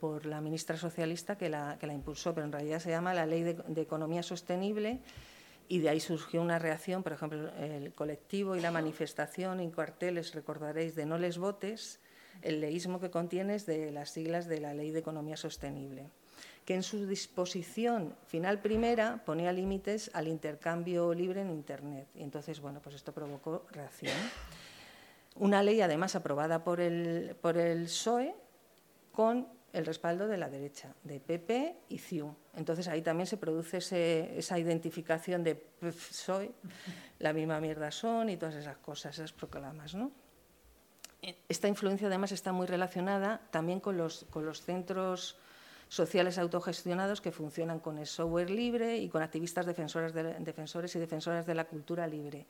por 0.00 0.24
la 0.24 0.40
ministra 0.40 0.76
socialista 0.76 1.36
que 1.36 1.48
la, 1.48 1.76
impulsó, 1.92 2.32
pero 2.32 2.46
en 2.46 2.52
realidad 2.52 2.78
se 2.78 2.90
llama 2.90 3.12
la 3.12 3.26
Ley 3.26 3.42
de, 3.42 3.82
Economía 3.82 4.22
Sostenible 4.22 5.00
y 5.68 5.80
de 5.80 5.88
ahí 5.88 5.98
surgió 5.98 6.40
una 6.42 6.60
reacción, 6.60 7.02
por 7.02 7.12
ejemplo, 7.12 7.50
el 7.56 7.92
colectivo 7.94 8.54
y 8.54 8.60
la 8.60 8.70
manifestación 8.70 9.58
en 9.58 9.72
cuarteles, 9.72 10.32
recordaréis, 10.32 10.94
de 10.94 11.06
No 11.06 11.18
les 11.18 11.38
votes, 11.38 11.98
el 12.42 12.60
leísmo 12.60 13.00
que 13.00 13.10
contiene 13.10 13.56
es 13.56 13.66
de 13.66 13.90
las 13.90 14.10
siglas 14.10 14.46
de 14.46 14.60
la 14.60 14.74
Ley 14.74 14.92
de 14.92 15.00
Economía 15.00 15.36
Sostenible. 15.36 16.10
Que 16.64 16.74
en 16.74 16.82
su 16.82 17.06
disposición 17.06 18.14
final 18.26 18.60
primera 18.60 19.22
ponía 19.24 19.52
límites 19.52 20.10
al 20.14 20.28
intercambio 20.28 21.12
libre 21.12 21.40
en 21.40 21.50
Internet. 21.50 22.08
Y 22.14 22.22
entonces, 22.22 22.60
bueno, 22.60 22.80
pues 22.80 22.94
esto 22.94 23.12
provocó 23.12 23.66
reacción. 23.72 24.14
Una 25.36 25.62
ley, 25.62 25.80
además, 25.80 26.14
aprobada 26.14 26.62
por 26.62 26.80
el, 26.80 27.36
por 27.40 27.56
el 27.56 27.84
PSOE 27.84 28.34
con 29.12 29.48
el 29.72 29.86
respaldo 29.86 30.28
de 30.28 30.36
la 30.36 30.50
derecha, 30.50 30.94
de 31.02 31.18
PP 31.18 31.76
y 31.88 31.98
CIU. 31.98 32.34
Entonces 32.54 32.88
ahí 32.88 33.00
también 33.00 33.26
se 33.26 33.38
produce 33.38 33.78
esa 34.38 34.58
identificación 34.58 35.42
de 35.42 35.64
soy, 36.10 36.52
la 37.18 37.32
misma 37.32 37.58
mierda 37.60 37.90
son 37.90 38.28
y 38.28 38.36
todas 38.36 38.54
esas 38.54 38.76
cosas, 38.76 39.14
esas 39.14 39.32
proclamas. 39.32 39.94
¿no? 39.94 40.12
Esta 41.48 41.68
influencia 41.68 42.08
además 42.08 42.32
está 42.32 42.52
muy 42.52 42.66
relacionada 42.66 43.40
también 43.50 43.80
con 43.80 43.96
los, 43.96 44.26
con 44.30 44.44
los 44.44 44.60
centros 44.60 45.38
sociales 45.92 46.38
autogestionados 46.38 47.20
que 47.20 47.32
funcionan 47.32 47.78
con 47.78 47.98
el 47.98 48.06
software 48.06 48.48
libre 48.48 48.96
y 48.96 49.10
con 49.10 49.20
activistas 49.20 49.66
defensores 49.66 50.96
y 50.96 50.98
defensoras 50.98 51.44
de 51.44 51.54
la 51.54 51.66
cultura 51.66 52.06
libre. 52.06 52.46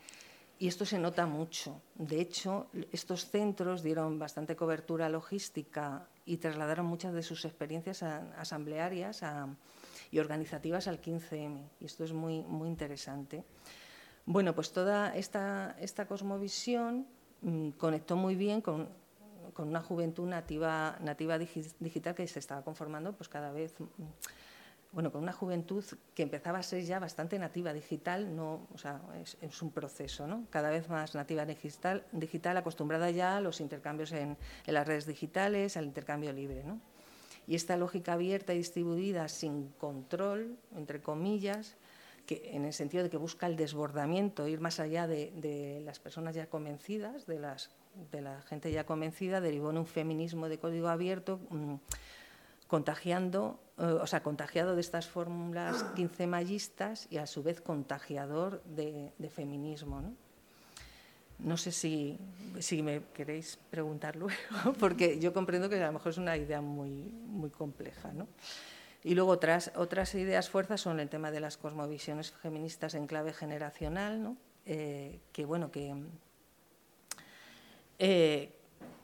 Y 0.61 0.69
esto 0.69 0.87
se 0.87 0.97
nota 1.01 1.27
mucho. 1.27 1.83
De 1.97 2.21
hecho, 2.21 2.69
estos 2.93 3.27
centros 3.27 3.83
dieron 3.83 4.17
bastante 4.17 4.55
cobertura 4.55 5.09
logística 5.09 6.07
y 6.25 6.37
trasladaron 6.37 6.87
muchas 6.87 7.15
de 7.15 7.25
sus 7.25 7.45
experiencias 7.45 8.05
asamblearias 8.05 9.25
y 10.13 10.21
organizativas 10.21 10.87
al 10.87 11.03
15M. 11.03 11.69
Y 11.81 11.85
esto 11.85 12.05
es 12.05 12.13
muy, 12.13 12.43
muy 12.43 12.69
interesante. 12.69 13.43
Bueno, 14.25 14.55
pues 14.55 14.73
toda 14.73 15.17
esta, 15.17 15.75
esta 15.81 16.07
cosmovisión 16.07 17.09
mm, 17.41 17.71
conectó 17.71 18.15
muy 18.15 18.37
bien 18.37 18.61
con, 18.61 18.89
con, 19.53 19.69
una 19.69 19.83
juventud 19.83 20.27
nativa, 20.27 20.97
nativa 21.01 21.39
digital 21.39 22.15
que 22.15 22.27
se 22.27 22.39
estaba 22.39 22.63
conformando 22.63 23.13
pues 23.13 23.29
cada 23.29 23.53
vez 23.53 23.75
mm, 23.79 23.85
bueno, 24.93 25.11
con 25.11 25.23
una 25.23 25.33
juventud 25.33 25.83
que 26.15 26.23
empezaba 26.23 26.59
a 26.59 26.63
ser 26.63 26.85
ya 26.85 26.99
bastante 26.99 27.39
nativa 27.39 27.73
digital, 27.73 28.37
no, 28.37 28.69
o 28.75 28.79
sea, 28.79 29.01
es, 29.41 29.63
un 29.63 29.71
proceso, 29.71 30.27
¿no? 30.27 30.45
Cada 30.51 30.69
vez 30.69 30.91
más 30.91 31.15
nativa 31.15 31.47
digital, 31.47 32.05
digital 32.13 32.59
acostumbrada 32.59 33.11
ya 33.11 33.39
a 33.39 33.41
los 33.41 33.63
intercambios 33.63 34.13
en, 34.13 34.37
las 34.67 34.87
redes 34.87 35.07
digitales, 35.07 35.79
al 35.79 35.87
intercambio 35.87 36.33
libre, 36.33 36.63
¿no? 36.63 36.79
Y 37.47 37.55
esta 37.55 37.77
lógica 37.77 38.13
abierta 38.13 38.53
y 38.53 38.59
distribuida 38.59 39.29
sin 39.29 39.71
control, 39.79 40.59
entre 40.77 41.01
comillas, 41.01 41.75
que 42.27 42.51
en 42.53 42.67
el 42.67 42.75
sentido 42.75 43.03
de 43.03 43.11
que 43.11 43.17
busca 43.17 43.47
el 43.47 43.57
desbordamiento, 43.57 44.47
ir 44.47 44.61
más 44.61 44.79
allá 44.79 45.07
de, 45.07 45.83
las 45.85 45.99
personas 45.99 46.35
ya 46.35 46.49
convencidas, 46.49 47.27
de, 47.27 47.41
las, 47.41 47.71
de 48.11 48.21
la 48.21 48.43
gente 48.43 48.71
ya 48.73 48.85
convencida, 48.85 49.41
derivó 49.41 49.71
en 49.71 49.79
un 49.79 49.87
feminismo 49.87 50.49
de 50.49 50.59
código 50.59 50.89
abierto. 50.89 51.41
Mm, 51.51 51.75
contagiando, 52.73 53.61
eh, 53.77 53.83
o 53.83 54.07
sea, 54.07 54.23
contagiado 54.23 54.75
de 54.75 54.81
estas 54.81 55.07
fórmulas 55.07 55.85
quincemallistas 55.95 57.07
y 57.11 57.19
a 57.19 57.27
su 57.27 57.43
vez 57.43 57.61
contagiador 57.61 58.63
de, 58.65 59.13
feminismo. 59.29 60.01
¿no? 60.01 60.15
No 61.39 61.59
sé 61.59 61.71
si, 61.71 62.19
si, 62.61 62.83
me 62.83 63.03
queréis 63.13 63.59
preguntar 63.69 64.17
luego, 64.17 64.33
porque 64.81 65.19
yo 65.19 65.35
comprendo 65.35 65.69
que 65.69 65.83
a 65.83 65.89
lo 65.89 65.93
mejor 65.93 66.13
es 66.13 66.17
una 66.17 66.35
idea 66.39 66.63
muy, 66.63 67.13
muy 67.27 67.51
compleja. 67.51 68.11
¿no? 68.15 68.27
Y 69.05 69.15
luego 69.17 69.33
otras, 69.33 69.71
otras 69.77 70.15
ideas 70.15 70.49
fuerzas 70.49 70.81
son 70.81 70.99
el 70.99 71.11
tema 71.11 71.31
de 71.31 71.41
las 71.41 71.59
cosmovisiones 71.59 72.31
feministas 72.31 72.95
en 72.95 73.07
clave 73.07 73.35
generacional, 73.35 74.23
¿no? 74.23 74.39
Eh, 74.65 75.21
que 75.33 75.45
bueno, 75.45 75.71
que, 75.71 75.93
eh, 78.05 78.51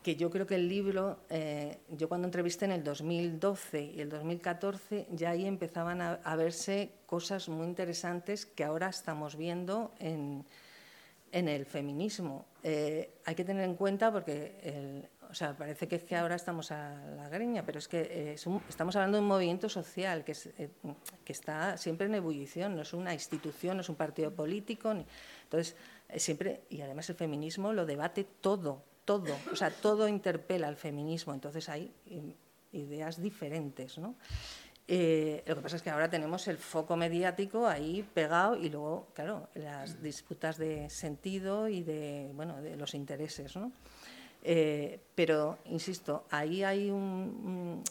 que 0.03 0.17
yo 0.17 0.29
creo 0.29 0.45
que 0.45 0.57
el 0.57 0.69
libro, 0.69 1.21
eh, 1.31 1.79
yo 1.91 2.09
cuando 2.09 2.27
entrevisté 2.27 2.65
en 2.65 2.73
el 2.73 2.83
2012 2.83 3.93
y 3.95 4.01
el 4.01 4.09
2014, 4.09 5.07
ya 5.13 5.31
ahí 5.31 5.47
empezaban 5.47 6.01
a, 6.01 6.35
verse 6.35 6.91
cosas 7.07 7.49
muy 7.49 7.65
interesantes 7.65 8.45
que 8.45 8.65
ahora 8.65 8.89
estamos 8.89 9.37
viendo 9.37 9.93
en, 10.01 10.45
el 11.31 11.65
feminismo. 11.65 12.47
Eh, 12.65 13.21
hay 13.25 13.37
que 13.37 13.45
tener 13.45 13.63
en 13.63 13.77
cuenta 13.77 14.11
porque, 14.11 15.07
o 15.31 15.35
sea, 15.35 15.55
parece 15.57 15.87
que 15.87 15.97
es 15.97 16.05
que 16.05 16.17
ahora 16.17 16.37
estamos 16.37 16.73
a 16.73 16.97
la 17.15 17.29
greña, 17.29 17.65
pero 17.65 17.79
es 17.79 17.87
que 17.87 18.01
eh, 18.01 18.37
estamos 18.69 18.97
hablando 18.97 19.19
de 19.19 19.23
un 19.23 19.29
movimiento 19.29 19.69
social 19.69 20.25
que, 20.25 20.35
que 21.25 21.33
está 21.33 21.77
siempre 21.77 22.07
en 22.07 22.15
ebullición, 22.15 22.75
no 22.75 22.83
es 22.83 22.95
una 22.95 23.13
institución, 23.13 23.77
no 23.77 23.83
es 23.83 23.89
un 23.89 23.97
partido 23.97 24.35
político. 24.35 24.91
entonces, 24.91 25.77
siempre, 26.17 26.63
y 26.71 26.81
además 26.81 27.09
el 27.11 27.17
feminismo 27.17 27.73
lo 27.73 27.87
debate 27.87 28.25
todo, 28.41 28.83
todo, 29.05 29.37
o 29.53 29.57
sea, 29.57 29.71
todo 29.71 30.09
interpela 30.09 30.69
al 30.69 30.77
feminismo, 30.77 31.35
entonces 31.35 31.69
hay 31.69 31.93
ideas 32.73 33.21
diferentes, 33.21 33.99
¿no? 33.99 34.15
Eh, 34.91 35.43
lo 35.47 35.55
que 35.55 35.61
pasa 35.61 35.77
es 35.77 35.83
que 35.83 35.91
ahora 35.91 36.09
tenemos 36.09 36.49
el 36.49 36.57
foco 36.57 36.97
mediático 36.97 37.67
ahí 37.67 38.03
pegado 38.15 38.57
y 38.57 38.71
luego, 38.71 39.09
claro, 39.15 39.49
las 39.55 40.03
disputas 40.03 40.57
de 40.57 40.89
sentido 40.89 41.69
y 41.69 41.83
de, 41.83 42.31
bueno, 42.35 42.63
de 42.63 42.75
los 42.77 42.95
intereses, 42.95 43.55
¿no? 43.55 43.71
Eh, 44.43 44.99
pero, 45.15 45.59
insisto, 45.67 46.25
ahí 46.31 46.65
hay 46.65 46.91
un, 46.91 47.85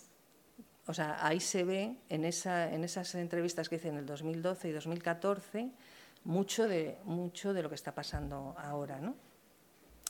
o 0.87 0.93
sea, 0.93 1.17
ahí 1.25 1.39
se 1.39 1.63
ve 1.63 1.95
en, 2.09 2.25
esa, 2.25 2.73
en 2.73 2.83
esas 2.83 3.13
entrevistas 3.13 3.69
que 3.69 3.75
hice 3.75 3.89
en 3.89 3.97
el 3.97 4.05
2012 4.07 4.69
y 4.69 4.71
2014 4.71 5.69
mucho 6.27 6.67
de, 6.67 6.97
mucho 7.05 7.53
de 7.53 7.63
lo 7.63 7.69
que 7.69 7.75
está 7.75 7.95
pasando 7.95 8.53
ahora, 8.57 8.99
¿no? 8.99 9.15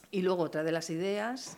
Y 0.10 0.24
luego 0.24 0.44
otra 0.44 0.64
de 0.64 0.72
las 0.72 0.90
ideas 0.90 1.58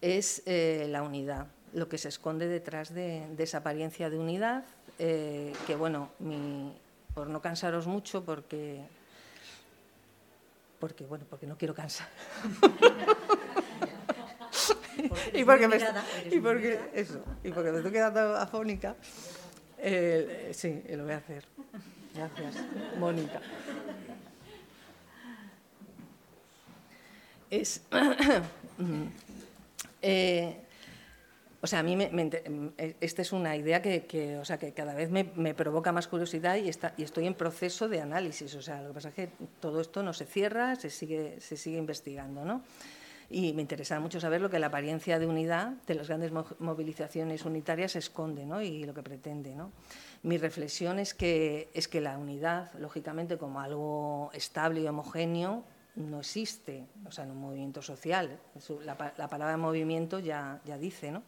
es 0.00 0.42
eh, 0.46 0.88
la 0.90 1.02
unidad, 1.02 1.46
lo 1.72 1.88
que 1.88 1.96
se 1.96 2.08
esconde 2.08 2.48
detrás 2.48 2.92
de, 2.92 3.28
esa 3.38 3.58
apariencia 3.58 4.10
de 4.10 4.18
unidad, 4.18 4.64
eh, 4.98 5.52
que 5.66 5.76
bueno, 5.76 6.10
por 7.14 7.28
no 7.28 7.40
cansaros 7.40 7.86
mucho, 7.86 8.24
porque, 8.24 8.80
porque, 10.80 11.06
bueno, 11.06 11.24
porque 11.30 11.46
no 11.46 11.56
quiero 11.56 11.74
cansar. 11.74 12.08
y 15.32 15.44
porque 15.44 15.68
me, 15.68 15.78
y 16.32 16.40
porque, 16.40 16.80
eso, 16.94 17.22
y 17.44 17.52
porque 17.52 17.70
me 17.70 17.76
estoy 17.76 17.92
quedando 17.92 18.36
afónica, 18.36 18.96
eh, 19.78 20.50
sí, 20.52 20.82
lo 20.90 21.04
voy 21.04 21.12
a 21.12 21.18
hacer. 21.18 21.44
Gracias, 22.18 22.56
Mónica. 22.98 23.40
es... 27.50 27.82
Eh, 30.00 30.56
o 31.60 31.66
sea, 31.66 31.80
a 31.80 31.82
mí 31.82 31.96
me, 31.96 32.08
esta 33.00 33.22
es 33.22 33.32
una 33.32 33.56
idea 33.56 33.82
que, 33.82 34.38
o 34.40 34.44
sea, 34.44 34.56
que 34.60 34.72
cada 34.72 34.94
vez 34.94 35.10
me, 35.10 35.54
provoca 35.54 35.90
más 35.90 36.06
curiosidad 36.06 36.54
y, 36.54 36.68
está, 36.68 36.94
y, 36.96 37.02
estoy 37.02 37.26
en 37.26 37.34
proceso 37.34 37.88
de 37.88 38.00
análisis. 38.00 38.54
O 38.54 38.62
sea, 38.62 38.80
lo 38.80 38.88
que 38.90 38.94
pasa 38.94 39.08
es 39.08 39.14
que 39.16 39.28
todo 39.58 39.80
esto 39.80 40.04
no 40.04 40.12
se 40.12 40.24
cierra, 40.24 40.76
se 40.76 40.88
sigue, 40.88 41.40
se 41.40 41.56
sigue 41.56 41.78
investigando, 41.78 42.44
¿no? 42.44 42.62
Y 43.28 43.52
me 43.54 43.62
interesa 43.62 43.98
mucho 43.98 44.20
saber 44.20 44.40
lo 44.40 44.48
que 44.48 44.60
la 44.60 44.68
apariencia 44.68 45.18
de 45.18 45.26
unidad 45.26 45.72
de 45.86 45.96
las 45.96 46.06
grandes 46.06 46.30
movilizaciones 46.60 47.44
unitarias 47.44 47.96
esconde 47.96 48.46
¿no? 48.46 48.62
y 48.62 48.84
lo 48.84 48.94
que 48.94 49.02
pretende. 49.02 49.54
¿no? 49.54 49.72
Mi 50.22 50.36
reflexión 50.38 50.98
es 50.98 51.14
que, 51.14 51.70
es 51.74 51.88
que 51.88 52.00
la 52.00 52.18
unidad, 52.18 52.72
lógicamente, 52.74 53.38
como 53.38 53.60
algo 53.60 54.30
estable 54.32 54.80
y 54.80 54.88
homogéneo, 54.88 55.64
no 55.96 56.20
existe, 56.20 56.86
o 57.06 57.10
sea, 57.12 57.24
en 57.24 57.32
un 57.32 57.38
movimiento 57.38 57.82
social. 57.82 58.38
La, 58.84 58.96
palabra 58.96 59.56
movimiento 59.56 60.18
ya, 60.18 60.60
ya 60.64 60.78
dice, 60.78 61.10
¿no? 61.10 61.22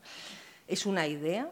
Es 0.66 0.86
una 0.86 1.06
idea, 1.06 1.50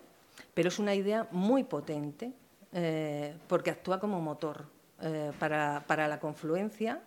pero 0.54 0.68
es 0.68 0.78
una 0.78 0.94
idea 0.94 1.26
muy 1.32 1.64
potente 1.64 2.32
eh, 2.72 3.34
porque 3.48 3.70
actúa 3.70 3.98
como 3.98 4.20
motor 4.20 4.66
eh, 5.00 5.32
para, 5.38 6.08
la 6.08 6.20
confluencia 6.20 7.00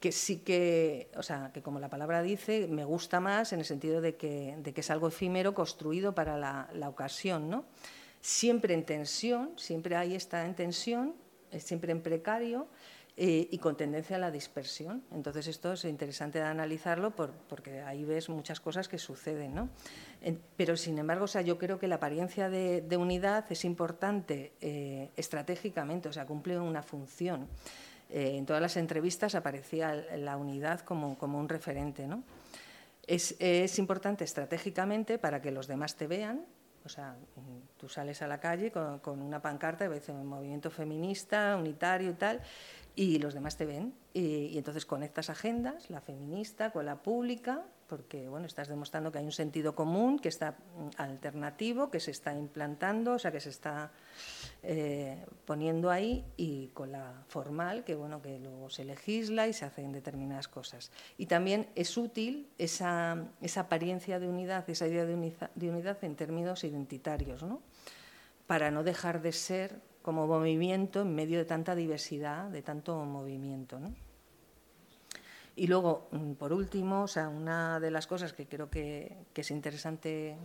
que 0.00 0.12
sí 0.12 0.38
que, 0.38 1.10
o 1.16 1.22
sea, 1.22 1.50
que 1.52 1.62
como 1.62 1.80
la 1.80 1.88
palabra 1.88 2.22
dice, 2.22 2.66
me 2.68 2.84
gusta 2.84 3.18
más 3.18 3.52
en 3.52 3.60
el 3.60 3.64
sentido 3.64 4.00
de 4.00 4.16
que, 4.16 4.56
de 4.58 4.72
que 4.72 4.80
es 4.80 4.90
algo 4.90 5.08
efímero 5.08 5.54
construido 5.54 6.14
para 6.14 6.36
la, 6.36 6.68
la, 6.74 6.88
ocasión, 6.88 7.48
¿no? 7.48 7.64
Siempre 8.26 8.74
en 8.74 8.84
tensión, 8.84 9.52
siempre 9.56 9.94
ahí 9.94 10.16
está 10.16 10.44
en 10.46 10.56
tensión, 10.56 11.14
siempre 11.60 11.92
en 11.92 12.02
precario, 12.02 12.66
eh, 13.16 13.46
y 13.52 13.58
con 13.58 13.76
tendencia 13.76 14.16
a 14.16 14.18
la 14.18 14.32
dispersión. 14.32 15.04
Entonces 15.12 15.46
esto 15.46 15.74
es 15.74 15.84
interesante 15.84 16.42
analizarlo 16.42 17.14
porque 17.14 17.82
ahí 17.82 18.04
ves 18.04 18.28
muchas 18.28 18.58
cosas 18.58 18.88
que 18.88 18.98
suceden. 18.98 19.54
¿no? 19.54 19.68
pero 20.56 20.76
sin 20.76 20.98
embargo, 20.98 21.26
o 21.26 21.28
sea, 21.28 21.40
yo 21.42 21.56
creo 21.56 21.78
que 21.78 21.86
la 21.86 21.94
apariencia 21.94 22.50
de, 22.50 22.96
unidad 22.96 23.44
es 23.48 23.64
importante 23.64 24.54
eh, 24.60 25.12
estratégicamente, 25.14 26.08
o 26.08 26.12
sea, 26.12 26.26
cumple 26.26 26.58
una 26.58 26.82
función. 26.82 27.46
Eh, 28.10 28.32
en 28.36 28.44
todas 28.44 28.60
las 28.60 28.76
entrevistas 28.76 29.36
aparecía 29.36 29.94
la 30.16 30.36
unidad 30.36 30.80
como, 30.80 31.16
como 31.16 31.38
un 31.38 31.48
referente. 31.48 32.08
¿no? 32.08 32.24
Es, 33.06 33.36
es, 33.38 33.78
importante 33.78 34.24
estratégicamente 34.24 35.16
para 35.16 35.40
que 35.40 35.52
los 35.52 35.68
demás 35.68 35.94
te 35.94 36.08
vean. 36.08 36.44
O 36.84 36.88
sea, 36.88 37.16
tú 37.76 37.88
sales 37.88 38.22
a 38.22 38.26
la 38.26 38.40
calle 38.40 38.70
con, 38.70 39.20
una 39.20 39.40
pancarta 39.40 39.84
y 39.84 39.88
ves 39.88 40.08
un 40.08 40.26
movimiento 40.26 40.70
feminista, 40.70 41.56
unitario 41.56 42.10
y 42.10 42.14
tal, 42.14 42.40
y 42.94 43.18
los 43.18 43.34
demás 43.34 43.56
te 43.56 43.66
ven. 43.66 43.94
Y, 44.12 44.56
entonces 44.56 44.86
conectas 44.86 45.30
agendas, 45.30 45.90
la 45.90 46.00
feminista 46.00 46.70
con 46.70 46.86
la 46.86 47.02
pública, 47.02 47.64
porque 47.88 48.28
bueno, 48.28 48.46
estás 48.46 48.68
demostrando 48.68 49.12
que 49.12 49.18
hay 49.18 49.24
un 49.24 49.32
sentido 49.32 49.74
común, 49.74 50.18
que 50.18 50.28
está 50.28 50.52
mm, 50.52 50.88
alternativo, 50.96 51.90
que 51.90 52.00
se 52.00 52.10
está 52.10 52.34
implantando, 52.34 53.14
o 53.14 53.18
sea, 53.18 53.32
que 53.32 53.40
se 53.40 53.50
está 53.50 53.92
eh, 54.62 55.24
poniendo 55.44 55.90
ahí, 55.90 56.24
y 56.36 56.68
con 56.68 56.92
la 56.92 57.24
formal, 57.28 57.84
que 57.84 57.94
bueno, 57.94 58.20
que 58.22 58.38
luego 58.38 58.70
se 58.70 58.84
legisla 58.84 59.48
y 59.48 59.52
se 59.52 59.64
hacen 59.64 59.92
determinadas 59.92 60.48
cosas. 60.48 60.90
Y 61.18 61.26
también 61.26 61.68
es 61.74 61.96
útil 61.96 62.48
esa, 62.58 63.28
apariencia 63.56 64.18
de 64.18 64.28
unidad, 64.28 64.68
esa 64.68 64.86
idea 64.86 65.04
de, 65.04 65.34
de 65.54 65.70
unidad 65.70 65.98
en 66.02 66.16
términos 66.16 66.64
identitarios, 66.64 67.42
¿no? 67.42 67.62
para 68.46 68.70
no 68.70 68.84
dejar 68.84 69.22
de 69.22 69.32
ser 69.32 69.80
como 70.02 70.26
movimiento 70.26 71.02
en 71.02 71.14
medio 71.14 71.38
de 71.38 71.44
tanta 71.44 71.74
diversidad, 71.74 72.48
de 72.50 72.62
tanto 72.62 73.04
movimiento. 73.04 73.80
Y 75.56 75.66
luego, 75.66 76.08
mm, 76.12 76.32
por 76.34 76.52
último, 76.52 77.02
o 77.02 77.08
sea, 77.08 77.28
una 77.28 77.80
de 77.80 77.90
las 77.90 78.06
cosas 78.06 78.32
que 78.32 78.46
creo 78.46 78.70
que, 78.70 79.16
es 79.34 79.50
interesante, 79.50 80.36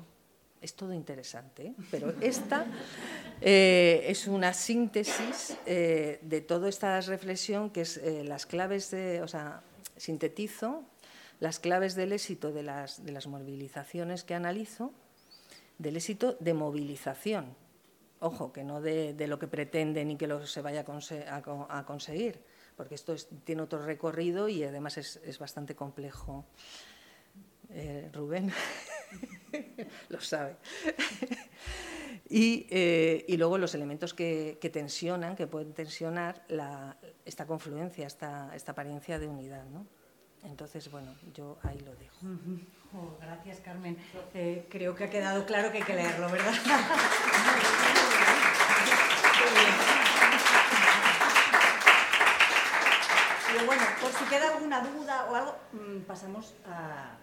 es 0.61 0.73
todo 0.73 0.93
interesante, 0.93 1.67
¿eh? 1.67 1.75
pero 1.91 2.13
esta 2.21 2.65
eh, 3.41 4.05
es 4.07 4.27
una 4.27 4.53
síntesis 4.53 5.57
eh, 5.65 6.19
de 6.21 6.41
toda 6.41 6.69
esta 6.69 6.99
reflexión 7.01 7.71
que 7.71 7.81
es 7.81 8.01
las 8.25 8.45
claves 8.45 8.91
de, 8.91 9.21
o 9.21 9.27
sea, 9.27 9.63
sintetizo 9.97 10.83
las 11.41 11.59
claves 11.59 11.95
del 11.95 12.13
éxito 12.13 12.53
de 12.53 12.61
las, 12.61 13.03
de 13.03 13.11
las 13.11 13.25
movilizaciones 13.25 14.23
que 14.23 14.35
analizo, 14.35 14.93
del 15.79 15.97
éxito 15.97 16.37
de 16.39 16.53
movilización, 16.53 17.55
Ojo, 18.23 18.53
que 18.53 18.63
no 18.63 18.81
de, 18.81 19.15
lo 19.27 19.39
que 19.39 19.47
pretenden 19.47 20.11
y 20.11 20.15
que 20.15 20.27
lo 20.27 20.45
se 20.45 20.61
vaya 20.61 20.81
a, 20.81 21.85
conseguir, 21.85 22.39
porque 22.75 22.95
esto 22.95 23.15
tiene 23.43 23.61
otro 23.61 23.83
recorrido 23.83 24.49
y 24.49 24.63
además 24.63 24.97
es, 24.97 25.39
bastante 25.39 25.75
complejo. 25.75 26.45
Eh, 27.69 28.09
Rubén 28.13 28.51
lo 30.09 30.19
sabe. 30.19 30.57
Eh, 32.33 33.25
y, 33.27 33.35
luego 33.37 33.57
los 33.57 33.75
elementos 33.75 34.13
que, 34.13 34.57
tensionan, 34.71 35.35
que 35.35 35.47
pueden 35.47 35.73
tensionar 35.73 36.45
esta 37.25 37.45
confluencia, 37.45 38.07
esta, 38.07 38.55
esta 38.55 38.71
apariencia 38.71 39.19
de 39.19 39.27
unidad. 39.27 39.65
¿no? 39.65 39.85
Entonces, 40.43 40.89
bueno, 40.89 41.13
yo 41.33 41.59
ahí 41.63 41.79
lo 41.79 41.93
dejo. 41.95 42.17
Oh, 42.93 43.17
gracias, 43.21 43.59
Carmen. 43.59 43.97
Eh, 44.33 44.65
creo 44.69 44.95
que 44.95 45.03
ha 45.05 45.09
quedado 45.09 45.45
claro 45.45 45.71
que 45.71 45.79
hay 45.79 45.83
que 45.83 45.95
leerlo, 45.95 46.29
¿verdad? 46.29 46.53
Y 53.53 53.65
bueno, 53.65 53.83
por 53.99 54.11
si 54.13 54.23
queda 54.25 54.53
alguna 54.53 54.79
duda 54.81 55.25
o 55.29 55.35
algo, 55.35 55.55
mm, 55.73 56.01
pasamos 56.07 56.53
a 56.65 57.17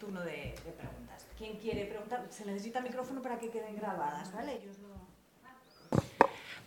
turno 0.00 0.20
de, 0.22 0.54
preguntas. 0.62 1.26
¿Quién 1.36 1.56
quiere 1.56 1.84
preguntar? 1.84 2.26
Se 2.30 2.44
necesita 2.44 2.80
micrófono 2.80 3.22
para 3.22 3.38
que 3.38 3.48
queden 3.48 3.76
grabadas, 3.76 4.32
¿vale? 4.32 4.60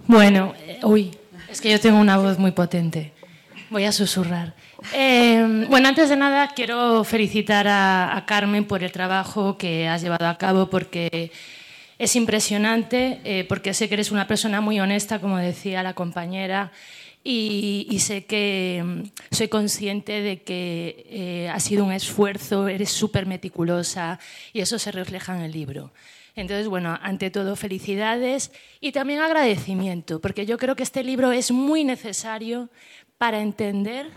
Bueno, 0.07 0.53
eh, 0.59 0.79
uy, 0.83 1.17
es 1.49 1.59
que 1.59 1.69
yo 1.71 1.79
tengo 1.79 1.99
una 1.99 2.17
voz 2.17 2.39
muy 2.39 2.51
potente. 2.51 3.11
Voy 3.69 3.83
a 3.83 3.91
susurrar. 3.91 4.53
Eh, 4.93 5.65
bueno, 5.69 5.89
antes 5.89 6.09
de 6.09 6.15
nada 6.15 6.49
quiero 6.55 7.03
felicitar 7.03 7.67
a, 7.67 8.23
Carmen 8.25 8.65
por 8.65 8.83
el 8.83 8.91
trabajo 8.91 9.57
que 9.57 9.87
has 9.87 10.01
llevado 10.01 10.27
a 10.27 10.37
cabo 10.37 10.69
porque 10.69 11.31
es 11.99 12.15
impresionante, 12.15 13.19
eh, 13.23 13.45
porque 13.47 13.73
sé 13.73 13.87
que 13.87 13.95
eres 13.95 14.11
una 14.11 14.27
persona 14.27 14.61
muy 14.61 14.79
honesta, 14.79 15.19
como 15.19 15.37
decía 15.37 15.83
la 15.83 15.93
compañera, 15.93 16.71
y, 17.23 17.97
sé 17.99 18.25
que 18.25 18.83
mm, 18.83 19.35
soy 19.35 19.47
consciente 19.47 20.21
de 20.21 20.41
que 20.41 21.05
eh, 21.09 21.49
ha 21.49 21.59
sido 21.59 21.85
un 21.85 21.91
esfuerzo, 21.91 22.67
eres 22.67 22.91
súper 22.91 23.25
meticulosa 23.25 24.19
y 24.53 24.61
eso 24.61 24.79
se 24.79 24.91
refleja 24.91 25.35
en 25.35 25.43
el 25.43 25.51
libro. 25.51 25.91
Entonces, 26.35 26.67
bueno, 26.67 26.97
ante 27.01 27.29
todo, 27.29 27.55
felicidades 27.55 28.51
y 28.79 28.91
también 28.93 29.19
agradecimiento, 29.19 30.21
porque 30.21 30.45
yo 30.45 30.57
creo 30.57 30.75
que 30.75 30.83
este 30.83 31.03
libro 31.03 31.31
es 31.31 31.51
muy 31.51 31.83
necesario 31.83 32.69
para 33.17 33.41
entender 33.41 34.09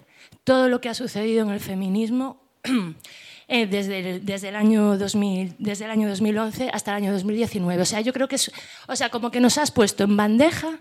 todo 0.44 0.68
lo 0.68 0.80
que 0.80 0.88
ha 0.88 0.94
sucedido 0.94 1.44
en 1.44 1.50
el 1.50 1.60
feminismo 1.60 2.40
eh, 3.48 3.66
desde, 3.66 3.98
el, 3.98 4.24
desde, 4.24 4.48
el 4.48 4.56
año 4.56 4.96
2000, 4.96 5.56
desde 5.58 5.84
el 5.84 5.90
año 5.90 6.08
2011 6.08 6.70
hasta 6.72 6.92
el 6.92 6.96
año 7.02 7.12
2019. 7.12 7.82
O 7.82 7.84
sea, 7.84 8.00
yo 8.00 8.12
creo 8.12 8.28
que 8.28 8.36
es, 8.36 8.50
o 8.86 8.96
sea, 8.96 9.10
como 9.10 9.30
que 9.30 9.40
nos 9.40 9.58
has 9.58 9.70
puesto 9.70 10.04
en 10.04 10.16
bandeja 10.16 10.78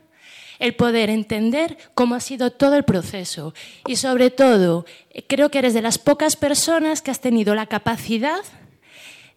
el 0.59 0.75
poder 0.75 1.09
entender 1.09 1.77
cómo 1.93 2.15
ha 2.15 2.19
sido 2.19 2.51
todo 2.51 2.75
el 2.75 2.83
proceso. 2.83 3.53
Y 3.87 3.95
sobre 3.95 4.29
todo, 4.29 4.85
creo 5.27 5.49
que 5.49 5.59
eres 5.59 5.73
de 5.73 5.81
las 5.81 5.97
pocas 5.97 6.35
personas 6.35 7.01
que 7.01 7.11
has 7.11 7.21
tenido 7.21 7.55
la 7.55 7.67
capacidad 7.67 8.41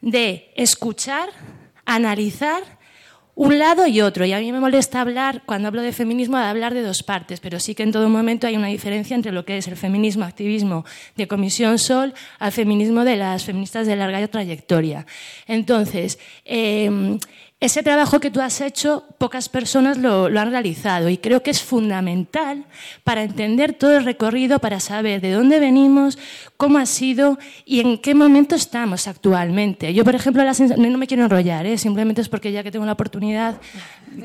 de 0.00 0.52
escuchar, 0.56 1.30
analizar 1.84 2.62
un 3.36 3.58
lado 3.58 3.86
y 3.86 4.00
otro. 4.00 4.24
Y 4.24 4.32
a 4.32 4.40
mí 4.40 4.50
me 4.50 4.60
molesta 4.60 5.00
hablar, 5.00 5.42
cuando 5.44 5.68
hablo 5.68 5.82
de 5.82 5.92
feminismo, 5.92 6.38
de 6.38 6.44
hablar 6.44 6.74
de 6.74 6.82
dos 6.82 7.02
partes, 7.02 7.38
pero 7.38 7.60
sí 7.60 7.74
que 7.74 7.82
en 7.82 7.92
todo 7.92 8.08
momento 8.08 8.46
hay 8.46 8.56
una 8.56 8.68
diferencia 8.68 9.14
entre 9.14 9.30
lo 9.30 9.44
que 9.44 9.58
es 9.58 9.68
el 9.68 9.76
feminismo, 9.76 10.24
activismo 10.24 10.84
de 11.16 11.28
Comisión 11.28 11.78
Sol, 11.78 12.14
al 12.38 12.50
feminismo 12.50 13.04
de 13.04 13.16
las 13.16 13.44
feministas 13.44 13.86
de 13.86 13.94
larga 13.94 14.26
trayectoria. 14.26 15.06
Entonces, 15.46 16.18
eh, 16.46 17.18
ese 17.58 17.82
trabajo 17.82 18.20
que 18.20 18.30
tú 18.30 18.42
has 18.42 18.60
hecho, 18.60 19.04
pocas 19.16 19.48
personas 19.48 19.96
lo, 19.96 20.26
han 20.26 20.50
realizado 20.50 21.08
y 21.08 21.16
creo 21.16 21.42
que 21.42 21.50
es 21.50 21.62
fundamental 21.62 22.66
para 23.02 23.22
entender 23.22 23.72
todo 23.72 23.96
el 23.96 24.04
recorrido, 24.04 24.58
para 24.58 24.78
saber 24.78 25.22
de 25.22 25.32
dónde 25.32 25.58
venimos, 25.58 26.18
cómo 26.58 26.76
ha 26.76 26.84
sido 26.84 27.38
y 27.64 27.80
en 27.80 27.96
qué 27.96 28.14
momento 28.14 28.54
estamos 28.54 29.08
actualmente. 29.08 29.94
Yo, 29.94 30.04
por 30.04 30.14
ejemplo, 30.14 30.42
no 30.44 30.98
me 30.98 31.06
quiero 31.06 31.24
enrollar, 31.24 31.64
¿eh? 31.64 31.78
simplemente 31.78 32.20
es 32.20 32.28
porque 32.28 32.52
ya 32.52 32.62
que 32.62 32.70
tengo 32.70 32.84
la 32.84 32.92
oportunidad 32.92 33.58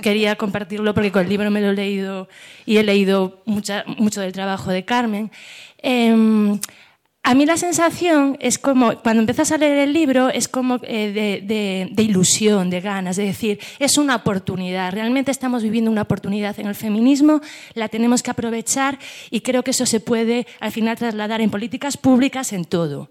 quería 0.01 0.35
compartirlo 0.35 0.93
porque 0.93 1.11
con 1.11 1.23
el 1.23 1.29
libro 1.29 1.49
me 1.51 1.61
lo 1.61 1.69
he 1.69 1.73
leído 1.73 2.27
y 2.65 2.77
he 2.77 2.83
leído 2.83 3.41
mucho 3.45 4.21
del 4.21 4.33
trabajo 4.33 4.71
de 4.71 4.83
Carmen. 4.83 5.31
Em, 5.77 6.59
a 7.23 7.35
mí 7.35 7.45
la 7.45 7.55
sensación 7.55 8.35
es 8.39 8.57
como, 8.57 8.97
cuando 8.97 9.19
empiezas 9.19 9.51
a 9.51 9.57
leer 9.57 9.77
el 9.77 9.93
libro, 9.93 10.29
es 10.29 10.47
como 10.47 10.79
eh, 10.81 11.41
de, 11.43 12.03
ilusión, 12.03 12.71
de 12.71 12.81
ganas, 12.81 13.15
de 13.15 13.25
decir, 13.25 13.59
es 13.77 13.99
una 13.99 14.15
oportunidad, 14.15 14.91
realmente 14.91 15.29
estamos 15.29 15.61
viviendo 15.61 15.91
una 15.91 16.01
oportunidad 16.01 16.59
en 16.59 16.65
el 16.65 16.73
feminismo, 16.73 17.39
la 17.75 17.89
tenemos 17.89 18.23
que 18.23 18.31
aprovechar 18.31 18.97
y 19.29 19.41
creo 19.41 19.63
que 19.63 19.71
eso 19.71 19.85
se 19.85 19.99
puede 19.99 20.47
al 20.59 20.71
final 20.71 20.97
trasladar 20.97 21.41
en 21.41 21.51
políticas 21.51 21.95
públicas, 21.95 22.53
en 22.53 22.65
todo. 22.65 23.07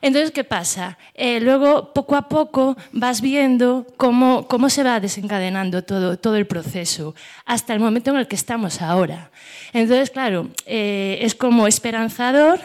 Entonces, 0.00 0.32
¿qué 0.32 0.42
pasa? 0.42 0.98
Eh, 1.14 1.38
luego, 1.38 1.92
poco 1.92 2.16
a 2.16 2.28
poco, 2.28 2.76
vas 2.90 3.20
viendo 3.20 3.86
cómo, 3.96 4.48
cómo 4.48 4.70
se 4.70 4.82
va 4.82 4.98
desencadenando 4.98 5.84
todo, 5.84 6.18
todo, 6.18 6.36
el 6.36 6.46
proceso, 6.46 7.14
hasta 7.44 7.72
el 7.74 7.80
momento 7.80 8.10
en 8.10 8.16
el 8.16 8.26
que 8.26 8.34
estamos 8.34 8.82
ahora. 8.82 9.30
Entonces, 9.72 10.10
claro, 10.10 10.48
eh, 10.66 11.18
es 11.20 11.36
como 11.36 11.68
esperanzador 11.68 12.58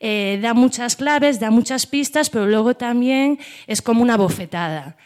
eh, 0.00 0.38
da 0.42 0.54
muchas 0.54 0.96
claves, 0.96 1.40
da 1.40 1.50
muchas 1.50 1.86
pistas, 1.86 2.30
pero 2.30 2.46
luego 2.46 2.74
también 2.74 3.38
es 3.66 3.82
como 3.82 4.02
una 4.02 4.16
bofetada. 4.16 4.96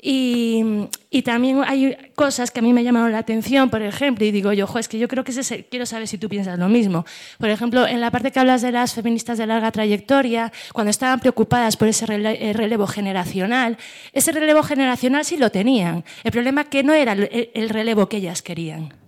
Y, 0.00 0.88
también 1.24 1.62
hay 1.66 1.96
cosas 2.14 2.52
que 2.52 2.60
a 2.60 2.62
mí 2.62 2.72
me 2.72 2.84
llamaron 2.84 3.10
la 3.10 3.18
atención, 3.18 3.68
por 3.68 3.82
ejemplo, 3.82 4.24
y 4.24 4.30
digo 4.30 4.52
yo, 4.52 4.68
es 4.78 4.88
que 4.88 4.98
yo 4.98 5.08
creo 5.08 5.24
que 5.24 5.32
quiero 5.68 5.86
saber 5.86 6.06
si 6.06 6.18
tú 6.18 6.28
piensas 6.28 6.58
lo 6.58 6.68
mismo. 6.68 7.04
Por 7.38 7.50
ejemplo, 7.50 7.86
en 7.86 8.00
la 8.00 8.12
parte 8.12 8.30
que 8.30 8.38
hablas 8.38 8.62
de 8.62 8.70
las 8.70 8.94
feministas 8.94 9.38
de 9.38 9.46
larga 9.46 9.72
trayectoria, 9.72 10.52
cuando 10.72 10.90
estaban 10.90 11.18
preocupadas 11.18 11.76
por 11.76 11.88
ese 11.88 12.06
eh, 12.08 12.52
relevo 12.52 12.86
generacional, 12.86 13.76
ese 14.12 14.30
relevo 14.30 14.62
generacional 14.62 15.24
sí 15.24 15.36
lo 15.36 15.50
tenían. 15.50 16.04
El 16.22 16.30
problema 16.30 16.62
es 16.62 16.68
que 16.68 16.84
no 16.84 16.92
era 16.94 17.12
el 17.14 17.68
relevo 17.68 18.08
que 18.08 18.18
ellas 18.18 18.40
querían. 18.42 19.07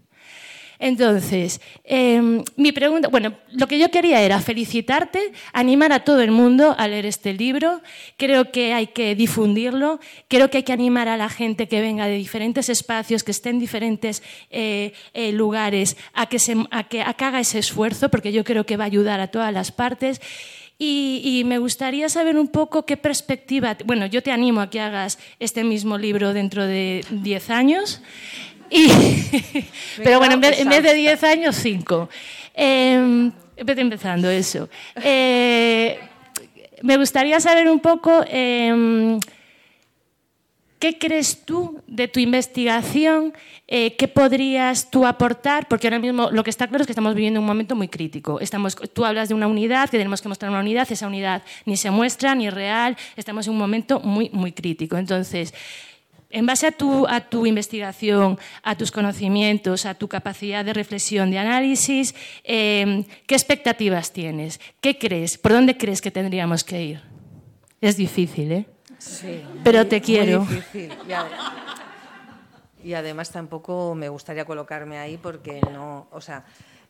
Entonces, 0.81 1.61
em, 1.85 2.43
mi 2.57 2.72
pregunta, 2.72 3.09
bueno, 3.09 3.35
lo 3.53 3.68
que 3.68 3.78
yo 3.78 3.91
quería 3.91 4.22
era 4.22 4.41
felicitarte, 4.41 5.33
animar 5.53 5.93
a 5.93 6.05
todo 6.05 6.22
el 6.22 6.31
mundo 6.31 6.74
a 6.78 6.89
leer 6.89 7.05
este 7.05 7.35
libro. 7.35 7.83
Creo 8.16 8.51
que 8.51 8.72
hay 8.72 8.87
que 8.87 9.14
difundirlo, 9.14 10.01
creo 10.28 10.49
que 10.49 10.57
hay 10.57 10.62
que 10.62 10.72
animar 10.72 11.07
a 11.09 11.18
la 11.18 11.28
gente 11.28 11.68
que 11.68 11.83
venga 11.83 12.07
de 12.07 12.14
diferentes 12.14 12.70
espacios, 12.70 13.22
que 13.22 13.31
esté 13.31 13.51
en 13.51 13.59
diferentes 13.59 14.22
eh, 14.51 14.95
eh, 15.12 15.33
lugares, 15.33 15.99
a 16.14 16.26
que, 16.26 16.39
se, 16.39 16.57
a 16.70 16.85
que 16.85 17.03
haga 17.03 17.41
ese 17.41 17.59
esfuerzo, 17.59 18.09
porque 18.09 18.33
yo 18.33 18.43
creo 18.43 18.64
que 18.64 18.78
va 18.78 18.85
a 18.85 18.87
ayudar 18.87 19.20
a 19.20 19.28
todas 19.28 19.53
las 19.53 19.72
partes. 19.72 20.20
Y, 20.83 21.43
me 21.45 21.59
gustaría 21.59 22.09
saber 22.09 22.39
un 22.39 22.49
poco 22.49 22.87
qué 22.87 22.97
perspectiva. 22.97 23.76
Bueno, 23.85 24.07
yo 24.07 24.22
te 24.22 24.33
animo 24.33 24.62
a 24.62 24.70
que 24.70 24.81
hagas 24.81 25.18
este 25.39 25.62
mismo 25.62 25.99
libro 25.99 26.33
dentro 26.33 26.64
de 26.66 27.05
10 27.11 27.51
años. 27.51 28.01
pero 29.97 30.18
bueno, 30.18 30.35
en 30.35 30.41
vez, 30.68 30.83
de 30.83 30.95
10 30.95 31.25
años, 31.25 31.57
5. 31.57 32.09
Eh, 32.55 33.31
empezando 33.57 34.31
eso. 34.31 34.68
Eh, 35.03 35.99
me 36.83 36.97
gustaría 36.97 37.39
saber 37.41 37.68
un 37.68 37.81
poco 37.81 38.25
em, 38.27 39.21
¿qué 40.81 40.99
crees 40.99 41.45
tú 41.45 41.81
de 41.87 42.09
tu 42.09 42.18
investigación? 42.18 43.35
Eh, 43.68 43.97
¿Qué 43.97 44.09
podrías 44.09 44.91
tú 44.91 45.07
aportar? 45.07 45.68
Porque 45.68 45.87
ahora 45.87 45.99
mismo 45.99 46.31
lo 46.33 46.43
que 46.43 46.51
está 46.51 46.66
claro 46.66 46.83
es 46.83 46.87
que 46.87 46.93
estamos 46.93 47.14
viviendo 47.14 47.39
un 47.39 47.47
momento 47.47 47.77
muy 47.77 47.87
crítico. 47.87 48.41
Estamos, 48.41 48.75
tú 48.95 49.05
hablas 49.05 49.29
de 49.29 49.35
una 49.35 49.47
unidad, 49.47 49.91
que 49.91 49.99
tenemos 49.99 50.23
que 50.23 50.29
mostrar 50.29 50.51
una 50.51 50.61
unidad, 50.61 50.91
esa 50.91 51.07
unidad 51.07 51.43
ni 51.66 51.77
se 51.77 51.91
muestra 51.91 52.35
ni 52.35 52.49
es 52.49 52.55
real, 52.55 52.97
estamos 53.16 53.47
en 53.47 53.53
un 53.53 53.59
momento 53.59 54.01
muy, 54.01 54.31
muy 54.33 54.53
crítico. 54.53 54.97
Entonces, 54.97 55.55
en 56.31 56.47
base 56.47 56.68
a 56.68 56.72
tu, 56.72 57.07
a 57.09 57.20
tu, 57.20 57.45
investigación, 57.47 58.39
a 58.62 58.76
tus 58.76 58.91
conocimientos, 58.91 59.85
a 59.85 59.95
tu 59.95 60.09
capacidad 60.09 60.64
de 60.64 60.72
reflexión, 60.72 61.31
de 61.31 61.39
análisis, 61.39 62.14
eh, 62.45 63.05
¿qué 63.26 63.35
expectativas 63.35 64.12
tienes? 64.12 64.61
¿Qué 64.81 64.99
crees? 64.99 65.39
¿Por 65.39 65.53
dónde 65.53 65.76
crees 65.76 66.01
que 66.01 66.11
tendríamos 66.11 66.64
que 66.64 66.83
ir? 66.83 67.03
Es 67.81 67.97
difícil, 67.97 68.53
¿eh? 68.53 68.66
Sí. 68.99 69.43
Pero 69.64 69.87
te 69.87 70.01
quiero. 70.01 70.43
Muy 70.43 70.57
difícil. 70.57 70.93
Y, 72.85 72.95
además 72.95 73.31
tampoco 73.31 73.95
me 73.95 74.09
gustaría 74.09 74.45
colocarme 74.45 74.99
ahí 74.99 75.18
porque 75.18 75.61
no, 75.72 76.09
o 76.12 76.20
sea, 76.20 76.45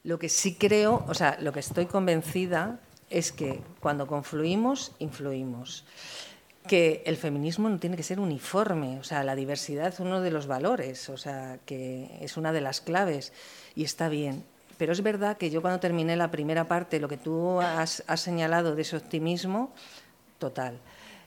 lo 0.04 0.18
que 0.18 0.28
sí 0.28 0.54
creo, 0.54 1.04
o 1.08 1.14
sea, 1.14 1.36
lo 1.40 1.52
que 1.52 1.60
estoy 1.60 1.86
convencida 1.86 2.80
es 3.08 3.32
que 3.32 3.60
cuando 3.80 4.06
confluimos, 4.06 4.92
influimos 4.98 5.84
que 6.66 7.02
el 7.06 7.16
feminismo 7.16 7.68
no 7.68 7.78
tiene 7.78 7.96
que 7.96 8.02
ser 8.02 8.20
uniforme, 8.20 8.98
o 8.98 9.04
sea, 9.04 9.24
la 9.24 9.34
diversidad 9.34 9.88
es 9.88 10.00
uno 10.00 10.20
de 10.20 10.30
los 10.30 10.46
valores, 10.46 11.08
o 11.08 11.16
sea, 11.16 11.58
que 11.64 12.18
es 12.20 12.36
una 12.36 12.52
de 12.52 12.60
las 12.60 12.80
claves 12.80 13.32
y 13.74 13.84
está 13.84 14.08
bien. 14.08 14.44
Pero 14.76 14.92
es 14.92 15.02
verdad 15.02 15.36
que 15.36 15.50
yo 15.50 15.60
cuando 15.62 15.80
terminé 15.80 16.16
la 16.16 16.30
primera 16.30 16.64
parte, 16.66 17.00
lo 17.00 17.08
que 17.08 17.16
tú 17.16 17.60
has, 17.60 18.02
señalado 18.16 18.74
de 18.74 18.82
ese 18.82 18.96
optimismo, 18.96 19.72
total. 20.38 20.78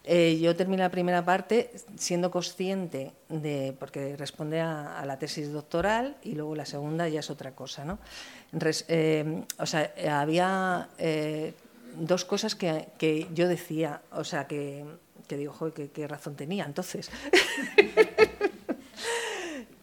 Eh, 0.05 0.39
yo 0.41 0.55
terminé 0.55 0.81
la 0.81 0.89
primera 0.89 1.23
parte 1.23 1.71
siendo 1.95 2.29
consciente 2.29 3.13
de, 3.29 3.75
porque 3.79 4.17
responde 4.17 4.59
a, 4.59 5.03
la 5.05 5.19
tesis 5.19 5.51
doctoral 5.51 6.17
y 6.23 6.33
luego 6.33 6.55
la 6.55 6.65
segunda 6.65 7.07
ya 7.07 7.19
es 7.19 7.29
otra 7.29 7.51
cosa, 7.51 7.85
¿no? 7.85 7.99
Eh, 8.87 9.43
o 9.59 9.65
sea, 9.65 9.93
había 10.09 10.89
eh, 10.97 11.53
dos 11.95 12.25
cosas 12.25 12.55
que, 12.55 12.87
que, 12.97 13.27
yo 13.33 13.47
decía, 13.47 14.01
o 14.11 14.23
sea, 14.23 14.47
que 14.47 14.83
digo, 15.37 15.53
joder, 15.53 15.89
qué, 15.89 16.07
razón 16.07 16.35
tenía 16.35 16.65
entonces. 16.65 17.09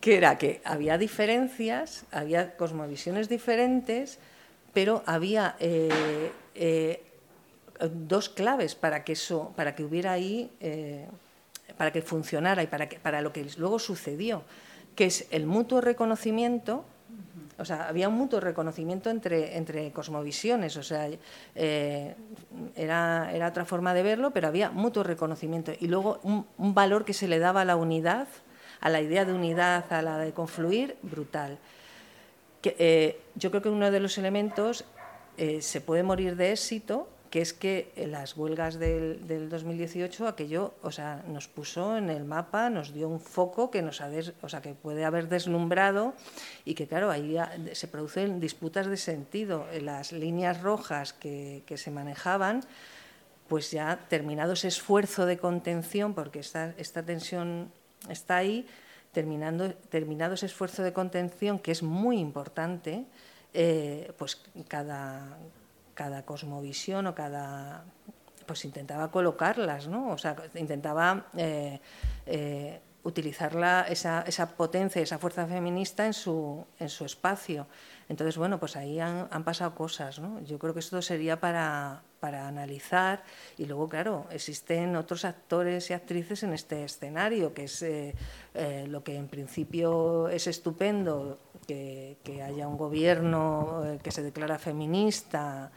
que 0.01 0.17
era 0.17 0.39
que 0.39 0.61
había 0.65 0.99
diferencias, 0.99 2.05
había 2.11 2.57
cosmovisiones 2.57 3.29
diferentes, 3.29 4.19
pero 4.73 5.03
había 5.07 5.57
eh, 5.61 6.33
eh, 6.55 7.03
dos 7.93 8.29
claves 8.29 8.75
para 8.75 9.05
que 9.05 9.13
eso, 9.13 9.53
para 9.57 9.75
que 9.75 9.85
hubiera 9.85 10.13
ahí, 10.13 10.51
eh, 10.61 11.07
para 11.77 11.93
que 11.93 12.03
funcionara 12.03 12.63
y 12.63 12.67
para, 12.67 12.89
que, 12.89 12.99
para 12.99 13.23
lo 13.23 13.33
que 13.33 13.47
luego 13.57 13.79
sucedió, 13.79 14.43
que 14.95 15.07
es 15.07 15.27
el 15.31 15.47
mutuo 15.47 15.81
reconocimiento 15.81 16.85
o 17.61 17.65
sea, 17.65 17.89
había 17.89 18.09
un 18.09 18.15
mutuo 18.15 18.41
reconocimiento 18.41 19.11
entre, 19.11 19.59
entre 19.59 19.93
cosmovisiones, 19.93 20.77
o 20.79 20.83
sea, 20.83 21.09
eh, 21.55 22.15
era, 22.75 23.31
era, 23.35 23.49
otra 23.49 23.67
forma 23.67 23.93
de 23.93 24.03
verlo, 24.03 24.31
pero 24.31 24.49
había 24.49 24.71
mutuo 24.71 25.03
reconocimiento. 25.03 25.73
Y 25.79 25.89
luego 25.89 26.21
un, 26.23 26.47
valor 26.75 27.05
que 27.05 27.13
se 27.13 27.29
le 27.29 27.39
daba 27.39 27.61
a 27.61 27.65
la 27.67 27.77
unidad, 27.77 28.29
a 28.81 28.89
la 28.89 29.03
idea 29.03 29.27
de 29.27 29.35
unidad, 29.35 29.93
a 29.93 30.01
la 30.01 30.17
de 30.19 30.33
confluir, 30.33 30.97
brutal. 31.03 31.59
Que, 32.63 32.77
eh, 32.79 33.21
yo 33.35 33.51
creo 33.51 33.63
que 33.63 33.69
uno 33.69 33.91
de 33.91 34.01
los 34.01 34.17
elementos 34.17 34.87
eh, 35.37 35.61
se 35.61 35.83
puede 35.83 36.03
morir 36.03 36.37
de 36.37 36.53
éxito 36.53 37.09
que 37.31 37.41
es 37.41 37.53
que 37.53 37.93
las 38.09 38.37
huelgas 38.37 38.79
del, 38.79 39.49
2018 39.49 40.27
aquello, 40.27 40.75
o 40.83 40.91
sea, 40.91 41.23
nos 41.29 41.47
puso 41.47 41.97
en 41.97 42.11
el 42.11 42.25
mapa, 42.25 42.71
nos 42.71 42.93
dio 42.93 43.09
un 43.09 43.21
foco 43.21 43.71
que 43.71 43.83
nos 43.83 44.01
ha 44.01 44.11
o 44.43 44.49
sea, 44.49 44.61
que 44.61 44.75
puede 44.75 45.05
haber 45.05 45.29
deslumbrado 45.29 46.15
y 46.65 46.75
que 46.75 46.89
claro, 46.89 47.09
ahí 47.09 47.37
se 47.73 47.87
producen 47.87 48.41
disputas 48.41 48.89
de 48.89 48.97
sentido. 48.97 49.65
Las 49.81 50.11
líneas 50.11 50.61
rojas 50.61 51.13
que, 51.13 51.63
se 51.77 51.91
manejaban, 51.93 52.65
pues 53.49 53.71
ya 53.71 54.01
terminado 54.09 54.55
ese 54.55 54.67
esfuerzo 54.67 55.25
de 55.25 55.39
contención, 55.39 56.15
porque 56.15 56.41
esta, 56.41 56.75
esta 56.79 57.05
tensión 57.05 57.71
está 58.09 58.39
ahí, 58.39 58.67
terminando, 59.13 59.73
terminado 59.89 60.35
ese 60.35 60.47
esfuerzo 60.47 60.83
de 60.83 60.93
contención 60.93 61.61
que 61.61 61.71
es 61.71 61.85
muy 61.85 62.19
importante, 62.19 63.05
eh, 63.55 64.13
pues 64.19 64.43
cada, 64.67 65.39
cada 66.01 66.25
cosmovisión 66.25 67.05
o 67.09 67.13
cada 67.13 67.85
pues 68.47 68.65
intentaba 68.65 69.11
colocarlas, 69.11 69.87
¿no? 69.87 70.09
O 70.17 70.19
sea, 70.19 70.35
intentaba 70.55 71.27
eh, 71.37 71.79
eh, 72.25 72.81
utilizar 73.05 73.53
esa, 73.91 74.23
esa, 74.23 74.57
potencia, 74.57 75.03
esa 75.03 75.19
fuerza 75.19 75.47
feminista 75.47 76.07
en 76.07 76.15
su, 76.15 76.65
en 76.79 76.89
su 76.89 77.05
espacio. 77.05 77.67
Entonces, 78.09 78.39
bueno, 78.39 78.59
pues 78.59 78.77
ahí 78.77 78.99
han, 78.99 79.45
pasado 79.45 79.75
cosas, 79.75 80.19
¿no? 80.19 80.41
Yo 80.41 80.59
creo 80.59 80.73
que 80.73 80.81
esto 80.81 81.03
sería 81.03 81.39
para, 81.39 82.03
para, 82.19 82.49
analizar 82.49 83.23
y 83.59 83.67
luego, 83.67 83.87
claro, 83.89 84.27
existen 84.31 84.97
otros 84.97 85.27
actores 85.27 85.91
y 85.91 85.93
actrices 85.93 86.43
en 86.43 86.55
este 86.55 86.83
escenario, 86.83 87.53
que 87.53 87.65
es 87.65 87.83
eh, 87.83 88.15
lo 88.89 89.05
que 89.05 89.17
en 89.17 89.29
principio 89.29 90.29
es 90.31 90.47
estupendo, 90.47 91.39
que, 91.69 92.17
que 92.25 92.43
haya 92.43 92.67
un 92.67 92.79
gobierno 92.79 93.99
que 94.03 94.11
se 94.11 94.23
declara 94.23 94.59
feminista, 94.59 95.71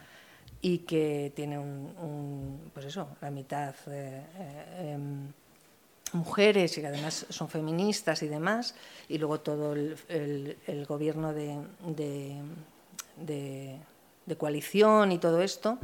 y 0.64 0.78
que 0.78 1.30
tiene 1.36 1.58
un, 1.58 2.70
pues 2.72 2.86
eso, 2.86 3.06
la 3.20 3.30
mitad 3.30 3.74
eh, 3.86 4.22
eh, 4.38 4.92
em, 4.94 5.30
mujeres 6.14 6.78
y 6.78 6.80
que 6.80 6.86
además 6.86 7.26
son 7.28 7.50
feministas 7.50 8.22
y 8.22 8.28
demás, 8.28 8.74
y 9.10 9.18
luego 9.18 9.40
todo 9.40 9.74
el, 9.74 10.56
gobierno 10.88 11.34
de, 11.34 11.58
de, 13.18 13.76
coalición 14.38 15.12
y 15.12 15.18
todo 15.18 15.42
esto, 15.42 15.76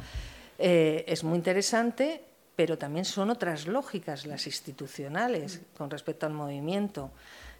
eh, 0.59 1.05
es 1.07 1.24
muy 1.24 1.37
interesante, 1.37 2.22
pero 2.57 2.78
también 2.78 3.05
son 3.05 3.28
otras 3.28 3.66
lógicas 3.66 4.24
las 4.24 4.47
institucionales 4.47 5.61
con 5.76 5.91
respecto 5.91 6.24
al 6.24 6.33
movimiento. 6.33 7.11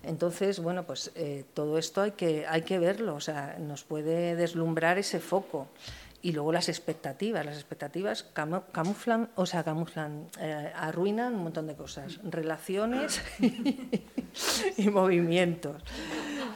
Entonces, 0.03 0.59
bueno, 0.61 0.87
pues 0.87 1.13
todo 1.53 1.77
esto 1.77 2.01
hay 2.01 2.13
que, 2.13 2.47
hay 2.47 2.63
que 2.63 2.79
verlo, 2.79 3.17
o 3.17 3.21
sea, 3.21 3.59
nos 3.59 3.85
puede 3.85 4.35
deslumbrar 4.37 4.97
ese 4.97 5.21
foco 5.21 5.69
y 6.23 6.33
luego 6.33 6.53
las 6.53 6.69
expectativas. 6.69 7.45
Las 7.45 7.57
expectativas 7.57 8.25
camuflan, 8.73 9.31
o 9.37 9.47
sea, 9.47 9.65
camuflan, 9.65 10.29
eh, 10.39 10.73
arruinan 10.75 11.35
un 11.35 11.45
montón 11.45 11.67
de 11.67 11.75
cosas, 11.75 12.21
relaciones 12.25 13.23
y 14.77 14.89
movimientos. 14.89 15.83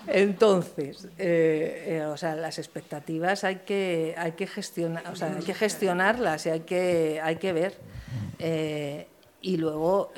Entonces, 0.06 1.08
eh, 1.18 1.84
eh, 1.86 2.04
o 2.04 2.16
sea, 2.16 2.34
las 2.34 2.58
expectativas 2.58 3.44
hay 3.44 3.56
que, 3.56 4.14
hay 4.18 4.32
que 4.32 4.46
gestionar, 4.46 5.04
o 5.10 5.16
sea, 5.16 5.34
hay 5.34 5.42
que 5.42 5.54
gestionarlas 5.54 6.44
y 6.46 6.50
hay 6.50 6.60
que, 6.60 7.20
hay 7.22 7.36
que 7.36 7.52
ver. 7.52 7.74
y 9.40 9.56
luego 9.56 10.12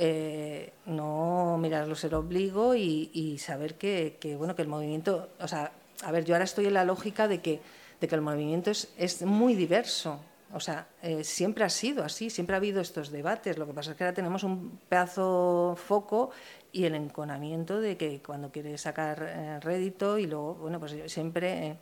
no 0.86 1.58
mirarlo 1.60 1.94
ser 1.94 2.14
obligo 2.14 2.74
y, 2.74 3.10
y 3.12 3.38
saber 3.38 3.74
que, 3.74 4.16
que, 4.20 4.36
bueno, 4.36 4.56
que 4.56 4.62
el 4.62 4.68
movimiento, 4.68 5.28
o 5.38 5.46
sea, 5.48 5.72
a 6.02 6.12
ver, 6.12 6.24
yo 6.24 6.34
ahora 6.34 6.44
estoy 6.44 6.66
en 6.66 6.74
la 6.74 6.84
lógica 6.84 7.28
de 7.28 7.40
que 7.40 7.60
de 8.00 8.08
que 8.08 8.14
el 8.14 8.20
movimiento 8.20 8.70
es, 8.70 8.92
es 8.96 9.22
muy 9.22 9.54
diverso. 9.54 10.20
O 10.52 10.60
sea, 10.60 10.86
eh, 11.02 11.24
siempre 11.24 11.64
ha 11.64 11.68
sido 11.68 12.04
así, 12.04 12.30
siempre 12.30 12.54
ha 12.54 12.58
habido 12.58 12.80
estos 12.80 13.10
debates. 13.10 13.58
Lo 13.58 13.66
que 13.66 13.72
pasa 13.72 13.90
es 13.90 13.96
que 13.96 14.04
ahora 14.04 14.14
tenemos 14.14 14.44
un 14.44 14.78
pedazo 14.88 15.76
foco 15.76 16.30
y 16.72 16.84
el 16.84 16.94
enconamiento 16.94 17.80
de 17.80 17.96
que 17.96 18.22
cuando 18.22 18.52
quiere 18.52 18.78
sacar 18.78 19.22
eh, 19.22 19.60
rédito 19.60 20.18
y 20.18 20.26
luego, 20.26 20.54
bueno, 20.54 20.78
pues 20.78 20.94
siempre, 21.12 21.66
eh, 21.66 21.76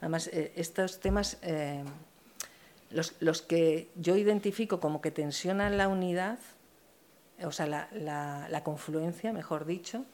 además, 0.00 0.30
estos 0.32 0.98
temas, 1.00 1.38
los, 2.90 3.14
los, 3.20 3.42
que 3.42 3.90
yo 3.96 4.16
identifico 4.16 4.80
como 4.80 5.02
que 5.02 5.10
tensionan 5.10 5.76
la 5.76 5.88
unidad, 5.88 6.38
o 7.44 7.52
sea, 7.52 7.66
la, 7.66 7.88
la, 7.92 8.48
la 8.48 8.64
confluencia, 8.64 9.32
mejor 9.34 9.66
dicho, 9.66 10.06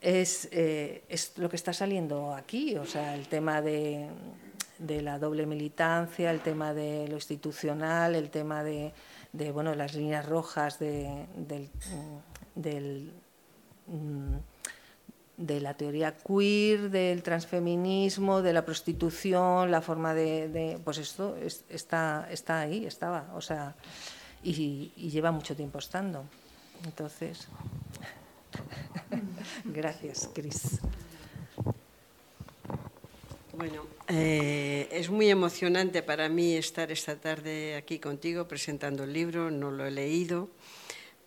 es, 0.00 0.48
eh, 0.52 1.04
es, 1.08 1.36
lo 1.36 1.48
que 1.48 1.56
está 1.56 1.72
saliendo 1.72 2.34
aquí, 2.34 2.76
o 2.76 2.86
sea, 2.86 3.14
el 3.14 3.28
tema 3.28 3.60
de, 3.60 4.08
de, 4.78 5.02
la 5.02 5.18
doble 5.18 5.46
militancia, 5.46 6.30
el 6.30 6.40
tema 6.40 6.72
de 6.72 7.06
lo 7.08 7.14
institucional, 7.16 8.14
el 8.14 8.30
tema 8.30 8.64
de, 8.64 8.92
de 9.32 9.52
bueno, 9.52 9.74
las 9.74 9.94
líneas 9.94 10.26
rojas 10.26 10.78
de, 10.78 11.26
del, 11.36 11.70
del, 12.54 13.12
mm, 13.86 14.36
de 15.36 15.60
la 15.60 15.74
teoría 15.74 16.16
queer, 16.16 16.90
del 16.90 17.22
transfeminismo, 17.22 18.42
de 18.42 18.52
la 18.52 18.64
prostitución, 18.64 19.70
la 19.70 19.82
forma 19.82 20.14
de, 20.14 20.80
pues 20.82 20.98
esto 20.98 21.36
está, 21.68 22.26
está 22.30 22.60
ahí, 22.60 22.86
estaba, 22.86 23.30
o 23.34 23.40
sea, 23.40 23.74
y, 24.42 24.92
y 24.96 25.10
lleva 25.10 25.30
mucho 25.30 25.54
tiempo 25.54 25.78
estando. 25.78 26.24
Entonces. 26.84 27.48
Gracias, 29.64 30.28
Cris. 30.32 30.80
Bueno, 33.52 33.86
eh, 34.08 34.88
es 34.90 35.10
muy 35.10 35.28
emocionante 35.28 36.02
para 36.02 36.28
mí 36.28 36.54
estar 36.54 36.90
esta 36.90 37.16
tarde 37.16 37.76
aquí 37.76 37.98
contigo 37.98 38.48
presentando 38.48 39.04
el 39.04 39.12
libro, 39.12 39.50
no 39.50 39.70
lo 39.70 39.84
he 39.84 39.90
leído, 39.90 40.48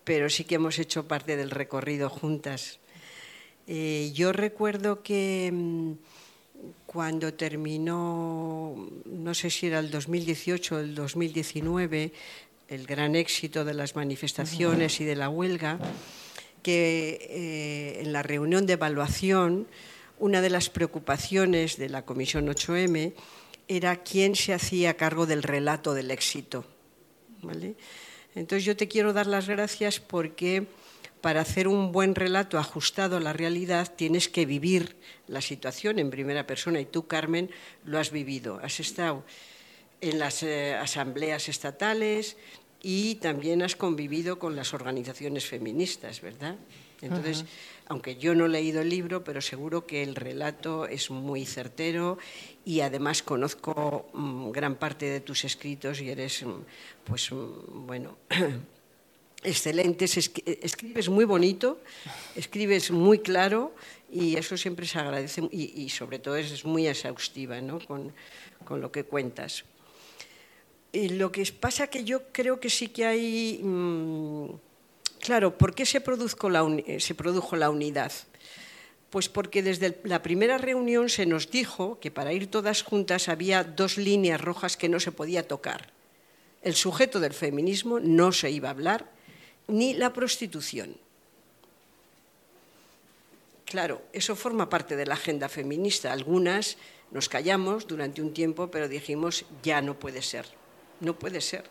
pero 0.02 0.28
sí 0.28 0.44
que 0.44 0.56
hemos 0.56 0.78
hecho 0.78 1.06
parte 1.06 1.36
del 1.36 1.50
recorrido 1.50 2.10
juntas. 2.10 2.80
Eh, 3.66 4.10
yo 4.14 4.32
recuerdo 4.32 5.02
que 5.02 5.50
mm, 5.52 5.92
cuando 6.86 7.34
terminó, 7.34 8.74
no 9.04 9.34
sé 9.34 9.50
si 9.50 9.68
era 9.68 9.78
el 9.78 9.90
2018 9.90 10.74
o 10.74 10.78
el 10.80 10.94
2019, 10.94 12.12
el 12.68 12.86
gran 12.86 13.14
éxito 13.14 13.64
de 13.64 13.74
las 13.74 13.94
manifestaciones 13.96 15.00
y 15.00 15.04
de 15.04 15.16
la 15.16 15.28
huelga, 15.28 15.78
que 16.64 17.28
eh, 17.30 18.00
en 18.00 18.12
la 18.12 18.24
reunión 18.24 18.66
de 18.66 18.72
evaluación 18.72 19.68
una 20.18 20.40
de 20.40 20.48
las 20.48 20.70
preocupaciones 20.70 21.76
de 21.76 21.90
la 21.90 22.04
Comisión 22.04 22.48
8M 22.48 23.12
era 23.68 24.02
quién 24.02 24.34
se 24.34 24.54
hacía 24.54 24.96
cargo 24.96 25.26
del 25.26 25.42
relato 25.42 25.92
del 25.92 26.10
éxito. 26.10 26.64
Entonces 28.34 28.64
yo 28.64 28.74
te 28.74 28.88
quiero 28.88 29.12
dar 29.12 29.26
las 29.26 29.48
gracias 29.48 30.00
porque 30.00 30.66
para 31.20 31.42
hacer 31.42 31.68
un 31.68 31.92
buen 31.92 32.14
relato 32.14 32.58
ajustado 32.58 33.18
a 33.18 33.20
la 33.20 33.32
realidad 33.32 33.92
tienes 33.94 34.28
que 34.28 34.46
vivir 34.46 34.96
la 35.26 35.40
situación 35.40 35.98
en 35.98 36.10
primera 36.10 36.46
persona 36.46 36.80
y 36.80 36.86
tú, 36.86 37.06
Carmen, 37.06 37.50
lo 37.84 37.98
has 37.98 38.10
vivido. 38.10 38.60
Has 38.62 38.80
estado 38.80 39.24
en 40.00 40.18
las 40.18 40.42
eh, 40.42 40.74
asambleas 40.74 41.48
estatales 41.48 42.36
y 42.84 43.14
también 43.14 43.62
has 43.62 43.76
convivido 43.76 44.38
con 44.38 44.54
las 44.54 44.74
organizaciones 44.74 45.46
feministas, 45.46 46.20
¿verdad? 46.20 46.54
Entonces, 47.00 47.46
aunque 47.86 48.16
yo 48.16 48.34
no 48.34 48.44
he 48.44 48.48
leído 48.50 48.82
el 48.82 48.90
libro, 48.90 49.24
pero 49.24 49.40
seguro 49.40 49.86
que 49.86 50.02
el 50.02 50.14
relato 50.14 50.86
es 50.86 51.10
muy 51.10 51.46
certero 51.46 52.18
y 52.62 52.80
además 52.80 53.22
conozco 53.22 54.10
mm, 54.12 54.50
gran 54.50 54.76
parte 54.76 55.06
de 55.06 55.20
tus 55.20 55.44
escritos 55.44 56.02
y 56.02 56.10
eres, 56.10 56.42
mm, 56.42 56.52
pues, 57.04 57.32
mm, 57.32 57.86
bueno, 57.86 58.18
excelente. 59.42 60.04
Escribes 60.04 61.08
muy 61.08 61.24
bonito, 61.24 61.80
escribes 62.36 62.90
muy 62.90 63.20
claro 63.20 63.74
y 64.12 64.36
eso 64.36 64.58
siempre 64.58 64.86
se 64.86 64.98
agradece 64.98 65.48
y, 65.50 65.88
sobre 65.88 66.18
todo 66.18 66.36
es 66.36 66.66
muy 66.66 66.86
exhaustiva 66.86 67.62
¿no? 67.62 67.78
con, 67.80 68.12
con 68.66 68.82
lo 68.82 68.92
que 68.92 69.04
cuentas. 69.04 69.64
Lo 70.94 71.32
que 71.32 71.44
pasa 71.58 71.88
que 71.88 72.04
yo 72.04 72.22
creo 72.32 72.60
que 72.60 72.70
sí 72.70 72.88
que 72.88 73.04
hay 73.04 73.60
Claro, 75.24 75.56
¿por 75.56 75.74
qué 75.74 75.86
se, 75.86 76.02
eh, 76.04 77.00
se 77.00 77.14
produjo 77.14 77.56
la 77.56 77.70
unidad? 77.70 78.12
Pues 79.08 79.30
porque 79.30 79.62
desde 79.62 79.98
la 80.04 80.20
primera 80.20 80.58
reunión 80.58 81.08
se 81.08 81.24
nos 81.24 81.50
dijo 81.50 81.98
que 81.98 82.10
para 82.10 82.34
ir 82.34 82.50
todas 82.50 82.82
juntas 82.82 83.30
había 83.30 83.64
dos 83.64 83.96
líneas 83.96 84.38
rojas 84.38 84.76
que 84.76 84.90
no 84.90 85.00
se 85.00 85.12
podía 85.12 85.48
tocar. 85.48 85.94
El 86.60 86.74
sujeto 86.74 87.20
del 87.20 87.32
feminismo 87.32 88.00
no 88.00 88.32
se 88.32 88.50
iba 88.50 88.68
a 88.68 88.72
hablar, 88.72 89.10
ni 89.66 89.94
la 89.94 90.12
prostitución. 90.12 90.94
Claro, 93.64 94.02
eso 94.12 94.36
forma 94.36 94.68
parte 94.68 94.94
de 94.94 95.06
la 95.06 95.14
agenda 95.14 95.48
feminista. 95.48 96.12
Algunas 96.12 96.76
nos 97.10 97.30
callamos 97.30 97.86
durante 97.86 98.20
un 98.20 98.34
tiempo, 98.34 98.70
pero 98.70 98.88
dijimos, 98.88 99.46
ya 99.62 99.80
no 99.80 99.98
puede 99.98 100.20
ser, 100.20 100.44
no 101.04 101.18
puede 101.18 101.40
ser. 101.40 101.64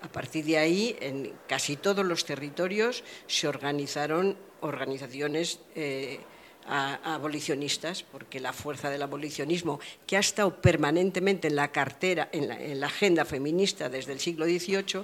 A 0.00 0.08
partir 0.08 0.44
de 0.44 0.58
ahí, 0.58 0.96
en 1.00 1.32
casi 1.48 1.76
todos 1.76 2.06
los 2.06 2.24
territorios 2.24 3.02
se 3.26 3.48
organizaron 3.48 4.36
organizaciones 4.60 5.60
eh, 5.74 6.20
abolicionistas, 6.68 8.02
porque 8.02 8.40
la 8.40 8.52
fuerza 8.52 8.90
del 8.90 9.02
abolicionismo, 9.02 9.80
que 10.06 10.16
ha 10.16 10.20
estado 10.20 10.60
permanentemente 10.60 11.48
en 11.48 11.56
la 11.56 11.72
cartera, 11.72 12.28
en 12.32 12.78
la, 12.80 12.86
agenda 12.86 13.24
feminista 13.24 13.88
desde 13.88 14.12
el 14.12 14.20
siglo 14.20 14.44
XVIII, 14.44 15.02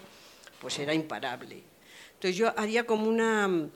pues 0.61 0.79
era 0.79 0.95
imparable. 0.95 1.63
Entonces 2.15 2.37
yo 2.37 2.53
haría 2.57 2.85
como 2.85 3.09
una, 3.09 3.69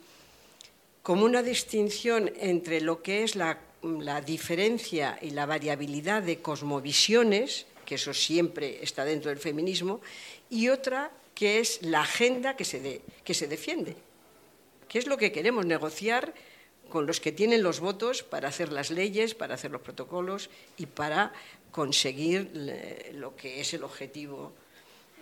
como 1.02 1.24
una 1.24 1.42
distinción 1.42 2.30
entre 2.38 2.80
lo 2.80 3.02
que 3.02 3.24
es 3.24 3.36
la, 3.36 3.58
la 3.82 4.20
diferencia 4.20 5.18
y 5.22 5.30
la 5.30 5.46
variabilidad 5.46 6.22
de 6.22 6.40
cosmovisiones, 6.40 7.66
que 7.88 7.94
eso 7.94 8.12
siempre 8.12 8.84
está 8.84 9.06
dentro 9.06 9.30
del 9.30 9.38
feminismo, 9.38 10.02
y 10.50 10.68
otra 10.68 11.10
que 11.34 11.58
es 11.58 11.80
la 11.80 12.02
agenda 12.02 12.54
que 12.54 12.66
se, 12.66 13.00
que 13.24 13.32
se 13.32 13.48
defiende, 13.48 13.96
que 14.90 14.98
es 14.98 15.06
lo 15.06 15.16
que 15.16 15.32
queremos 15.32 15.64
negociar 15.64 16.34
con 16.90 17.06
los 17.06 17.18
que 17.18 17.32
tienen 17.32 17.62
los 17.62 17.80
votos 17.80 18.22
para 18.22 18.48
hacer 18.48 18.72
las 18.72 18.90
leyes, 18.90 19.34
para 19.34 19.54
hacer 19.54 19.70
los 19.70 19.80
protocolos 19.80 20.50
y 20.76 20.84
para 20.84 21.32
conseguir 21.70 22.52
lo 23.14 23.34
que 23.34 23.62
es 23.62 23.72
el 23.72 23.82
objetivo 23.84 24.52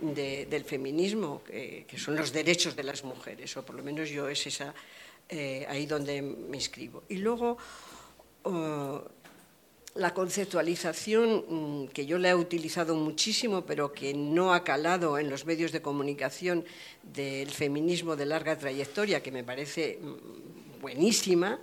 del 0.01 0.65
feminismo, 0.65 1.45
que, 1.45 1.87
son 1.97 2.17
los 2.17 2.33
derechos 2.33 2.75
de 2.75 2.83
las 2.83 3.05
mujeres, 3.05 3.57
o 3.57 3.65
por 3.65 3.77
lo 3.77 3.85
menos 3.85 4.11
yo 4.11 4.29
es 4.29 4.45
esa, 4.45 4.75
eh, 5.29 5.65
ahí 5.69 5.87
donde 5.87 6.21
me 6.21 6.57
inscribo. 6.57 7.05
Y 7.09 7.19
luego, 7.19 7.59
oh, 8.43 9.05
la 9.97 10.15
conceptualización 10.15 11.45
mm, 11.49 11.89
que 11.89 12.07
yo 12.07 12.19
la 12.19 12.31
he 12.31 12.35
utilizado 12.35 12.95
muchísimo, 12.95 13.65
pero 13.65 13.93
que 13.93 14.15
no 14.15 14.55
ha 14.55 14.65
calado 14.65 15.19
en 15.19 15.31
los 15.31 15.47
medios 15.47 15.73
de 15.73 15.83
comunicación 15.83 16.65
del 17.03 17.51
feminismo 17.51 18.17
de 18.17 18.27
larga 18.27 18.59
trayectoria, 18.59 19.23
que 19.23 19.33
me 19.33 19.45
parece 19.45 19.99
mm, 20.01 20.81
buenísima, 20.81 21.59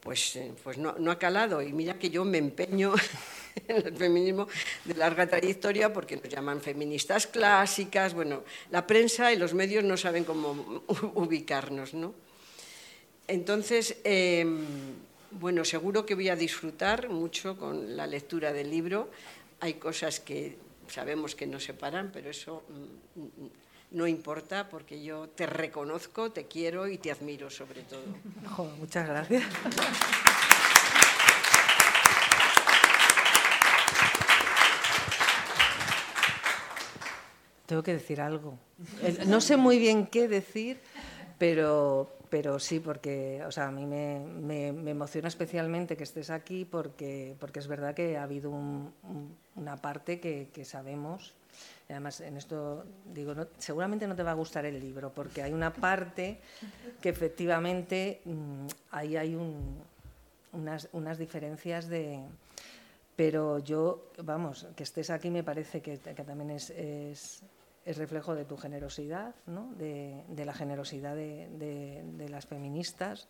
pues, 0.00 0.36
eh, 0.36 0.52
pues 0.62 0.78
no, 0.78 1.10
ha 1.10 1.18
calado. 1.18 1.62
Y 1.62 1.72
mira 1.72 1.98
que 1.98 2.10
yo 2.10 2.24
me 2.24 2.38
empeño 2.38 2.94
en 3.68 3.86
el 3.86 3.96
feminismo 3.96 4.48
de 4.84 4.94
larga 4.94 5.26
trayectoria 5.26 5.92
porque 5.92 6.16
nos 6.16 6.28
llaman 6.28 6.60
feministas 6.60 7.26
clásicas. 7.26 8.12
Bueno, 8.14 8.44
la 8.70 8.86
prensa 8.86 9.32
y 9.32 9.36
los 9.36 9.54
medios 9.54 9.84
no 9.84 9.96
saben 9.96 10.24
cómo 10.24 10.82
ubicarnos, 11.14 11.94
¿no? 11.94 12.14
Entonces, 13.28 13.96
em, 14.02 14.64
bueno, 15.40 15.64
seguro 15.64 16.04
que 16.04 16.14
voy 16.14 16.28
a 16.28 16.36
disfrutar 16.36 17.08
mucho 17.08 17.56
con 17.56 17.96
la 17.96 18.06
lectura 18.06 18.52
del 18.52 18.70
libro. 18.70 19.10
Hay 19.60 19.74
cosas 19.74 20.20
que 20.20 20.58
sabemos 20.88 21.34
que 21.34 21.46
nos 21.46 21.64
separan, 21.64 22.10
pero 22.12 22.30
eso 22.30 22.62
mm, 23.16 23.46
no 23.92 24.06
importa 24.06 24.68
porque 24.68 25.02
yo 25.02 25.28
te 25.28 25.46
reconozco, 25.46 26.30
te 26.30 26.46
quiero 26.46 26.88
y 26.88 26.98
te 26.98 27.10
admiro 27.10 27.50
sobre 27.50 27.82
todo. 27.82 28.02
muchas 28.78 29.08
gracias. 29.08 29.44
Tengo 37.66 37.82
que 37.82 37.94
decir 37.94 38.20
algo. 38.20 38.58
No 39.26 39.40
sé 39.40 39.56
muy 39.56 39.78
bien 39.78 40.06
qué 40.06 40.28
decir, 40.28 40.78
pero, 41.42 42.08
pero 42.30 42.60
sí, 42.60 42.78
porque 42.78 43.42
o 43.44 43.50
sea, 43.50 43.66
a 43.66 43.72
mí 43.72 43.84
me, 43.84 44.68
emociona 44.68 45.26
especialmente 45.26 45.96
que 45.96 46.04
estés 46.04 46.30
aquí 46.30 46.64
porque, 46.64 47.34
porque 47.40 47.58
es 47.58 47.66
verdad 47.66 47.96
que 47.96 48.16
ha 48.16 48.22
habido 48.22 48.52
una 49.56 49.76
parte 49.78 50.20
que, 50.20 50.64
sabemos. 50.64 51.34
además, 51.88 52.20
en 52.20 52.36
esto 52.36 52.84
digo, 53.12 53.34
seguramente 53.58 54.06
no 54.06 54.14
te 54.14 54.22
va 54.22 54.30
a 54.30 54.34
gustar 54.34 54.66
el 54.66 54.78
libro 54.78 55.10
porque 55.10 55.42
hay 55.42 55.52
una 55.52 55.72
parte 55.72 56.38
que 57.00 57.08
efectivamente 57.08 58.20
mm, 58.24 58.66
ahí 58.92 59.16
hay 59.16 59.36
unas, 60.52 60.88
unas 60.92 61.18
diferencias 61.18 61.88
de, 61.88 62.20
pero 63.16 63.58
yo, 63.58 64.12
vamos, 64.22 64.68
que 64.76 64.84
estés 64.84 65.10
aquí 65.10 65.28
me 65.28 65.42
parece 65.42 65.82
que, 65.82 65.96
también 65.98 66.50
es, 66.50 66.70
es 66.70 67.42
reflejo 67.86 68.34
de 68.34 68.44
tu 68.44 68.56
generosidad, 68.56 69.34
¿no? 69.46 69.72
de, 69.74 70.24
la 70.44 70.54
generosidad 70.54 71.14
de, 71.14 72.26
las 72.28 72.46
feministas. 72.46 73.28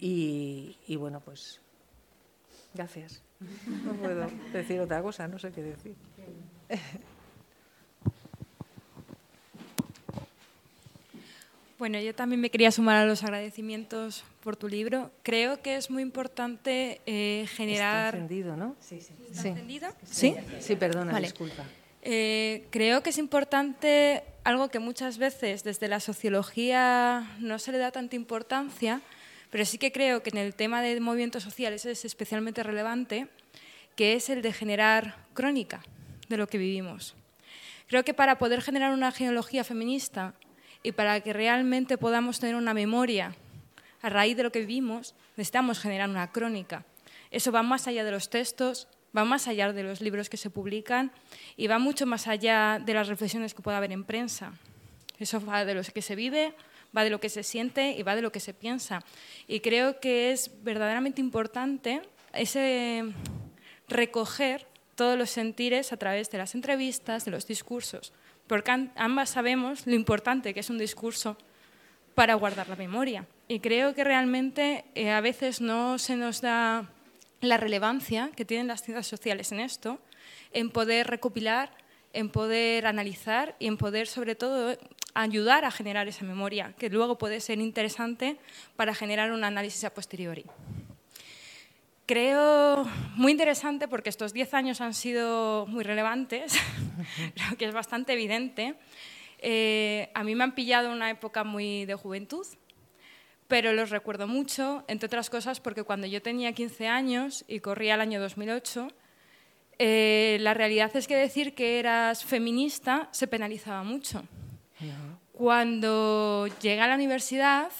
Y, 0.00 0.96
bueno, 0.96 1.20
pues 1.20 1.60
gracias. 2.74 3.22
No 3.84 3.92
puedo 3.94 4.26
decir 4.52 4.80
otra 4.80 5.02
cosa, 5.02 5.28
no 5.28 5.38
sé 5.38 5.52
qué 5.52 5.62
decir. 5.62 5.94
Bueno, 11.76 12.00
yo 12.00 12.14
también 12.14 12.40
me 12.40 12.50
quería 12.50 12.70
sumar 12.70 12.96
a 12.96 13.04
los 13.04 13.24
agradecimientos 13.24 14.24
por 14.42 14.56
tu 14.56 14.68
libro. 14.68 15.10
Creo 15.22 15.60
que 15.60 15.76
es 15.76 15.90
muy 15.90 16.02
importante 16.02 17.00
eh, 17.04 17.46
generar. 17.48 18.14
Está 18.14 18.16
encendido, 18.16 18.56
¿no? 18.56 18.76
Sí, 18.80 19.00
sí. 19.00 19.12
¿Está 19.30 19.48
encendido? 19.48 19.88
Sí, 20.04 20.34
sí, 20.60 20.76
perdona, 20.76 21.18
disculpa. 21.20 21.64
Eh, 22.06 22.66
creo 22.68 23.02
que 23.02 23.08
es 23.08 23.16
importante 23.16 24.24
algo 24.44 24.68
que 24.68 24.78
muchas 24.78 25.16
veces 25.16 25.64
desde 25.64 25.88
la 25.88 26.00
sociología 26.00 27.34
no 27.38 27.58
se 27.58 27.72
le 27.72 27.78
da 27.78 27.92
tanta 27.92 28.14
importancia, 28.14 29.00
pero 29.48 29.64
sí 29.64 29.78
que 29.78 29.90
creo 29.90 30.22
que 30.22 30.28
en 30.28 30.36
el 30.36 30.54
tema 30.54 30.82
de 30.82 31.00
movimientos 31.00 31.42
sociales 31.42 31.86
es 31.86 32.04
especialmente 32.04 32.62
relevante, 32.62 33.28
que 33.96 34.12
es 34.12 34.28
el 34.28 34.42
de 34.42 34.52
generar 34.52 35.16
crónica 35.32 35.82
de 36.28 36.36
lo 36.36 36.46
que 36.46 36.58
vivimos. 36.58 37.14
Creo 37.86 38.04
que 38.04 38.12
para 38.12 38.36
poder 38.36 38.60
generar 38.60 38.92
una 38.92 39.10
genealogía 39.10 39.64
feminista 39.64 40.34
y 40.82 40.92
para 40.92 41.20
que 41.20 41.32
realmente 41.32 41.96
podamos 41.96 42.38
tener 42.38 42.54
una 42.54 42.74
memoria 42.74 43.34
a 44.02 44.10
raíz 44.10 44.36
de 44.36 44.42
lo 44.42 44.52
que 44.52 44.60
vivimos, 44.60 45.14
necesitamos 45.38 45.78
generar 45.78 46.10
una 46.10 46.32
crónica. 46.32 46.84
Eso 47.30 47.50
va 47.50 47.62
más 47.62 47.86
allá 47.86 48.04
de 48.04 48.10
los 48.10 48.28
textos, 48.28 48.88
va 49.16 49.24
más 49.24 49.48
allá 49.48 49.72
de 49.72 49.82
los 49.82 50.00
libros 50.00 50.28
que 50.28 50.36
se 50.36 50.50
publican 50.50 51.12
y 51.56 51.66
va 51.66 51.78
mucho 51.78 52.06
más 52.06 52.26
allá 52.26 52.80
de 52.84 52.94
las 52.94 53.08
reflexiones 53.08 53.54
que 53.54 53.62
pueda 53.62 53.78
haber 53.78 53.92
en 53.92 54.04
prensa. 54.04 54.52
Eso 55.18 55.44
va 55.44 55.64
de 55.64 55.74
lo 55.74 55.82
que 55.82 56.02
se 56.02 56.16
vive, 56.16 56.54
va 56.96 57.04
de 57.04 57.10
lo 57.10 57.20
que 57.20 57.28
se 57.28 57.42
siente 57.42 57.92
y 57.92 58.02
va 58.02 58.16
de 58.16 58.22
lo 58.22 58.32
que 58.32 58.40
se 58.40 58.54
piensa. 58.54 59.04
Y 59.46 59.60
creo 59.60 60.00
que 60.00 60.32
es 60.32 60.50
verdaderamente 60.62 61.20
importante 61.20 62.02
ese 62.32 63.04
recoger 63.88 64.66
todos 64.94 65.18
los 65.18 65.30
sentires 65.30 65.92
a 65.92 65.96
través 65.96 66.30
de 66.30 66.38
las 66.38 66.54
entrevistas, 66.54 67.24
de 67.24 67.30
los 67.30 67.46
discursos, 67.46 68.12
porque 68.46 68.88
ambas 68.96 69.30
sabemos 69.30 69.86
lo 69.86 69.94
importante 69.94 70.54
que 70.54 70.60
es 70.60 70.70
un 70.70 70.78
discurso 70.78 71.36
para 72.14 72.34
guardar 72.34 72.68
la 72.68 72.76
memoria. 72.76 73.26
Y 73.48 73.60
creo 73.60 73.94
que 73.94 74.04
realmente 74.04 74.84
eh, 74.94 75.10
a 75.10 75.20
veces 75.20 75.60
no 75.60 75.98
se 75.98 76.16
nos 76.16 76.40
da 76.40 76.88
la 77.48 77.56
relevancia 77.56 78.30
que 78.36 78.44
tienen 78.44 78.66
las 78.66 78.82
ciencias 78.82 79.06
sociales 79.06 79.52
en 79.52 79.60
esto, 79.60 79.98
en 80.52 80.70
poder 80.70 81.06
recopilar, 81.06 81.70
en 82.12 82.30
poder 82.30 82.86
analizar 82.86 83.56
y 83.58 83.66
en 83.66 83.76
poder, 83.76 84.06
sobre 84.06 84.34
todo, 84.34 84.76
ayudar 85.14 85.64
a 85.64 85.70
generar 85.70 86.08
esa 86.08 86.24
memoria, 86.24 86.74
que 86.78 86.90
luego 86.90 87.18
puede 87.18 87.40
ser 87.40 87.58
interesante 87.60 88.36
para 88.76 88.94
generar 88.94 89.32
un 89.32 89.44
análisis 89.44 89.84
a 89.84 89.94
posteriori. 89.94 90.44
Creo 92.06 92.84
muy 93.14 93.32
interesante 93.32 93.88
porque 93.88 94.10
estos 94.10 94.34
10 94.34 94.54
años 94.54 94.80
han 94.80 94.92
sido 94.92 95.66
muy 95.66 95.84
relevantes, 95.84 96.54
creo 97.34 97.56
que 97.56 97.64
es 97.64 97.72
bastante 97.72 98.12
evidente. 98.12 98.74
Eh, 99.38 100.10
a 100.14 100.22
mí 100.22 100.34
me 100.34 100.44
han 100.44 100.54
pillado 100.54 100.92
una 100.92 101.10
época 101.10 101.44
muy 101.44 101.86
de 101.86 101.94
juventud, 101.94 102.46
pero 103.48 103.72
los 103.72 103.90
recuerdo 103.90 104.26
mucho, 104.26 104.84
entre 104.88 105.06
otras 105.06 105.30
cosas 105.30 105.60
porque 105.60 105.82
cuando 105.82 106.06
yo 106.06 106.22
tenía 106.22 106.52
15 106.52 106.88
años 106.88 107.44
y 107.46 107.60
corría 107.60 107.94
el 107.94 108.00
año 108.00 108.20
2008, 108.20 108.88
eh, 109.78 110.38
la 110.40 110.54
realidad 110.54 110.94
es 110.96 111.06
que 111.06 111.16
decir 111.16 111.54
que 111.54 111.78
eras 111.78 112.24
feminista 112.24 113.08
se 113.10 113.26
penalizaba 113.26 113.82
mucho. 113.82 114.22
Cuando 115.32 116.46
llegué 116.60 116.80
a 116.80 116.86
la 116.86 116.94
universidad 116.94 117.70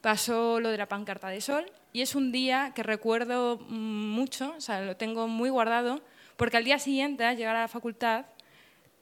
pasó 0.00 0.60
lo 0.60 0.70
de 0.70 0.78
la 0.78 0.86
pancarta 0.86 1.28
de 1.28 1.40
sol 1.40 1.70
y 1.92 2.02
es 2.02 2.14
un 2.14 2.32
día 2.32 2.72
que 2.74 2.82
recuerdo 2.82 3.58
mucho, 3.58 4.54
o 4.56 4.60
sea, 4.60 4.82
lo 4.82 4.96
tengo 4.96 5.28
muy 5.28 5.50
guardado, 5.50 6.00
porque 6.36 6.56
al 6.56 6.64
día 6.64 6.78
siguiente, 6.78 7.24
al 7.24 7.36
llegar 7.36 7.56
a 7.56 7.62
la 7.62 7.68
facultad, 7.68 8.26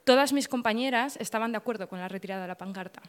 todas 0.04 0.32
mis 0.32 0.48
compañeras 0.48 1.16
estaban 1.20 1.52
de 1.52 1.58
acuerdo 1.58 1.88
con 1.88 1.98
la 1.98 2.08
retirada 2.08 2.42
de 2.42 2.48
la 2.48 2.56
pancarta. 2.56 3.02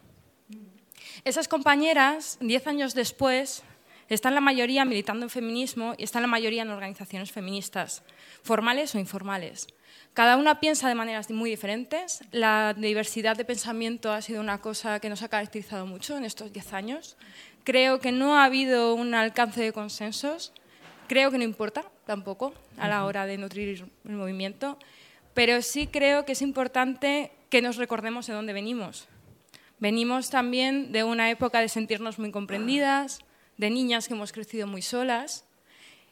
Esas 1.26 1.50
compañeras, 1.50 2.38
diez 2.40 2.66
años 2.66 2.94
después, 2.96 3.64
están 4.08 4.36
la 4.36 4.42
mayoría 4.42 4.86
militando 4.86 5.26
en 5.26 5.30
feminismo 5.30 5.94
y 5.98 6.04
están 6.04 6.22
la 6.22 6.28
mayoría 6.28 6.62
en 6.62 6.70
organizaciones 6.70 7.32
feministas, 7.32 8.04
formales 8.42 8.96
o 8.96 9.00
informales. 9.00 9.68
Cada 10.14 10.38
una 10.38 10.60
piensa 10.60 10.88
de 10.88 10.96
maneras 10.96 11.30
muy 11.30 11.50
diferentes. 11.50 12.22
La 12.32 12.74
diversidad 12.74 13.36
de 13.36 13.46
pensamiento 13.46 14.12
ha 14.12 14.22
sido 14.22 14.42
una 14.42 14.62
cosa 14.62 15.00
que 15.00 15.10
nos 15.10 15.22
ha 15.22 15.30
caracterizado 15.30 15.86
mucho 15.86 16.18
en 16.18 16.26
estos 16.26 16.54
diez 16.54 16.74
años. 16.74 17.18
Creo 17.64 18.00
que 18.00 18.12
no 18.12 18.38
ha 18.38 18.46
habido 18.46 18.96
un 18.96 19.14
alcance 19.14 19.62
de 19.62 19.74
consensos. 19.74 20.54
Creo 21.08 21.32
que 21.32 21.38
no 21.38 21.44
importa 21.44 21.84
tampoco 22.06 22.54
a 22.78 22.88
la 22.88 23.06
hora 23.06 23.26
de 23.26 23.38
nutrir 23.38 23.86
el 24.06 24.16
movimiento. 24.16 24.80
Pero 25.34 25.62
sí 25.62 25.88
creo 25.88 26.26
que 26.26 26.32
es 26.32 26.42
importante 26.42 27.32
que 27.50 27.62
nos 27.62 27.76
recordemos 27.76 28.26
de 28.26 28.34
dónde 28.34 28.54
venimos. 28.54 29.08
Venimos 29.80 30.30
también 30.30 30.92
de 30.92 31.04
una 31.04 31.30
época 31.30 31.62
de 31.62 31.70
sentirnos 31.70 32.20
muy 32.20 32.32
comprendidas, 32.32 33.20
de 33.58 33.70
niñas 33.70 34.08
que 34.08 34.14
hemos 34.14 34.32
crecido 34.32 34.68
muy 34.68 34.82
solas 34.82 35.46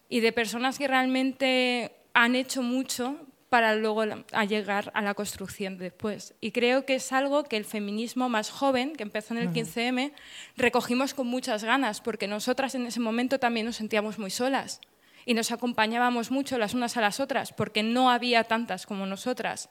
y 0.09 0.21
de 0.21 0.31
personas 0.31 0.77
que 0.77 0.87
realmente 0.87 1.91
han 2.13 2.35
hecho 2.35 2.61
mucho 2.61 3.17
para 3.49 3.75
luego 3.75 4.03
llegar 4.47 4.91
a 4.93 5.01
la 5.01 5.13
construcción 5.13 5.77
después. 5.77 6.33
Y 6.41 6.51
creo 6.51 6.85
que 6.85 6.95
es 6.95 7.11
algo 7.13 7.43
que 7.45 7.55
el 7.55 7.65
feminismo 7.65 8.27
más 8.27 8.49
joven, 8.49 8.93
que 8.95 9.03
empezó 9.03 9.33
en 9.33 9.39
el 9.39 9.51
15M, 9.51 10.11
recogimos 10.57 11.13
con 11.13 11.27
muchas 11.27 11.63
ganas, 11.63 12.01
porque 12.01 12.27
nosotras 12.27 12.75
en 12.75 12.85
ese 12.87 12.99
momento 12.99 13.39
también 13.39 13.65
nos 13.65 13.77
sentíamos 13.77 14.19
muy 14.19 14.31
solas 14.31 14.81
y 15.25 15.33
nos 15.33 15.51
acompañábamos 15.51 16.31
mucho 16.31 16.57
las 16.57 16.73
unas 16.73 16.97
a 16.97 17.01
las 17.01 17.19
otras, 17.19 17.53
porque 17.53 17.83
no 17.83 18.09
había 18.09 18.43
tantas 18.43 18.85
como 18.85 19.05
nosotras. 19.05 19.69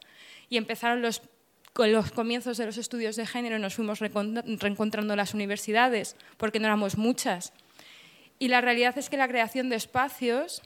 Y 0.48 0.56
empezaron 0.56 1.02
los, 1.02 1.22
con 1.76 1.92
los 1.92 2.10
comienzos 2.10 2.56
de 2.56 2.64
los 2.64 2.78
estudios 2.78 3.16
de 3.16 3.26
género, 3.26 3.58
nos 3.58 3.74
fuimos 3.74 3.98
reencontrando 4.00 5.12
en 5.12 5.16
las 5.18 5.34
universidades, 5.34 6.16
porque 6.38 6.58
no 6.58 6.64
éramos 6.64 6.96
muchas. 6.96 7.52
Y 8.38 8.48
la 8.48 8.62
realidad 8.62 8.96
es 8.96 9.10
que 9.10 9.18
la 9.18 9.28
creación 9.28 9.68
de 9.68 9.76
espacios 9.76 10.62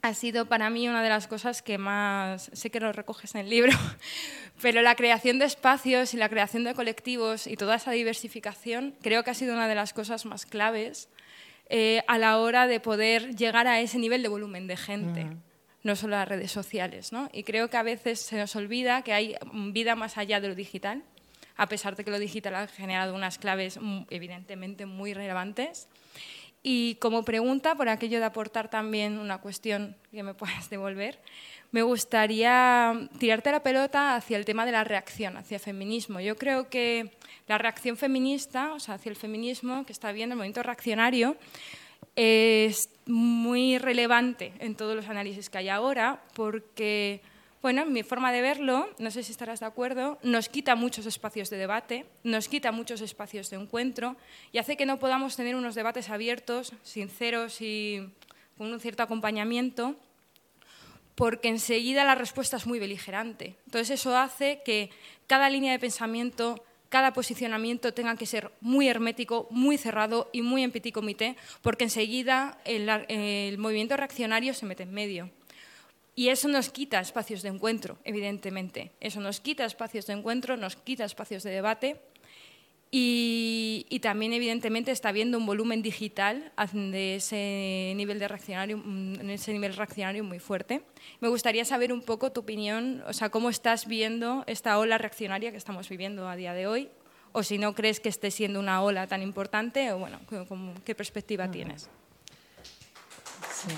ha 0.00 0.14
sido 0.14 0.46
para 0.46 0.70
mí 0.70 0.88
una 0.88 1.02
de 1.02 1.10
las 1.10 1.26
cosas 1.26 1.60
que 1.60 1.76
más, 1.76 2.50
sé 2.54 2.70
que 2.70 2.80
lo 2.80 2.92
recoges 2.92 3.34
en 3.34 3.42
el 3.42 3.50
libro, 3.50 3.72
pero 4.62 4.80
la 4.80 4.94
creación 4.94 5.38
de 5.38 5.44
espacios 5.44 6.14
y 6.14 6.16
la 6.16 6.30
creación 6.30 6.64
de 6.64 6.72
colectivos 6.72 7.46
y 7.46 7.56
toda 7.56 7.74
esa 7.74 7.90
diversificación 7.90 8.94
creo 9.02 9.24
que 9.24 9.30
ha 9.32 9.34
sido 9.34 9.52
una 9.52 9.68
de 9.68 9.74
las 9.74 9.92
cosas 9.92 10.24
más 10.24 10.46
claves 10.46 11.10
eh, 11.68 12.02
a 12.06 12.16
la 12.16 12.38
hora 12.38 12.66
de 12.66 12.80
poder 12.80 13.36
llegar 13.36 13.66
a 13.66 13.80
ese 13.80 13.98
nivel 13.98 14.22
de 14.22 14.28
volumen 14.28 14.66
de 14.66 14.78
gente. 14.78 15.26
No 15.82 15.96
solo 15.96 16.16
las 16.16 16.28
redes 16.28 16.50
sociales. 16.50 17.12
¿no? 17.12 17.28
Y 17.32 17.44
creo 17.44 17.68
que 17.70 17.76
a 17.76 17.82
veces 17.82 18.20
se 18.20 18.36
nos 18.36 18.54
olvida 18.56 19.02
que 19.02 19.12
hay 19.12 19.36
vida 19.72 19.94
más 19.94 20.18
allá 20.18 20.40
de 20.40 20.48
lo 20.48 20.54
digital, 20.54 21.02
a 21.56 21.68
pesar 21.68 21.96
de 21.96 22.04
que 22.04 22.10
lo 22.10 22.18
digital 22.18 22.54
ha 22.54 22.66
generado 22.68 23.14
unas 23.14 23.38
claves 23.38 23.78
mm, 23.80 24.02
evidentemente 24.10 24.86
muy 24.86 25.14
relevantes. 25.14 25.88
Y 26.62 26.96
como 26.96 27.24
pregunta, 27.24 27.76
por 27.76 27.88
aquello 27.88 28.18
de 28.18 28.24
aportar 28.24 28.68
también 28.68 29.18
una 29.18 29.38
cuestión 29.38 29.96
que 30.10 30.22
me 30.22 30.34
puedas 30.34 30.70
devolver, 30.70 31.18
me 31.70 31.82
gustaría 31.82 33.08
tirarte 33.18 33.52
la 33.52 33.62
pelota 33.62 34.16
hacia 34.16 34.38
el 34.38 34.44
tema 34.44 34.64
de 34.64 34.72
la 34.72 34.84
reacción, 34.84 35.36
hacia 35.36 35.56
el 35.56 35.60
feminismo. 35.60 36.20
Yo 36.20 36.36
creo 36.36 36.68
que 36.68 37.10
la 37.46 37.58
reacción 37.58 37.96
feminista, 37.96 38.72
o 38.72 38.80
sea, 38.80 38.94
hacia 38.94 39.10
el 39.10 39.16
feminismo 39.16 39.84
que 39.84 39.92
está 39.92 40.12
viendo 40.12 40.32
el 40.32 40.38
movimiento 40.38 40.62
reaccionario, 40.62 41.36
es 42.16 42.90
muy 43.06 43.78
relevante 43.78 44.52
en 44.58 44.74
todos 44.74 44.96
los 44.96 45.08
análisis 45.08 45.50
que 45.50 45.58
hay 45.58 45.68
ahora, 45.68 46.22
porque 46.34 47.22
bueno, 47.60 47.86
mi 47.86 48.04
forma 48.04 48.30
de 48.30 48.40
verlo, 48.40 48.88
no 48.98 49.10
sé 49.10 49.24
si 49.24 49.32
estarás 49.32 49.60
de 49.60 49.66
acuerdo, 49.66 50.18
nos 50.22 50.48
quita 50.48 50.76
muchos 50.76 51.06
espacios 51.06 51.50
de 51.50 51.56
debate, 51.56 52.06
nos 52.22 52.48
quita 52.48 52.70
muchos 52.70 53.00
espacios 53.00 53.50
de 53.50 53.56
encuentro 53.56 54.16
y 54.52 54.58
hace 54.58 54.76
que 54.76 54.86
no 54.86 54.98
podamos 54.98 55.34
tener 55.34 55.56
unos 55.56 55.74
debates 55.74 56.08
abiertos, 56.08 56.72
sinceros 56.84 57.60
y 57.60 58.08
con 58.56 58.72
un 58.72 58.78
cierto 58.78 59.02
acompañamiento, 59.02 59.96
porque 61.16 61.48
enseguida 61.48 62.04
la 62.04 62.14
respuesta 62.14 62.56
es 62.56 62.66
muy 62.66 62.78
beligerante. 62.78 63.56
Entonces 63.66 63.98
eso 63.98 64.16
hace 64.16 64.62
que 64.64 64.90
cada 65.26 65.50
línea 65.50 65.72
de 65.72 65.80
pensamiento, 65.80 66.64
cada 66.88 67.12
posicionamiento 67.12 67.92
tenga 67.92 68.16
que 68.16 68.26
ser 68.26 68.50
muy 68.60 68.88
hermético, 68.88 69.46
muy 69.50 69.78
cerrado 69.78 70.30
y 70.32 70.42
muy 70.42 70.62
en 70.62 70.72
petit 70.72 70.94
comité, 70.94 71.36
porque 71.62 71.84
enseguida 71.84 72.58
el, 72.64 72.88
el 73.08 73.58
movimiento 73.58 73.96
reaccionario 73.96 74.54
se 74.54 74.66
mete 74.66 74.84
en 74.84 74.92
medio. 74.92 75.30
Y 76.14 76.30
eso 76.30 76.48
nos 76.48 76.70
quita 76.70 76.98
espacios 76.98 77.42
de 77.42 77.48
encuentro, 77.48 77.98
evidentemente. 78.02 78.90
Eso 78.98 79.20
nos 79.20 79.38
quita 79.40 79.64
espacios 79.64 80.06
de 80.06 80.14
encuentro, 80.14 80.56
nos 80.56 80.74
quita 80.74 81.04
espacios 81.04 81.44
de 81.44 81.50
debate. 81.50 82.00
Y, 82.90 83.98
también, 84.02 84.32
evidentemente, 84.32 84.92
está 84.92 85.10
habiendo 85.10 85.36
un 85.36 85.44
volumen 85.44 85.82
digital 85.82 86.52
de 86.72 87.16
ese 87.16 87.92
nivel 87.96 88.18
de 88.18 88.28
reaccionario, 88.28 88.78
mm, 88.78 89.20
en 89.20 89.30
ese 89.30 89.52
nivel 89.52 89.76
reaccionario 89.76 90.24
muy 90.24 90.38
fuerte. 90.38 90.82
Me 91.20 91.28
gustaría 91.28 91.64
saber 91.64 91.92
un 91.92 92.00
poco 92.00 92.32
tu 92.32 92.40
opinión, 92.40 93.02
o 93.06 93.12
sea, 93.12 93.28
cómo 93.28 93.50
estás 93.50 93.86
viendo 93.86 94.44
esta 94.46 94.78
ola 94.78 94.96
reaccionaria 94.96 95.50
que 95.50 95.58
estamos 95.58 95.88
viviendo 95.88 96.28
a 96.28 96.36
día 96.36 96.54
de 96.54 96.66
hoy, 96.66 96.88
o 97.32 97.42
si 97.42 97.58
no 97.58 97.74
crees 97.74 98.00
que 98.00 98.08
esté 98.08 98.30
siendo 98.30 98.58
una 98.58 98.82
ola 98.82 99.06
tan 99.06 99.22
importante, 99.22 99.92
o 99.92 99.98
bueno, 99.98 100.20
¿qué 100.84 100.94
perspectiva 100.94 101.50
tienes? 101.50 101.90
Sí. 103.52 103.74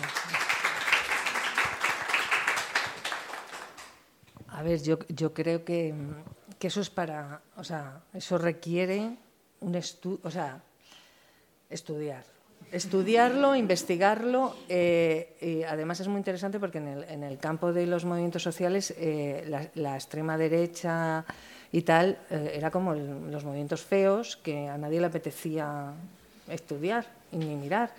A 4.49 4.63
ver, 4.63 4.83
yo, 4.83 4.99
creo 5.33 5.65
que, 5.65 5.95
eso 6.67 6.81
es 6.81 6.91
para, 6.91 7.41
o 7.57 7.65
sea, 7.65 8.01
eso 8.13 8.39
requiere 8.39 9.17
un 9.61 9.75
estudio, 9.75 10.21
o 10.23 10.31
sea, 10.31 10.61
estudiar. 11.69 12.25
Estudiarlo, 12.73 13.57
investigarlo, 13.67 14.55
eh, 14.69 15.37
y 15.41 15.63
además 15.63 16.01
es 16.01 16.09
muy 16.09 16.19
interesante 16.19 16.61
porque 16.61 16.79
en 16.79 17.23
el, 17.23 17.39
campo 17.39 17.73
de 17.73 17.87
los 17.87 18.05
movimientos 18.05 18.43
sociales 18.43 18.95
eh, 18.97 19.71
la, 19.75 19.95
extrema 19.95 20.37
derecha 20.37 21.25
y 21.73 21.83
tal 21.83 22.19
eh, 22.31 22.53
era 22.55 22.71
como 22.71 22.95
los 22.95 23.45
movimientos 23.45 23.83
feos 23.83 24.37
que 24.37 24.69
a 24.69 24.77
nadie 24.77 25.01
le 25.01 25.07
apetecía 25.07 25.93
estudiar 26.49 27.07
ni 27.33 27.55
mirar. 27.57 27.91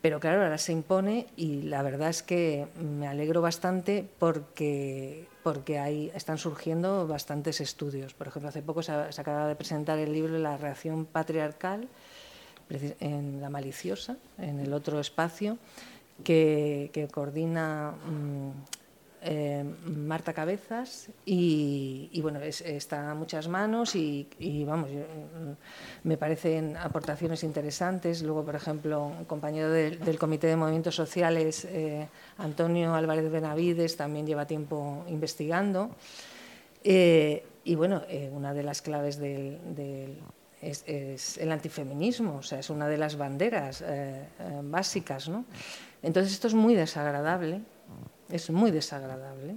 Pero 0.00 0.20
claro, 0.20 0.44
ahora 0.44 0.58
se 0.58 0.72
impone 0.72 1.26
y 1.36 1.62
la 1.62 1.82
verdad 1.82 2.10
es 2.10 2.22
que 2.22 2.68
me 2.80 3.08
alegro 3.08 3.42
bastante 3.42 4.08
porque, 4.18 5.26
porque 5.42 5.80
ahí 5.80 6.12
están 6.14 6.38
surgiendo 6.38 7.08
bastantes 7.08 7.60
estudios. 7.60 8.14
Por 8.14 8.28
ejemplo, 8.28 8.48
hace 8.48 8.62
poco 8.62 8.82
se, 8.82 8.92
acaba 8.92 9.48
de 9.48 9.56
presentar 9.56 9.98
el 9.98 10.12
libro 10.12 10.38
La 10.38 10.56
reacción 10.56 11.04
patriarcal 11.04 11.88
en 13.00 13.40
La 13.40 13.50
maliciosa, 13.50 14.16
en 14.38 14.60
el 14.60 14.72
otro 14.72 15.00
espacio, 15.00 15.58
que, 16.22 17.08
coordina 17.12 17.92
mm, 18.06 18.50
eh, 19.22 19.64
Marta 19.84 20.32
Cabezas 20.32 21.08
y, 21.24 22.20
bueno, 22.22 22.40
está 22.40 23.10
a 23.10 23.14
muchas 23.14 23.48
manos 23.48 23.96
y, 23.96 24.28
vamos, 24.64 24.90
me 26.04 26.16
parecen 26.16 26.76
aportaciones 26.76 27.42
interesantes. 27.42 28.22
Luego, 28.22 28.44
por 28.44 28.54
ejemplo, 28.54 29.06
un 29.06 29.24
compañero 29.24 29.70
del 29.70 30.18
Comité 30.18 30.46
de 30.46 30.56
Movimientos 30.56 30.94
Sociales, 30.94 31.64
eh, 31.64 32.06
Antonio 32.38 32.94
Álvarez 32.94 33.30
Benavides, 33.30 33.96
también 33.96 34.26
lleva 34.26 34.46
tiempo 34.46 35.04
investigando. 35.08 35.90
Eh, 36.84 37.44
y 37.64 37.74
bueno, 37.74 38.02
una 38.32 38.54
de 38.54 38.62
las 38.62 38.82
claves 38.82 39.18
del, 39.18 40.18
es, 40.62 41.38
el 41.38 41.52
antifeminismo, 41.52 42.36
o 42.36 42.42
sea, 42.42 42.60
es 42.60 42.70
una 42.70 42.88
de 42.88 42.96
las 42.96 43.16
banderas 43.16 43.84
básicas, 44.62 45.28
¿no? 45.28 45.44
Entonces 46.02 46.32
esto 46.32 46.46
es 46.46 46.54
muy 46.54 46.74
desagradable 46.74 47.60
es 48.30 48.50
muy 48.50 48.70
desagradable. 48.70 49.56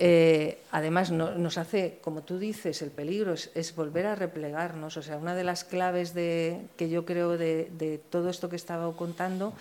Eh, 0.00 0.60
además, 0.70 1.10
nos 1.10 1.58
hace, 1.58 1.98
como 2.02 2.22
tú 2.22 2.38
dices, 2.38 2.82
el 2.82 2.90
peligro 2.90 3.34
es, 3.34 3.74
volver 3.74 4.06
a 4.06 4.14
replegarnos. 4.14 4.96
O 4.96 5.02
sea, 5.02 5.16
una 5.16 5.34
de 5.34 5.44
las 5.44 5.64
claves 5.64 6.14
de, 6.14 6.60
que 6.76 6.88
yo 6.88 7.04
creo 7.04 7.36
de, 7.36 8.00
todo 8.10 8.30
esto 8.30 8.48
que 8.48 8.56
estaba 8.56 8.90
contando 8.96 9.52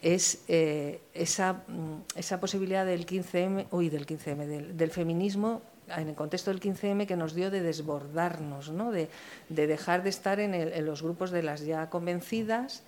es 0.00 0.42
eh, 0.48 1.00
esa, 1.14 1.64
mm, 1.68 2.16
esa, 2.16 2.40
posibilidad 2.40 2.86
del 2.86 3.06
15M, 3.06 3.66
uy, 3.70 3.88
del 3.90 4.06
15M, 4.06 4.72
del, 4.72 4.90
feminismo 4.90 5.62
en 5.88 6.08
el 6.08 6.14
contexto 6.14 6.50
del 6.50 6.60
15M 6.60 7.06
que 7.06 7.16
nos 7.16 7.34
dio 7.34 7.50
de 7.50 7.60
desbordarnos, 7.60 8.70
¿no? 8.70 8.90
de, 8.90 9.08
dejar 9.48 10.02
de 10.02 10.08
estar 10.08 10.40
en, 10.40 10.54
en, 10.54 10.86
los 10.86 11.02
grupos 11.02 11.30
de 11.30 11.42
las 11.42 11.60
ya 11.60 11.90
convencidas 11.90 12.82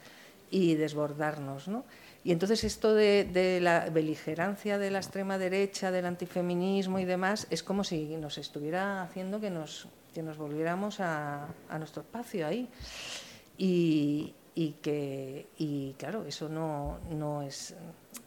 y 0.51 0.75
desbordarnos. 0.75 1.69
¿no? 1.69 1.85
Y 2.25 2.33
entonces 2.33 2.65
esto 2.65 2.95
de, 2.95 3.59
la 3.61 3.91
beligerancia 3.91 4.79
de 4.79 4.91
la 4.91 4.99
extrema 4.99 5.37
derecha, 5.37 5.91
del 5.91 6.07
antifeminismo 6.07 6.99
y 6.99 7.05
demás, 7.05 7.47
es 7.51 7.63
como 7.63 7.85
si 7.85 8.17
nos 8.17 8.39
estuviera 8.39 9.03
haciendo 9.03 9.41
que 9.41 9.51
nos, 9.51 9.89
que 10.15 10.23
nos 10.23 10.39
volviéramos 10.39 11.01
a, 11.01 11.49
nuestro 11.79 12.01
espacio 12.01 12.47
ahí. 12.47 12.67
Y, 13.59 14.33
que, 14.81 15.49
y 15.59 15.93
claro, 15.99 16.25
eso 16.25 16.49
no, 16.49 16.99
no 17.11 17.43
es... 17.43 17.75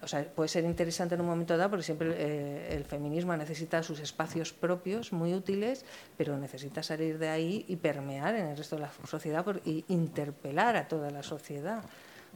O 0.03 0.07
sea, 0.07 0.23
puede 0.23 0.47
ser 0.47 0.63
interesante 0.65 1.15
en 1.15 1.21
un 1.21 1.27
momento 1.27 1.57
dado 1.57 1.71
porque 1.71 1.83
siempre 1.83 2.13
eh, 2.17 2.75
el 2.75 2.83
feminismo 2.83 3.35
necesita 3.35 3.81
sus 3.81 3.99
espacios 3.99 4.53
propios 4.53 5.11
muy 5.11 5.33
útiles, 5.33 5.85
pero 6.17 6.37
necesita 6.37 6.83
salir 6.83 7.17
de 7.17 7.29
ahí 7.29 7.65
y 7.67 7.77
permear 7.77 8.35
en 8.35 8.47
el 8.47 8.57
resto 8.57 8.75
de 8.75 8.83
la 8.83 8.91
sociedad 9.07 9.43
y 9.65 9.85
interpelar 9.87 10.75
a 10.75 10.87
toda 10.87 11.09
la 11.09 11.23
sociedad 11.23 11.83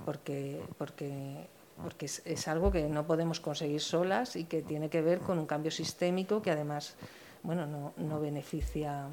porque, 0.05 0.61
porque, 0.77 1.47
porque 1.81 2.05
es, 2.05 2.47
algo 2.47 2.71
que 2.71 2.87
no 2.87 3.05
podemos 3.05 3.39
conseguir 3.39 3.81
solas 3.81 4.35
y 4.35 4.45
que 4.45 4.61
tiene 4.61 4.89
que 4.89 5.01
ver 5.01 5.19
con 5.19 5.39
un 5.39 5.45
cambio 5.45 5.71
sistémico 5.71 6.41
que 6.41 6.51
además 6.51 6.95
bueno, 7.43 7.65
no, 7.65 7.93
no 7.97 8.19
beneficia 8.19 9.07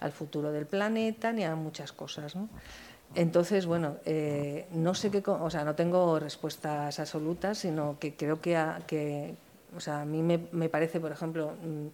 al 0.00 0.12
futuro 0.12 0.52
del 0.52 0.66
planeta 0.66 1.32
ni 1.32 1.44
a 1.44 1.54
muchas 1.54 1.92
cosas. 1.92 2.36
¿no? 2.36 2.48
Entonces, 3.14 3.66
bueno, 3.66 3.96
eh, 4.04 4.66
no 4.72 4.94
sé 4.94 5.10
qué, 5.10 5.22
o 5.26 5.50
sea, 5.50 5.64
no 5.64 5.74
tengo 5.74 6.18
respuestas 6.18 6.98
absolutas, 6.98 7.58
sino 7.58 7.98
que 7.98 8.14
creo 8.14 8.40
que, 8.40 8.56
a, 8.56 8.80
que 8.86 9.34
o 9.76 9.80
sea, 9.80 10.02
a 10.02 10.04
mí 10.04 10.22
me, 10.22 10.48
me 10.52 10.68
parece, 10.68 11.00
por 11.00 11.12
ejemplo, 11.12 11.52
mm, 11.62 11.86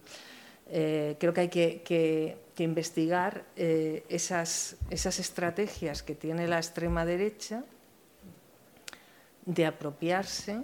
eh, 0.73 1.15
creo 1.19 1.33
que 1.33 1.41
hay 1.41 1.49
que, 1.49 1.81
que, 1.83 2.37
investigar 2.61 3.43
eh, 3.55 4.03
esas, 4.07 4.75
esas 4.91 5.17
estrategias 5.17 6.03
que 6.03 6.13
tiene 6.13 6.47
la 6.47 6.57
extrema 6.57 7.05
derecha 7.05 7.63
de 9.45 9.65
apropiarse, 9.65 10.61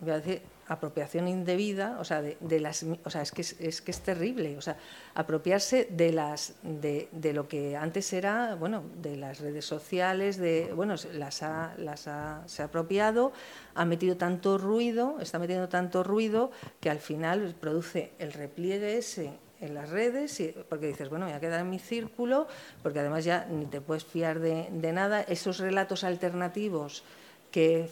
voy 0.00 0.10
a 0.10 0.20
decir 0.20 0.42
apropiación 0.72 1.28
indebida, 1.28 1.96
o 1.98 2.04
sea, 2.04 2.22
de, 2.22 2.60
las, 2.60 2.84
o 3.04 3.10
sea, 3.10 3.22
es 3.22 3.32
que 3.32 3.42
es, 3.42 3.82
que 3.82 3.90
es 3.90 4.00
terrible, 4.00 4.56
o 4.56 4.62
sea, 4.62 4.76
apropiarse 5.14 5.88
de 5.90 6.12
las, 6.12 6.54
de, 6.62 7.08
de, 7.12 7.32
lo 7.32 7.48
que 7.48 7.76
antes 7.76 8.12
era, 8.12 8.54
bueno, 8.54 8.82
de 9.02 9.16
las 9.16 9.40
redes 9.40 9.64
sociales, 9.64 10.36
de, 10.36 10.72
bueno, 10.74 10.94
las 11.14 11.42
ha, 11.42 11.74
las 11.78 12.08
ha, 12.08 12.42
se 12.46 12.62
ha 12.62 12.66
apropiado, 12.66 13.32
ha 13.74 13.84
metido 13.84 14.16
tanto 14.16 14.58
ruido, 14.58 15.18
está 15.20 15.38
metiendo 15.38 15.68
tanto 15.68 16.02
ruido 16.02 16.50
que 16.80 16.90
al 16.90 16.98
final 16.98 17.54
produce 17.60 18.12
el 18.18 18.32
repliegue 18.32 18.96
ese 18.96 19.32
en 19.60 19.74
las 19.74 19.90
redes, 19.90 20.42
porque 20.68 20.88
dices, 20.88 21.08
bueno, 21.08 21.26
me 21.26 21.32
voy 21.32 21.36
a 21.36 21.40
quedar 21.40 21.60
en 21.60 21.70
mi 21.70 21.78
círculo, 21.78 22.48
porque 22.82 22.98
además 22.98 23.24
ya 23.24 23.46
ni 23.48 23.66
te 23.66 23.80
puedes 23.80 24.04
fiar 24.04 24.40
de, 24.40 24.68
de 24.72 24.92
nada, 24.92 25.22
esos 25.22 25.58
relatos 25.58 26.02
alternativos 26.02 27.04
que, 27.52 27.88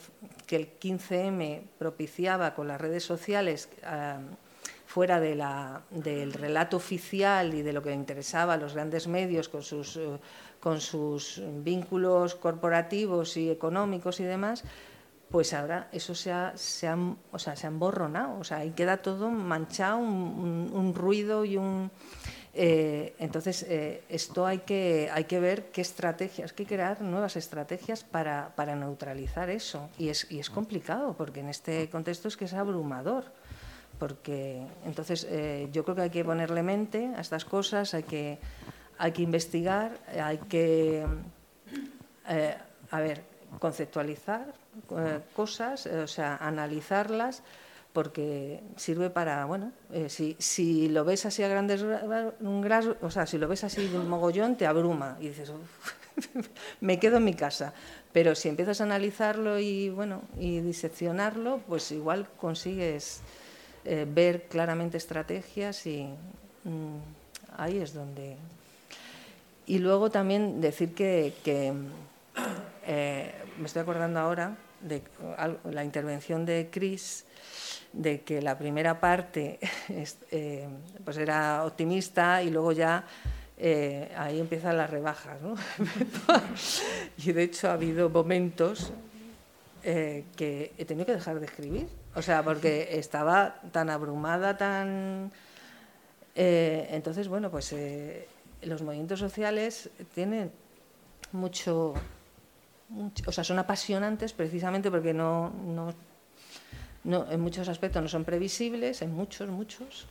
el 0.51 0.81
15M 0.81 1.63
propiciaba 1.79 2.57
con 2.57 2.67
las 2.67 2.81
redes 2.81 3.05
sociales 3.05 3.69
fuera 4.87 5.21
de 5.21 5.37
la, 5.37 5.83
del 5.91 6.33
relato 6.33 6.77
oficial 6.77 7.55
y 7.55 7.63
de 7.63 7.73
lo 7.73 7.81
que 7.81 7.93
interesaba 7.93 8.55
a 8.55 8.57
los 8.57 8.75
grandes 8.75 9.07
medios 9.07 9.49
con 9.49 9.63
sus, 9.63 9.97
eh, 9.97 10.19
con 10.59 10.81
sus 10.81 11.41
vínculos 11.63 12.35
corporativos 12.35 13.37
y 13.37 13.49
económicos 13.49 14.19
y 14.19 14.25
demás, 14.25 14.65
pues 15.31 15.55
ahora 15.55 15.89
eso 15.93 16.17
se 16.17 16.33
ha, 16.33 16.57
se 16.57 16.91
o 16.91 17.39
sea, 17.39 17.55
se 17.55 17.69
ha 17.69 17.71
emborronado, 17.71 18.41
o 18.41 18.43
sea, 18.43 18.59
ahí 18.59 18.73
queda 18.73 18.97
todo 18.97 19.31
manchado, 19.31 19.99
un 19.99 20.93
ruido 20.97 21.45
y 21.45 21.57
un 21.57 21.93
eh, 22.53 23.15
entonces, 23.19 23.65
eh, 23.69 24.03
esto 24.09 24.45
hay 24.45 24.59
que, 24.59 25.09
hay 25.13 25.25
que 25.25 25.39
ver 25.39 25.71
qué 25.71 25.81
estrategias, 25.81 26.51
hay 26.51 26.57
que 26.57 26.67
crear 26.67 27.01
nuevas 27.01 27.37
estrategias 27.37 28.03
para, 28.03 28.53
para 28.57 28.75
neutralizar 28.75 29.51
eso. 29.51 29.89
Y 29.99 30.09
es, 30.09 30.27
y 30.31 30.41
es 30.41 30.51
complicado, 30.51 31.15
porque 31.15 31.41
en 31.41 31.49
este 31.49 31.89
contexto 31.91 32.29
es 32.29 32.37
que 32.37 32.47
es 32.47 32.55
abrumador. 32.55 33.25
Porque 33.99 34.63
entonces 34.85 35.27
eh, 35.29 35.69
yo 35.73 35.85
creo 35.85 35.95
que 35.95 36.03
hay 36.03 36.11
que 36.11 36.25
ponerle 36.25 36.63
mente 36.63 37.13
a 37.15 37.21
estas 37.21 37.45
cosas, 37.45 37.95
hay 37.95 38.03
que, 38.03 38.39
hay 38.99 39.13
que 39.13 39.23
investigar, 39.23 39.93
hay 40.21 40.39
que, 40.39 41.07
a 42.91 43.01
ver, 43.01 43.23
conceptualizar 43.59 44.55
cosas, 45.35 45.85
o 45.87 46.07
sea, 46.07 46.37
analizarlas 46.37 47.43
porque 47.93 48.61
sirve 48.77 49.11
para, 49.11 49.45
bueno, 49.47 49.73
eh, 49.93 50.09
si, 50.09 50.37
si, 50.39 50.89
lo 50.89 51.05
ves 51.05 51.27
así 51.27 51.43
a 51.43 51.49
grandes 51.49 51.83
rasgos, 51.83 52.97
o 53.03 53.11
sea, 53.11 53.27
si 53.27 53.39
lo 53.39 53.49
ves 53.49 53.65
así 53.65 53.89
de 53.89 53.99
un 53.99 54.09
mogollón, 54.09 54.57
te 54.57 54.67
abruma 54.67 55.17
y 55.21 55.29
dices, 55.29 55.53
me 56.81 56.99
quedo 56.99 57.17
en 57.17 57.25
mi 57.25 57.35
casa. 57.35 57.73
Pero 58.13 58.35
si 58.35 58.49
empiezas 58.49 58.81
a 58.81 58.85
analizarlo 58.85 59.59
y, 59.59 59.91
bueno, 59.91 60.23
y 60.39 60.61
diseccionarlo, 60.61 61.61
pues 61.69 61.91
igual 61.93 62.29
consigues 62.41 63.23
eh, 63.85 64.07
ver 64.09 64.45
claramente 64.45 64.97
estrategias 64.97 65.87
y 65.87 66.09
mm, 66.65 66.97
ahí 67.57 67.79
es 67.79 67.95
donde... 67.95 68.37
Y 69.67 69.79
luego 69.79 70.11
también 70.11 70.61
decir 70.61 70.95
que, 70.95 71.33
eh, 72.87 73.33
me 73.59 73.67
estoy 73.67 73.83
acordando 73.83 74.19
ahora 74.19 74.57
de 74.81 75.03
la 75.71 75.85
intervención 75.85 76.45
de 76.45 76.69
Chris, 76.73 77.25
de 77.93 78.23
que 78.23 78.41
la 78.41 78.57
primera 78.57 79.01
parte 79.01 79.59
eh, 80.31 80.69
pues 81.05 81.17
era 81.17 81.65
optimista 81.65 82.43
y 82.43 82.51
luego 82.51 82.73
ya 82.73 83.05
eh, 83.59 84.11
ahí 84.17 84.41
empiezan 84.41 84.77
las 84.77 84.91
rebajas. 84.91 85.39
y 87.19 87.33
de 87.33 87.43
hecho 87.43 87.69
ha 87.69 87.75
habido 87.75 88.09
momentos 88.09 88.93
eh, 89.83 90.25
que 90.37 90.73
he 90.79 90.85
tenido 90.85 91.07
que 91.07 91.15
dejar 91.15 91.41
de 91.41 91.47
escribir, 91.47 91.89
o 92.15 92.23
sea, 92.23 92.43
porque 92.43 92.99
estaba 92.99 93.61
tan 93.73 93.91
abrumada, 93.91 94.57
tan... 94.57 95.33
entonces, 96.35 97.29
bueno, 97.29 97.51
pues 97.51 97.75
los 98.63 98.83
movimientos 98.83 99.19
sociales 99.19 99.91
tienen 100.15 100.53
mucho, 101.33 101.95
o 103.27 103.33
sea, 103.33 103.45
son 103.45 103.59
apasionantes 103.59 104.33
precisamente 104.33 104.91
porque 104.91 105.13
no 105.13 105.53
no, 107.05 107.31
en 107.31 107.41
muchos 107.41 107.69
aspectos 107.69 108.03
no 108.03 108.09
son 108.09 108.25
previsibles, 108.25 109.03
en 109.03 109.13
muchos, 109.15 109.49
muchos, 109.49 110.07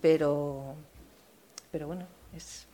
pero, 0.00 0.74
pero 1.72 1.88
bueno, 1.88 2.06
es, 2.36 2.66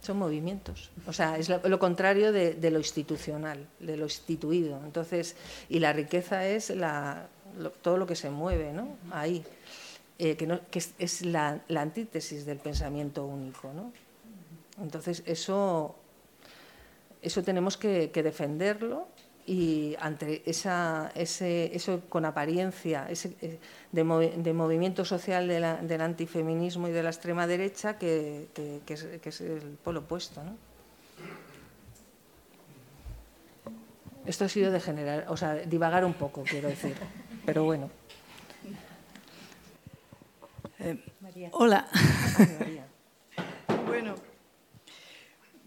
son 0.00 0.18
movimientos. 0.18 0.90
O 1.06 1.12
sea, 1.12 1.38
es 1.38 1.48
lo, 1.48 1.78
contrario 1.78 2.32
de, 2.32 2.70
lo 2.70 2.78
institucional, 2.78 3.66
de 3.78 3.96
lo 3.96 4.04
instituido. 4.04 4.80
Entonces, 4.84 5.36
y 5.68 5.78
la 5.78 5.92
riqueza 5.92 6.46
es 6.46 6.70
la, 6.70 7.28
todo 7.82 7.96
lo 7.96 8.06
que 8.06 8.16
se 8.16 8.28
mueve 8.30 8.72
¿no? 8.72 8.96
ahí, 9.12 9.44
eh, 10.18 10.36
que, 10.36 10.46
no, 10.46 10.60
que, 10.70 10.82
es, 10.98 11.22
la, 11.22 11.60
antítesis 11.76 12.44
del 12.44 12.58
pensamiento 12.58 13.24
único. 13.24 13.72
¿no? 13.72 13.92
Entonces, 14.82 15.22
eso, 15.26 15.94
eso 17.22 17.42
tenemos 17.42 17.76
que 17.76 18.08
defenderlo 18.08 19.06
y 19.46 19.94
ante 20.00 20.42
esa, 20.48 21.12
ese, 21.14 21.74
eso 21.76 22.02
con 22.08 22.24
apariencia 22.24 23.06
ese, 23.10 23.36
eh, 23.42 23.58
de, 23.92 24.52
movimiento 24.54 25.04
social 25.04 25.48
del 25.48 26.00
antifeminismo 26.00 26.88
y 26.88 26.92
de 26.92 27.02
la 27.02 27.10
extrema 27.10 27.46
derecha 27.46 27.98
que, 27.98 28.48
es, 28.86 29.40
el 29.40 29.78
polo 29.82 30.00
opuesto. 30.00 30.42
¿no? 30.42 30.56
Esto 34.24 34.46
ha 34.46 34.48
sido 34.48 34.72
de 34.72 34.80
generar, 34.80 35.26
o 35.28 35.36
sea, 35.36 35.54
divagar 35.54 36.04
un 36.04 36.14
poco, 36.14 36.42
quiero 36.44 36.68
decir, 36.68 36.94
pero 37.44 37.64
bueno. 37.64 37.90
Eh, 40.78 40.98
hola. 41.52 41.86
bueno, 42.38 42.83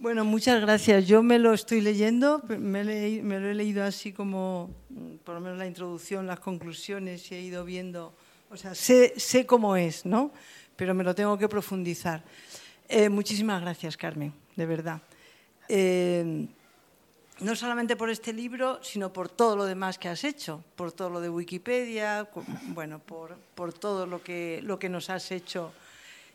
bueno, 0.08 0.24
muchas 0.24 0.62
gracias. 0.62 1.06
Yo 1.06 1.22
me 1.22 1.38
lo 1.38 1.54
estoy 1.54 1.82
leyendo, 1.82 2.42
me, 2.48 2.86
lo 2.86 3.50
he 3.50 3.54
leído 3.54 3.84
así 3.84 4.14
como, 4.14 4.70
mm, 4.88 5.16
por 5.18 5.36
lo 5.36 5.42
menos 5.42 5.58
la 5.58 5.68
introducción, 5.68 6.26
las 6.26 6.40
conclusiones 6.40 7.30
y 7.30 7.36
he 7.36 7.42
ido 7.42 7.66
viendo, 7.66 8.14
o 8.50 8.56
sea, 8.56 8.74
sé, 8.74 9.16
sé 9.18 9.46
cómo 9.46 9.76
es, 9.76 10.06
¿no? 10.06 10.32
Pero 10.78 10.94
me 10.94 11.04
lo 11.04 11.14
tengo 11.14 11.38
que 11.38 11.50
profundizar. 11.50 12.24
Eh, 12.88 13.10
muchísimas 13.10 13.60
gracias, 13.60 13.98
Carmen, 13.98 14.32
de 14.56 14.66
verdad. 14.66 15.02
Eh, 15.68 16.48
no 17.42 17.56
solamente 17.58 17.98
por 17.98 18.10
este 18.10 18.32
libro, 18.32 18.80
sino 18.82 19.12
por 19.12 19.28
todo 19.28 19.58
lo 19.58 19.66
demás 19.66 20.00
que 20.00 20.08
has 20.08 20.24
hecho, 20.24 20.64
por 20.78 20.94
todo 20.94 21.10
lo 21.10 21.20
de 21.20 21.28
Wikipedia, 21.28 22.30
bueno, 22.68 23.00
por, 23.00 23.36
por 23.56 23.74
todo 23.74 24.06
lo 24.06 24.24
que, 24.24 24.62
lo 24.64 24.80
que 24.80 24.88
nos 24.88 25.10
has 25.10 25.34
hecho 25.34 25.74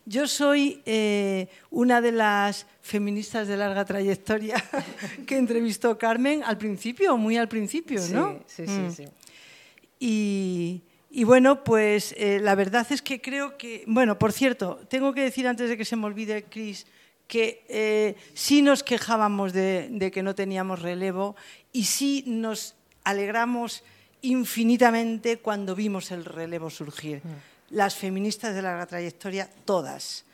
yo 0.04 0.26
soy 0.26 0.82
eh, 0.84 1.48
una 1.70 2.00
de 2.00 2.12
las 2.12 2.66
feministas 2.80 3.46
de 3.48 3.56
larga 3.56 3.84
trayectoria 3.84 4.62
que 5.26 5.36
entrevistó 5.36 5.96
Carmen 5.98 6.42
al 6.44 6.58
principio, 6.58 7.16
muy 7.16 7.36
al 7.36 7.48
principio, 7.48 8.00
¿no? 8.12 8.40
Sí, 8.46 8.66
sí, 8.66 8.90
sí. 8.96 9.04
Mm. 9.04 10.82
Y, 11.14 11.24
bueno, 11.24 11.62
pues 11.62 12.14
eh, 12.18 12.40
la 12.40 12.54
verdad 12.54 12.86
es 12.90 13.02
que 13.02 13.20
creo 13.20 13.56
que, 13.56 13.84
bueno, 13.86 14.18
por 14.18 14.32
cierto, 14.32 14.80
tengo 14.88 15.12
que 15.12 15.20
decir 15.22 15.46
antes 15.46 15.68
de 15.68 15.76
que 15.76 15.84
se 15.84 15.94
me 15.94 16.06
olvide, 16.06 16.44
Cris, 16.44 16.86
que 17.28 17.64
eh, 17.68 18.16
sí 18.34 18.62
nos 18.62 18.82
quejábamos 18.82 19.52
de, 19.52 20.10
que 20.12 20.22
no 20.22 20.34
teníamos 20.34 20.82
relevo 20.82 21.36
y 21.72 21.84
sí 21.84 22.24
nos 22.26 22.74
alegramos 23.04 23.84
infinitamente 24.22 25.38
cuando 25.38 25.74
vimos 25.74 26.10
el 26.10 26.24
relevo 26.24 26.70
surgir. 26.70 27.20
Mm 27.24 27.51
las 27.72 27.96
feministas 27.96 28.54
de 28.54 28.62
larga 28.62 28.86
trayectoria, 28.86 29.48
todas. 29.64 30.24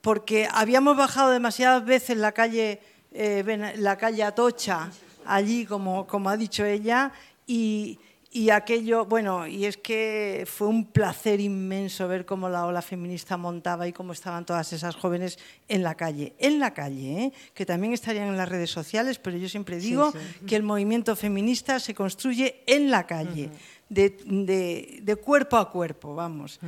Porque 0.00 0.48
habíamos 0.50 0.96
bajado 0.96 1.30
demasiadas 1.30 1.84
veces 1.84 2.16
la 2.16 2.32
calle, 2.32 2.80
eh, 3.12 3.74
la 3.76 3.96
calle 3.96 4.22
Atocha, 4.22 4.90
allí, 5.26 5.66
como, 5.66 6.06
como 6.06 6.30
ha 6.30 6.36
dicho 6.36 6.64
ella, 6.64 7.12
y, 7.46 7.98
y 8.32 8.50
aquello, 8.50 9.04
bueno, 9.04 9.46
y 9.46 9.66
es 9.66 9.76
que 9.76 10.46
fue 10.50 10.68
un 10.68 10.86
placer 10.86 11.38
inmenso 11.40 12.08
ver 12.08 12.24
cómo 12.24 12.48
la 12.48 12.64
ola 12.64 12.80
feminista 12.80 13.36
montaba 13.36 13.86
y 13.86 13.92
cómo 13.92 14.12
estaban 14.12 14.46
todas 14.46 14.72
esas 14.72 14.96
jóvenes 14.96 15.38
en 15.68 15.82
la 15.82 15.96
calle. 15.96 16.34
En 16.38 16.60
la 16.60 16.72
calle, 16.72 17.24
¿eh? 17.24 17.32
que 17.52 17.66
también 17.66 17.92
estarían 17.92 18.28
en 18.28 18.38
las 18.38 18.48
redes 18.48 18.70
sociales, 18.70 19.18
pero 19.18 19.36
yo 19.36 19.48
siempre 19.48 19.78
digo 19.78 20.12
que 20.46 20.56
el 20.56 20.62
movimiento 20.62 21.14
feminista 21.14 21.78
se 21.78 21.94
construye 21.94 22.62
en 22.66 22.90
la 22.90 23.06
calle 23.06 23.50
de, 23.90 25.18
cuerpo 25.22 25.58
a 25.58 25.70
cuerpo, 25.70 26.14
vamos. 26.14 26.58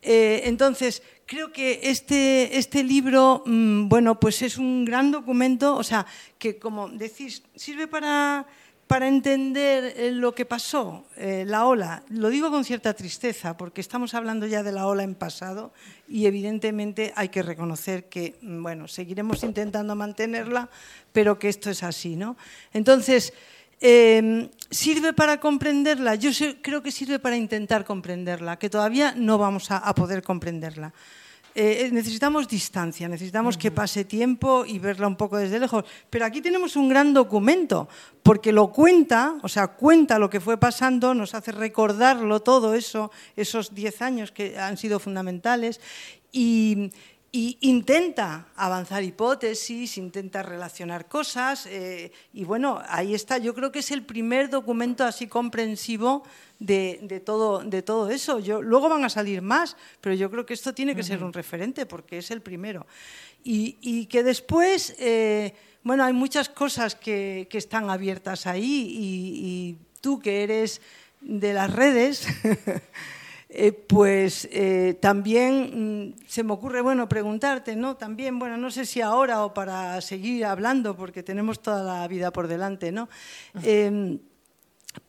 Eh, 0.00 0.42
entonces, 0.44 1.02
creo 1.26 1.52
que 1.52 1.80
este, 1.82 2.56
este 2.56 2.84
libro, 2.84 3.42
mm, 3.44 3.88
bueno, 3.88 4.20
pues 4.20 4.42
es 4.42 4.56
un 4.56 4.84
gran 4.84 5.10
documento, 5.10 5.74
o 5.74 5.82
sea, 5.82 6.06
que 6.38 6.58
como 6.58 6.88
decís, 6.88 7.42
sirve 7.56 7.88
para, 7.88 8.46
para 8.86 9.08
entender 9.08 9.94
eh, 9.96 10.12
lo 10.12 10.34
que 10.34 10.46
pasó, 10.46 11.04
eh, 11.16 11.44
la 11.46 11.66
ola. 11.66 12.04
Lo 12.08 12.30
digo 12.30 12.50
con 12.50 12.64
cierta 12.64 12.94
tristeza, 12.94 13.56
porque 13.56 13.80
estamos 13.80 14.14
hablando 14.14 14.46
ya 14.46 14.62
de 14.62 14.72
la 14.72 14.86
ola 14.86 15.02
en 15.02 15.14
pasado 15.14 15.72
y 16.08 16.26
evidentemente 16.26 17.12
hay 17.16 17.28
que 17.28 17.42
reconocer 17.42 18.08
que, 18.08 18.38
mm, 18.40 18.62
bueno, 18.62 18.88
seguiremos 18.88 19.42
intentando 19.42 19.96
mantenerla, 19.96 20.70
pero 21.12 21.38
que 21.38 21.48
esto 21.48 21.70
es 21.70 21.82
así, 21.82 22.14
¿no? 22.14 22.36
Entonces, 22.72 23.34
Em, 23.80 24.48
¿Sirve 24.70 25.14
para 25.14 25.40
comprenderla? 25.40 26.16
Yo 26.16 26.30
creo 26.60 26.82
que 26.82 26.92
sirve 26.92 27.18
para 27.18 27.36
intentar 27.36 27.86
comprenderla, 27.86 28.58
que 28.58 28.68
todavía 28.68 29.14
no 29.16 29.38
vamos 29.38 29.70
a, 29.70 29.94
poder 29.94 30.22
comprenderla. 30.22 30.92
Eh, 31.54 31.86
eh, 31.86 31.90
necesitamos 31.90 32.46
distancia, 32.46 33.08
necesitamos 33.08 33.56
que 33.56 33.70
pase 33.70 34.04
tiempo 34.04 34.66
y 34.66 34.78
verla 34.78 35.06
un 35.06 35.16
poco 35.16 35.38
desde 35.38 35.58
lejos. 35.58 35.84
Pero 36.10 36.26
aquí 36.26 36.42
tenemos 36.42 36.76
un 36.76 36.90
gran 36.90 37.14
documento, 37.14 37.88
porque 38.22 38.52
lo 38.52 38.70
cuenta, 38.72 39.36
o 39.42 39.48
sea, 39.48 39.68
cuenta 39.68 40.18
lo 40.18 40.28
que 40.28 40.40
fue 40.40 40.58
pasando, 40.58 41.14
nos 41.14 41.34
hace 41.34 41.50
recordarlo 41.52 42.40
todo 42.40 42.74
eso, 42.74 43.10
esos 43.36 43.74
diez 43.74 44.02
años 44.02 44.32
que 44.32 44.58
han 44.58 44.76
sido 44.76 44.98
fundamentales. 44.98 45.80
Y, 46.30 46.90
y 47.30 47.58
intenta 47.60 48.46
avanzar 48.56 49.02
hipótesis, 49.02 49.98
intenta 49.98 50.42
relacionar 50.42 51.08
cosas 51.08 51.66
eh, 51.66 52.10
y 52.32 52.44
bueno, 52.44 52.80
ahí 52.88 53.14
está. 53.14 53.36
Yo 53.36 53.54
creo 53.54 53.70
que 53.70 53.80
es 53.80 53.90
el 53.90 54.02
primer 54.02 54.48
documento 54.48 55.04
así 55.04 55.26
comprensivo 55.26 56.22
de, 56.58 57.22
todo, 57.24 57.62
de 57.62 57.82
todo 57.82 58.08
eso. 58.08 58.38
Yo, 58.38 58.62
luego 58.62 58.88
van 58.88 59.04
a 59.04 59.10
salir 59.10 59.42
más, 59.42 59.76
pero 60.00 60.14
yo 60.14 60.30
creo 60.30 60.46
que 60.46 60.54
esto 60.54 60.72
tiene 60.72 60.96
que 60.96 61.02
ser 61.02 61.22
un 61.22 61.34
referente 61.34 61.84
porque 61.84 62.18
es 62.18 62.30
el 62.30 62.40
primero. 62.40 62.86
Y, 63.44 64.06
que 64.06 64.22
después, 64.22 64.96
eh, 64.98 65.54
bueno, 65.82 66.04
hay 66.04 66.14
muchas 66.14 66.48
cosas 66.48 66.94
que, 66.94 67.46
están 67.52 67.90
abiertas 67.90 68.46
ahí 68.46 68.96
y 68.98 69.76
tú 70.00 70.18
que 70.18 70.44
eres 70.44 70.80
de 71.20 71.52
las 71.52 71.70
redes... 71.70 72.26
Eh, 73.50 73.72
pues 73.72 74.46
eh, 74.52 74.98
también 75.00 76.10
mm, 76.10 76.26
se 76.26 76.42
me 76.42 76.52
ocurre, 76.52 76.82
bueno, 76.82 77.08
preguntarte, 77.08 77.76
¿no? 77.76 77.96
También, 77.96 78.38
bueno, 78.38 78.58
no 78.58 78.70
sé 78.70 78.84
si 78.84 79.00
ahora 79.00 79.42
o 79.42 79.54
para 79.54 79.98
seguir 80.02 80.44
hablando, 80.44 80.94
porque 80.94 81.22
tenemos 81.22 81.62
toda 81.62 81.82
la 81.82 82.06
vida 82.08 82.30
por 82.30 82.46
delante, 82.46 82.92
¿no? 82.92 83.08
Em, 83.62 84.18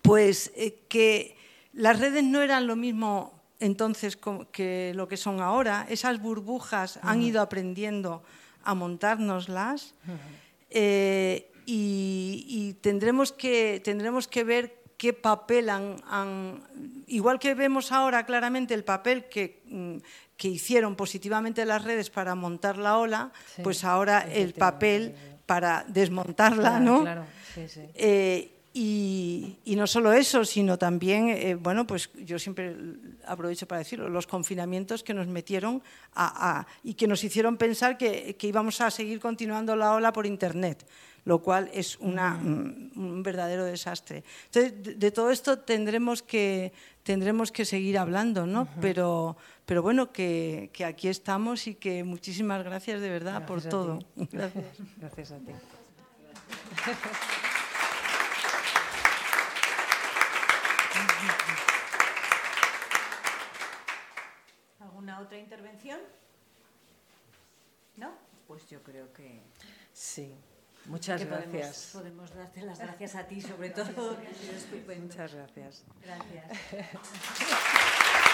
pues 0.01 0.53
eh, 0.55 0.85
que 0.87 1.35
las 1.73 1.99
redes 1.99 2.23
no 2.23 2.41
eran 2.41 2.65
lo 2.65 2.77
mismo 2.77 3.33
entonces 3.59 4.17
que 4.53 4.93
lo 4.95 5.09
que 5.09 5.17
son 5.17 5.41
ahora. 5.41 5.85
Esas 5.89 6.21
burbujas 6.21 6.97
han 7.01 7.21
ido 7.21 7.41
aprendiendo 7.41 8.23
a 8.63 8.73
montárnoslas 8.73 9.95
y, 10.71 11.43
y, 11.65 12.73
tendremos, 12.79 13.33
que, 13.33 13.81
tendremos 13.83 14.29
que 14.29 14.45
ver 14.45 14.78
qué 14.99 15.13
papel 15.13 15.69
han, 15.69 16.61
igual 17.07 17.39
que 17.39 17.55
vemos 17.55 17.93
ahora 17.93 18.25
claramente 18.25 18.73
el 18.73 18.83
papel 18.83 19.29
que, 19.29 19.61
mm, 19.65 19.95
que, 20.35 20.49
hicieron 20.49 20.97
positivamente 20.97 21.63
las 21.63 21.85
redes 21.85 22.09
para 22.09 22.35
montar 22.35 22.77
la 22.77 22.97
ola, 22.97 23.31
pues 23.63 23.85
ahora 23.85 24.27
el 24.29 24.53
papel 24.53 25.15
para 25.45 25.85
desmontarla, 25.87 26.81
¿no? 26.81 27.03
Claro, 27.03 27.25
sí, 27.55 27.69
sí. 27.69 27.81
Eh, 27.95 28.51
y, 28.73 29.57
no 29.77 29.87
solo 29.87 30.11
eso, 30.11 30.43
sino 30.43 30.77
también, 30.77 31.29
eh, 31.29 31.55
bueno, 31.55 31.87
pues 31.87 32.09
yo 32.25 32.37
siempre 32.37 32.75
aprovecho 33.25 33.65
para 33.67 33.79
decirlo, 33.79 34.09
los 34.09 34.27
confinamientos 34.27 35.01
que 35.01 35.13
nos 35.13 35.27
metieron 35.27 35.81
a, 36.13 36.67
y 36.83 36.95
que 36.95 37.07
nos 37.07 37.23
hicieron 37.23 37.55
pensar 37.55 37.97
que, 37.97 38.35
que 38.35 38.47
íbamos 38.47 38.81
a 38.81 38.91
seguir 38.91 39.21
continuando 39.21 39.77
la 39.77 39.93
ola 39.93 40.11
por 40.11 40.25
Internet 40.25 40.85
lo 41.29 41.43
cual 41.43 41.69
es 41.75 41.99
mm, 42.01 42.97
un 42.97 43.21
verdadero 43.21 43.63
desastre. 43.63 44.23
Entonces, 44.45 44.97
de, 44.97 45.11
todo 45.11 45.29
esto 45.29 45.59
tendremos 45.59 46.23
que, 46.23 46.73
tendremos 47.03 47.51
que 47.51 47.65
seguir 47.65 47.99
hablando, 47.99 48.47
¿no? 48.47 48.67
pero, 48.81 49.37
pero 49.67 49.83
bueno, 49.83 50.11
que, 50.11 50.71
aquí 50.83 51.07
estamos 51.07 51.67
y 51.67 51.75
que 51.75 52.03
muchísimas 52.03 52.63
gracias 52.63 52.99
de 52.99 53.09
verdad 53.11 53.45
por 53.45 53.61
todo. 53.61 53.99
Gracias. 54.15 54.65
gracias 54.97 55.31
a 55.33 55.37
ti. 55.37 55.53
¿Alguna 64.79 65.19
otra 65.19 65.37
intervención? 65.37 65.99
¿No? 67.97 68.13
Pues 68.47 68.67
yo 68.67 68.81
creo 68.81 69.13
que... 69.13 69.41
Sí. 69.93 70.33
Muchas 70.89 71.23
gracias. 71.23 71.91
Podemos, 71.93 72.33
darte 72.33 72.61
las 72.63 72.79
gracias 72.79 73.15
a 73.15 73.23
ti, 73.23 73.39
sobre 73.41 73.69
todo. 73.69 74.17
Muchas 74.99 75.33
gracias. 75.33 75.83
Gracias. 76.03 77.05